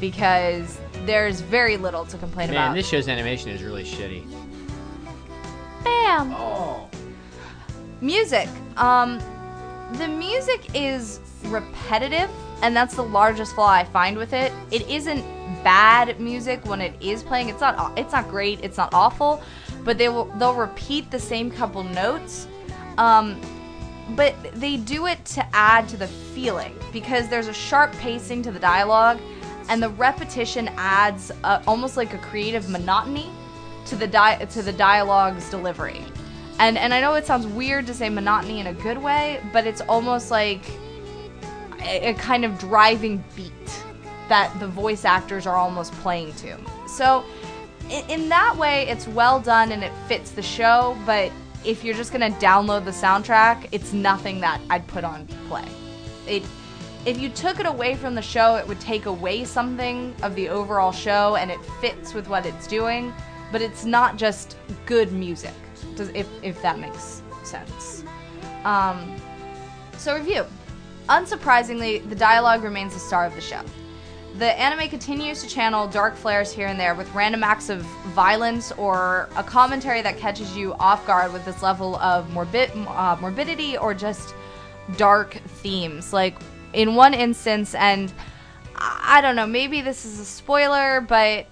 [0.00, 2.66] because there's very little to complain Man, about.
[2.68, 4.24] Man, this show's animation is really shitty.
[5.82, 6.34] Bam.
[8.00, 8.48] Music.
[8.76, 9.18] Um,
[9.94, 12.30] the music is repetitive,
[12.62, 14.52] and that's the largest flaw I find with it.
[14.70, 15.24] It isn't
[15.62, 17.48] bad music when it is playing.
[17.48, 17.98] It's not.
[17.98, 18.60] It's not great.
[18.62, 19.42] It's not awful,
[19.84, 20.26] but they will.
[20.38, 22.46] They'll repeat the same couple notes.
[22.98, 23.40] Um,
[24.10, 28.52] but they do it to add to the feeling because there's a sharp pacing to
[28.52, 29.18] the dialogue,
[29.68, 33.30] and the repetition adds a, almost like a creative monotony
[33.86, 36.04] to the di- to the dialogue's delivery.
[36.58, 39.66] And and I know it sounds weird to say monotony in a good way, but
[39.66, 40.62] it's almost like
[41.80, 43.83] a, a kind of driving beat
[44.28, 46.56] that the voice actors are almost playing to.
[46.86, 47.24] So
[47.90, 50.96] in, in that way, it's well done and it fits the show.
[51.04, 51.30] But
[51.64, 55.66] if you're just gonna download the soundtrack, it's nothing that I'd put on play.
[56.26, 56.42] It
[57.06, 60.48] if you took it away from the show, it would take away something of the
[60.48, 63.12] overall show, and it fits with what it's doing.
[63.52, 64.56] But it's not just
[64.86, 65.52] good music,
[65.98, 68.04] if if that makes sense.
[68.64, 69.16] Um,
[69.98, 70.46] so review.
[71.08, 73.60] Unsurprisingly, the dialogue remains the star of the show.
[74.38, 77.82] The anime continues to channel dark flares here and there with random acts of
[78.14, 83.16] violence or a commentary that catches you off guard with this level of morbid, uh,
[83.20, 84.34] morbidity or just
[84.96, 86.12] dark themes.
[86.12, 86.36] Like
[86.72, 88.12] in one instance, and
[88.74, 91.46] I don't know, maybe this is a spoiler, but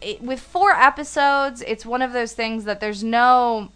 [0.00, 3.70] it, with four episodes, it's one of those things that there's no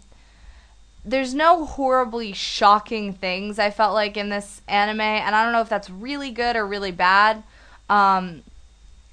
[1.05, 5.61] there's no horribly shocking things I felt like in this anime, and I don't know
[5.61, 7.43] if that's really good or really bad,
[7.93, 8.41] um,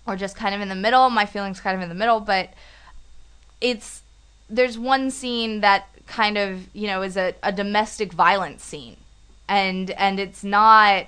[0.06, 1.10] or just kind of in the middle.
[1.10, 2.54] My feelings kind of in the middle, but
[3.60, 4.02] it's
[4.48, 8.96] there's one scene that kind of you know is a, a domestic violence scene,
[9.48, 11.06] and and it's not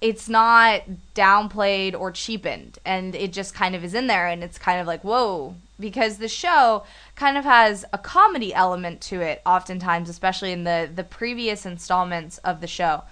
[0.00, 0.82] it's not
[1.14, 2.78] downplayed or cheapened.
[2.84, 5.56] And it just kind of is in there and it's kind of like whoa.
[5.78, 6.84] Because the show
[7.16, 12.38] kind of has a comedy element to it oftentimes especially in the the previous installments
[12.38, 13.02] of the show.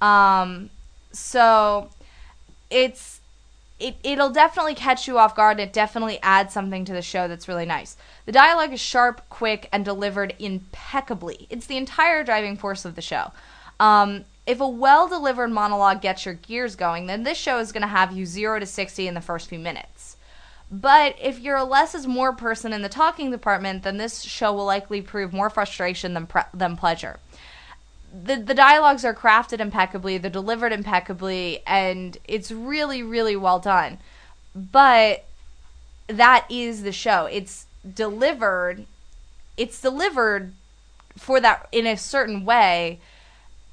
[0.00, 0.70] Um
[1.12, 1.88] so
[2.76, 3.20] it's
[3.78, 5.60] it, it'll definitely catch you off guard.
[5.60, 7.96] It definitely adds something to the show that's really nice.
[8.24, 11.46] The dialogue is sharp, quick, and delivered impeccably.
[11.50, 13.32] It's the entire driving force of the show.
[13.80, 17.82] Um, if a well delivered monologue gets your gears going, then this show is going
[17.82, 20.16] to have you 0 to 60 in the first few minutes.
[20.70, 24.52] But if you're a less is more person in the talking department, then this show
[24.52, 27.20] will likely prove more frustration than, pre- than pleasure.
[28.24, 33.98] The, the dialogues are crafted impeccably, they're delivered impeccably, and it's really, really well done.
[34.54, 35.24] But
[36.06, 37.26] that is the show.
[37.26, 38.86] It's delivered
[39.56, 40.52] it's delivered
[41.16, 43.00] for that in a certain way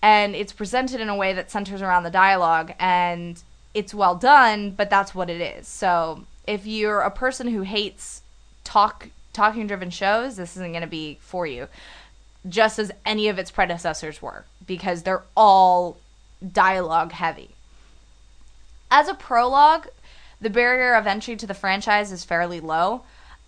[0.02, 3.42] and it's presented in a way that centers around the dialogue and
[3.74, 8.22] it's well done but that's what it is so if you're a person who hates
[8.64, 11.68] talk talking driven shows this isn't going to be for you
[12.48, 15.98] just as any of its predecessors were because they're all
[16.52, 17.50] dialogue heavy
[18.92, 19.88] as a prologue
[20.42, 23.02] the barrier of entry to the franchise is fairly low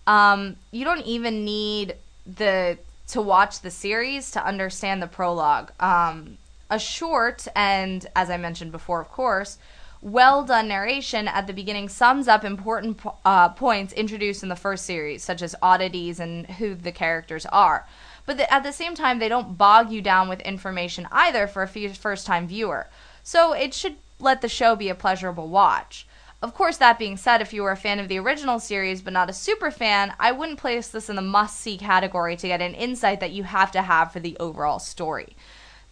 [0.06, 1.96] um, you don't even need
[2.26, 2.78] the
[3.08, 5.72] to watch the series to understand the prologue.
[5.80, 6.38] Um,
[6.70, 9.58] a short and, as I mentioned before, of course,
[10.02, 14.56] well done narration at the beginning sums up important po- uh, points introduced in the
[14.56, 17.86] first series, such as oddities and who the characters are.
[18.26, 21.62] But the, at the same time, they don't bog you down with information either for
[21.62, 22.88] a first time viewer.
[23.22, 26.06] So it should let the show be a pleasurable watch.
[26.42, 29.12] Of course, that being said, if you were a fan of the original series but
[29.12, 32.60] not a super fan, I wouldn't place this in the must see category to get
[32.60, 35.34] an insight that you have to have for the overall story.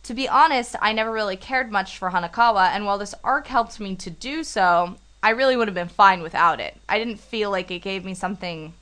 [0.03, 3.81] To be honest, I never really cared much for Hanekawa, and while this arc helped
[3.81, 6.77] me to do so, I really would have been fine without it.
[6.91, 8.75] I didn't feel like it gave me something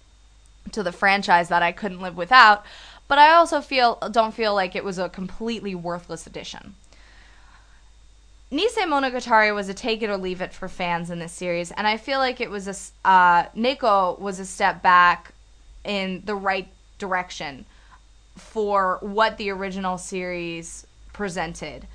[0.73, 2.66] to the franchise that I couldn't live without,
[3.12, 6.76] but I also feel don't feel like it was a completely worthless addition.
[8.51, 11.86] Nise Monogatari was a take it or leave it for fans in this series, and
[11.86, 12.66] I feel like it was
[13.05, 15.34] a uh, Neko was a step back
[15.84, 17.66] in the right direction
[18.34, 21.86] for what the original series presented.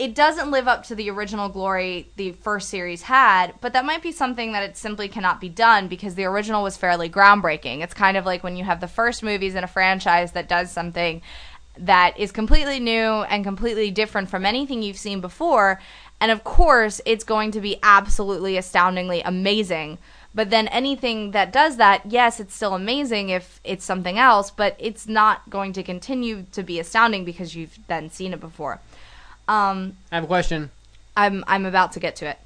[0.00, 4.00] It doesn't live up to the original glory the first series had, but that might
[4.00, 7.82] be something that it simply cannot be done because the original was fairly groundbreaking.
[7.82, 10.70] It's kind of like when you have the first movies in a franchise that does
[10.70, 11.20] something
[11.76, 12.94] that is completely new
[13.28, 15.82] and completely different from anything you've seen before.
[16.18, 19.98] And of course, it's going to be absolutely astoundingly amazing.
[20.34, 24.76] But then anything that does that, yes, it's still amazing if it's something else, but
[24.78, 28.80] it's not going to continue to be astounding because you've then seen it before.
[29.50, 30.70] Um, I have a question.
[31.16, 32.38] I'm I'm about to get to it.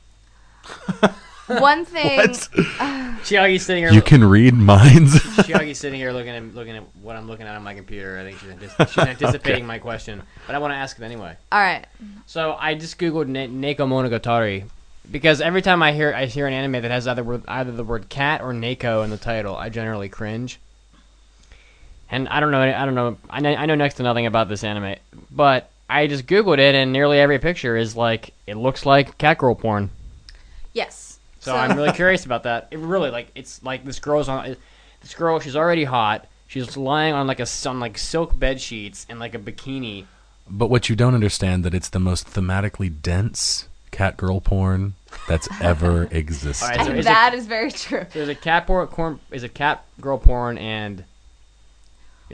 [1.46, 3.92] One thing, Chiaki's sitting here.
[3.92, 5.12] You can read minds.
[5.44, 8.18] Chiaki's sitting here looking at looking at what I'm looking at on my computer.
[8.18, 11.36] I think she's, antici- she's anticipating my question, but I want to ask it anyway.
[11.52, 11.84] all right.
[12.24, 14.64] So I just googled Na- Neko Monogatari
[15.10, 17.84] because every time I hear I hear an anime that has either word, either the
[17.84, 20.58] word cat or Neko in the title, I generally cringe.
[22.10, 22.62] And I don't know.
[22.62, 23.18] I don't know.
[23.28, 24.96] I know, I know next to nothing about this anime,
[25.30, 29.56] but I just googled it, and nearly every picture is like it looks like catgirl
[29.58, 29.90] porn.
[30.72, 31.20] Yes.
[31.38, 32.66] So, I'm really curious about that.
[32.72, 34.56] It really like it's like this girl's on
[35.00, 35.38] this girl.
[35.38, 36.26] She's already hot.
[36.48, 40.06] She's lying on like a on like silk bed sheets and like a bikini.
[40.50, 44.94] but what you don't understand that it's the most thematically dense catgirl porn
[45.28, 46.64] that's ever existed.
[46.64, 48.04] All right, so and is that it, is very true.
[48.12, 51.04] there's a cat porn, is a cat girl porn and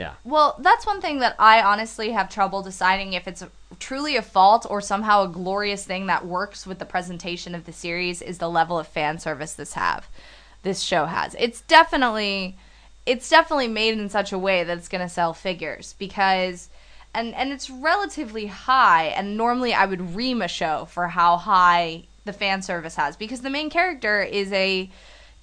[0.00, 0.14] yeah.
[0.24, 3.44] Well, that's one thing that I honestly have trouble deciding if it's
[3.78, 7.72] truly a fault or somehow a glorious thing that works with the presentation of the
[7.72, 10.08] series is the level of fan service this have
[10.62, 11.36] this show has.
[11.38, 12.56] It's definitely
[13.04, 16.70] it's definitely made in such a way that it's going to sell figures because
[17.12, 22.04] and and it's relatively high and normally I would ream a show for how high
[22.24, 24.88] the fan service has because the main character is a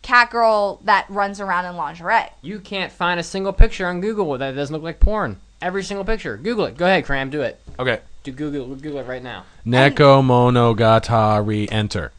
[0.08, 2.30] cat girl that runs around in lingerie.
[2.42, 5.40] You can't find a single picture on Google that doesn't look like porn.
[5.62, 6.38] Every single picture.
[6.38, 6.78] Google it.
[6.78, 7.30] Go ahead, Cram.
[7.30, 7.60] Do it.
[7.78, 8.00] Okay.
[8.24, 9.44] Do Google Google it right now.
[9.66, 12.12] Neko Monogatari enter.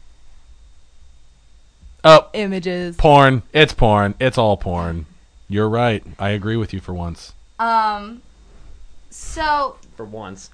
[2.03, 2.95] Oh, Images.
[2.95, 3.41] porn.
[3.53, 4.15] It's porn.
[4.19, 5.05] It's all porn.
[5.47, 6.03] You're right.
[6.19, 7.33] I agree with you for once.
[7.57, 8.21] Um
[9.09, 10.51] so For once.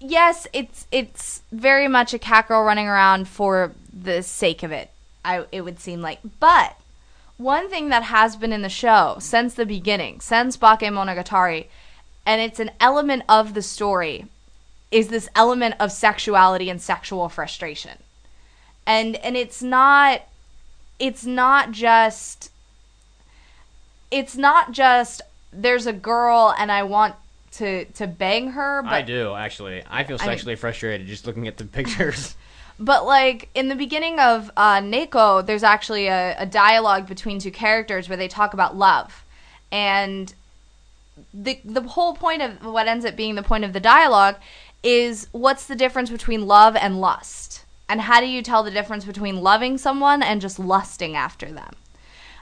[0.00, 4.90] yes, it's it's very much a cat girl running around for the sake of it.
[5.24, 6.76] I it would seem like, but
[7.36, 11.66] one thing that has been in the show since the beginning, since Bake Monogatari,
[12.24, 14.26] and it's an element of the story,
[14.90, 17.98] is this element of sexuality and sexual frustration,
[18.86, 20.22] and and it's not,
[20.98, 22.50] it's not just,
[24.10, 25.22] it's not just
[25.52, 27.14] there's a girl and I want
[27.52, 29.82] to to bang her, but I do actually.
[29.88, 32.36] I feel I mean- sexually frustrated just looking at the pictures.
[32.78, 37.52] But like in the beginning of uh, Neko, there's actually a, a dialogue between two
[37.52, 39.24] characters where they talk about love,
[39.70, 40.34] and
[41.32, 44.36] the the whole point of what ends up being the point of the dialogue
[44.82, 49.04] is what's the difference between love and lust, and how do you tell the difference
[49.04, 51.74] between loving someone and just lusting after them?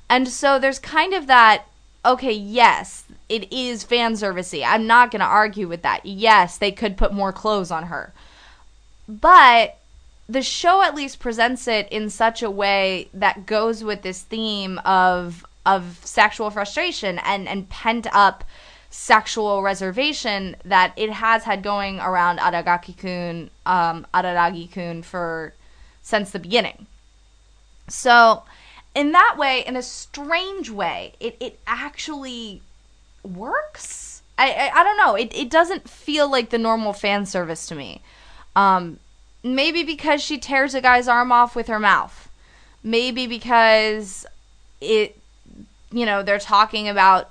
[0.08, 1.66] And so there's kind of that.
[2.04, 4.64] Okay, yes, it is fan servicey.
[4.66, 6.04] I'm not going to argue with that.
[6.04, 8.12] Yes, they could put more clothes on her,
[9.06, 9.76] but
[10.28, 14.78] the show at least presents it in such a way that goes with this theme
[14.84, 18.44] of of sexual frustration and and pent up
[18.92, 25.54] sexual reservation that it has had going around Aragaki-kun, um, Araragi-kun for
[26.02, 26.86] since the beginning.
[27.88, 28.42] So,
[28.94, 32.60] in that way, in a strange way, it, it actually
[33.24, 34.22] works.
[34.36, 35.14] I, I, I don't know.
[35.14, 38.02] It, it doesn't feel like the normal fan service to me.
[38.54, 38.98] Um,
[39.42, 42.28] maybe because she tears a guy's arm off with her mouth.
[42.82, 44.26] Maybe because
[44.80, 45.18] it,
[45.90, 47.30] you know, they're talking about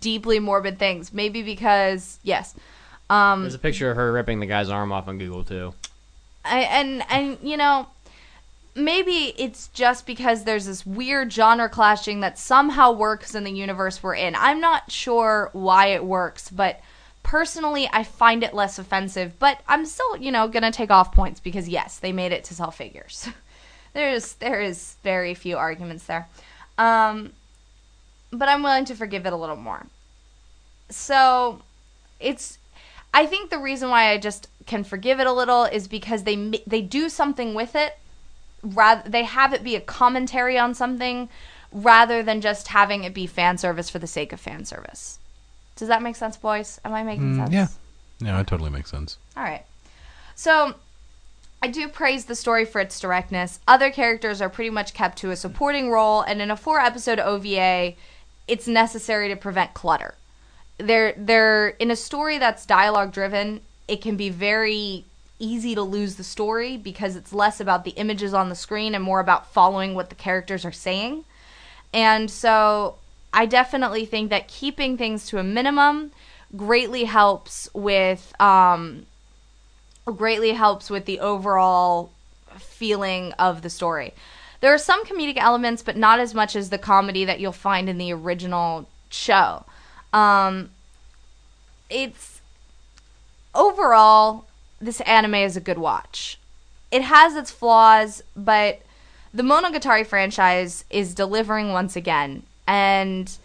[0.00, 1.12] deeply morbid things.
[1.12, 2.54] Maybe because, yes.
[3.08, 5.74] Um, There's a picture of her ripping the guy's arm off on Google too.
[6.44, 7.88] I, and and you know
[8.74, 14.02] maybe it's just because there's this weird genre clashing that somehow works in the universe
[14.02, 16.80] we're in i'm not sure why it works but
[17.28, 21.40] personally i find it less offensive but i'm still you know gonna take off points
[21.40, 23.28] because yes they made it to sell figures.
[23.92, 26.26] There's there is very few arguments there.
[26.78, 27.32] Um
[28.32, 29.84] but i'm willing to forgive it a little more.
[30.88, 31.60] So
[32.18, 32.56] it's
[33.12, 36.62] I think the reason why I just can forgive it a little is because they
[36.66, 37.98] they do something with it
[38.62, 41.28] rather they have it be a commentary on something
[41.72, 45.17] rather than just having it be fan service for the sake of fan service.
[45.78, 46.80] Does that make sense, boys?
[46.84, 47.50] Am I making sense?
[47.50, 47.68] Mm, yeah.
[48.20, 49.16] Yeah, it totally makes sense.
[49.36, 49.64] All right.
[50.34, 50.74] So,
[51.62, 53.60] I do praise the story for its directness.
[53.66, 57.20] Other characters are pretty much kept to a supporting role, and in a four episode
[57.20, 57.94] OVA,
[58.48, 60.14] it's necessary to prevent clutter.
[60.78, 65.04] They're, they're in a story that's dialogue driven, it can be very
[65.38, 69.04] easy to lose the story because it's less about the images on the screen and
[69.04, 71.24] more about following what the characters are saying.
[71.94, 72.96] And so
[73.32, 76.12] I definitely think that keeping things to a minimum
[76.56, 79.06] greatly helps with um,
[80.04, 82.10] greatly helps with the overall
[82.56, 84.14] feeling of the story.
[84.60, 87.88] There are some comedic elements, but not as much as the comedy that you'll find
[87.88, 89.64] in the original show.
[90.12, 90.70] Um,
[91.88, 92.40] it's
[93.54, 94.46] overall,
[94.80, 96.38] this anime is a good watch.
[96.90, 98.80] It has its flaws, but
[99.32, 103.36] the Monogatari franchise is delivering once again, and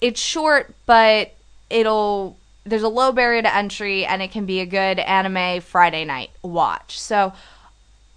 [0.00, 1.34] it's short, but
[1.68, 6.06] it'll there's a low barrier to entry, and it can be a good anime Friday
[6.06, 6.98] night watch.
[6.98, 7.34] So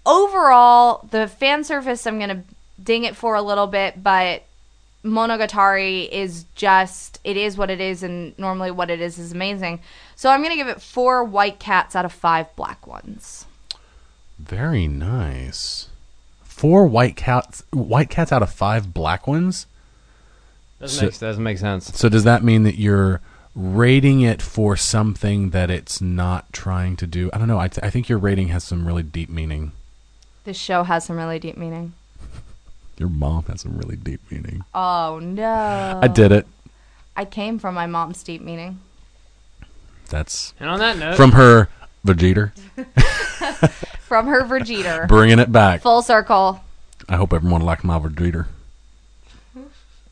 [0.06, 2.44] overall, the fan service I'm gonna
[2.82, 4.44] ding it for a little bit, but
[5.04, 9.80] Monogatari is just it is what it is, and normally what it is is amazing.
[10.14, 13.44] So I'm gonna give it four white cats out of five black ones.
[14.38, 15.88] Very nice.
[16.44, 19.66] Four white cats white cats out of five black ones?
[20.80, 21.96] Doesn't So- make doesn't make sense.
[21.96, 23.20] So does that mean that you're
[23.54, 27.30] rating it for something that it's not trying to do?
[27.32, 27.58] I don't know.
[27.58, 29.72] I, th- I think your rating has some really deep meaning.
[30.44, 31.94] This show has some really deep meaning.
[32.98, 34.64] Your mom has some really deep meaning.
[34.74, 36.00] Oh no!
[36.02, 36.46] I did it.
[37.16, 38.80] I came from my mom's deep meaning.
[40.08, 41.68] That's And on that note, from her
[42.06, 42.50] Vegeta,
[44.00, 45.06] From her Vegeta.
[45.06, 45.82] bringing it back.
[45.82, 46.60] Full circle.
[47.08, 48.46] I hope everyone liked my Vegeta.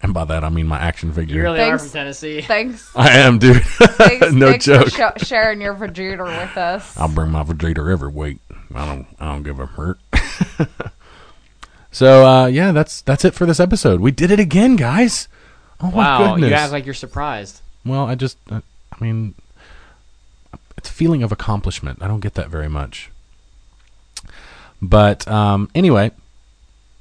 [0.07, 1.35] And by that I mean my action figure.
[1.35, 1.83] you really Thanks.
[1.83, 2.41] are from Tennessee.
[2.41, 2.89] Thanks.
[2.97, 3.61] I am, dude.
[3.65, 4.89] Thanks, no thanks joke.
[4.91, 6.97] for sh- sharing your Vegeta with us.
[6.97, 8.39] I'll bring my Vegeta every week.
[8.73, 9.05] I don't.
[9.19, 9.99] I don't give a hurt.
[11.91, 13.99] so uh, yeah, that's that's it for this episode.
[14.01, 15.27] We did it again, guys.
[15.81, 16.51] Oh my Wow, goodness.
[16.51, 17.61] you act like you're surprised.
[17.85, 18.39] well, I just.
[18.49, 18.61] Uh,
[18.93, 19.35] I mean,
[20.79, 22.01] it's a feeling of accomplishment.
[22.01, 23.11] I don't get that very much.
[24.81, 26.13] But um, anyway,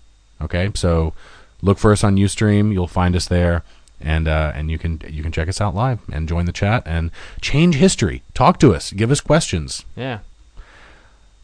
[0.43, 1.13] Okay, so
[1.63, 2.73] look for us on UStream.
[2.73, 3.63] You'll find us there,
[4.01, 6.83] and uh, and you can you can check us out live and join the chat
[6.87, 8.23] and change history.
[8.35, 8.93] Talk to us.
[8.93, 9.85] Give us questions.
[9.97, 10.19] Yeah.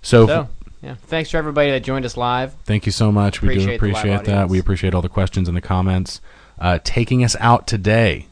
[0.02, 0.48] So, So,
[0.82, 0.94] yeah.
[1.06, 2.54] Thanks to everybody that joined us live.
[2.64, 3.42] thank you so much.
[3.42, 4.28] we do Appreciate the appreciate that.
[4.34, 4.50] audience.
[4.50, 6.20] We appreciate all the questions and the comments.
[6.58, 8.26] Uh, taking us out today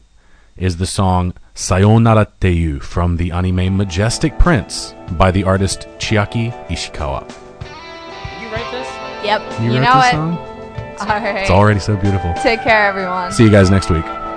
[0.57, 7.27] is the song Sayonara Teyu from the anime Majestic Prince by the artist Chiaki Ishikawa.
[7.27, 8.87] Did you write this?
[9.25, 9.41] Yep.
[9.61, 10.11] You, You, wrote know this it.
[10.11, 10.48] song?
[11.01, 11.37] All right.
[11.37, 12.33] It's already so beautiful.
[12.41, 13.31] Take care, everyone.
[13.31, 14.05] See you guys next week.「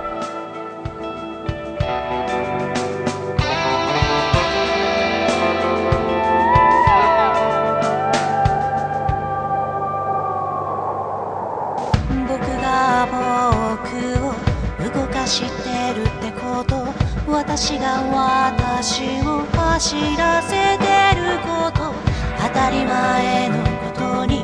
[22.43, 24.43] 当たり前のことに」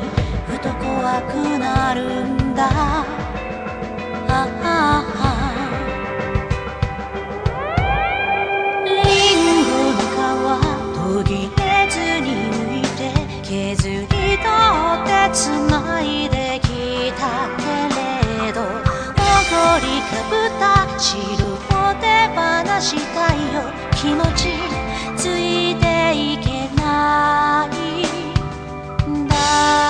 [1.00, 2.68] 怖くなるんだ。
[4.28, 5.24] ああ
[8.84, 8.90] リ
[9.32, 13.00] ンゴの皮途切れずに剥いて
[13.42, 15.72] 削り取ってつな
[16.02, 16.66] いでき
[17.18, 17.62] たけ
[18.44, 20.62] れど誇りかぶった
[20.98, 21.08] 白
[21.98, 22.04] 手
[22.36, 22.38] 放
[22.78, 23.56] したいよ。
[23.94, 24.38] 気持ち
[25.16, 27.72] ついていけない
[29.28, 29.89] だ。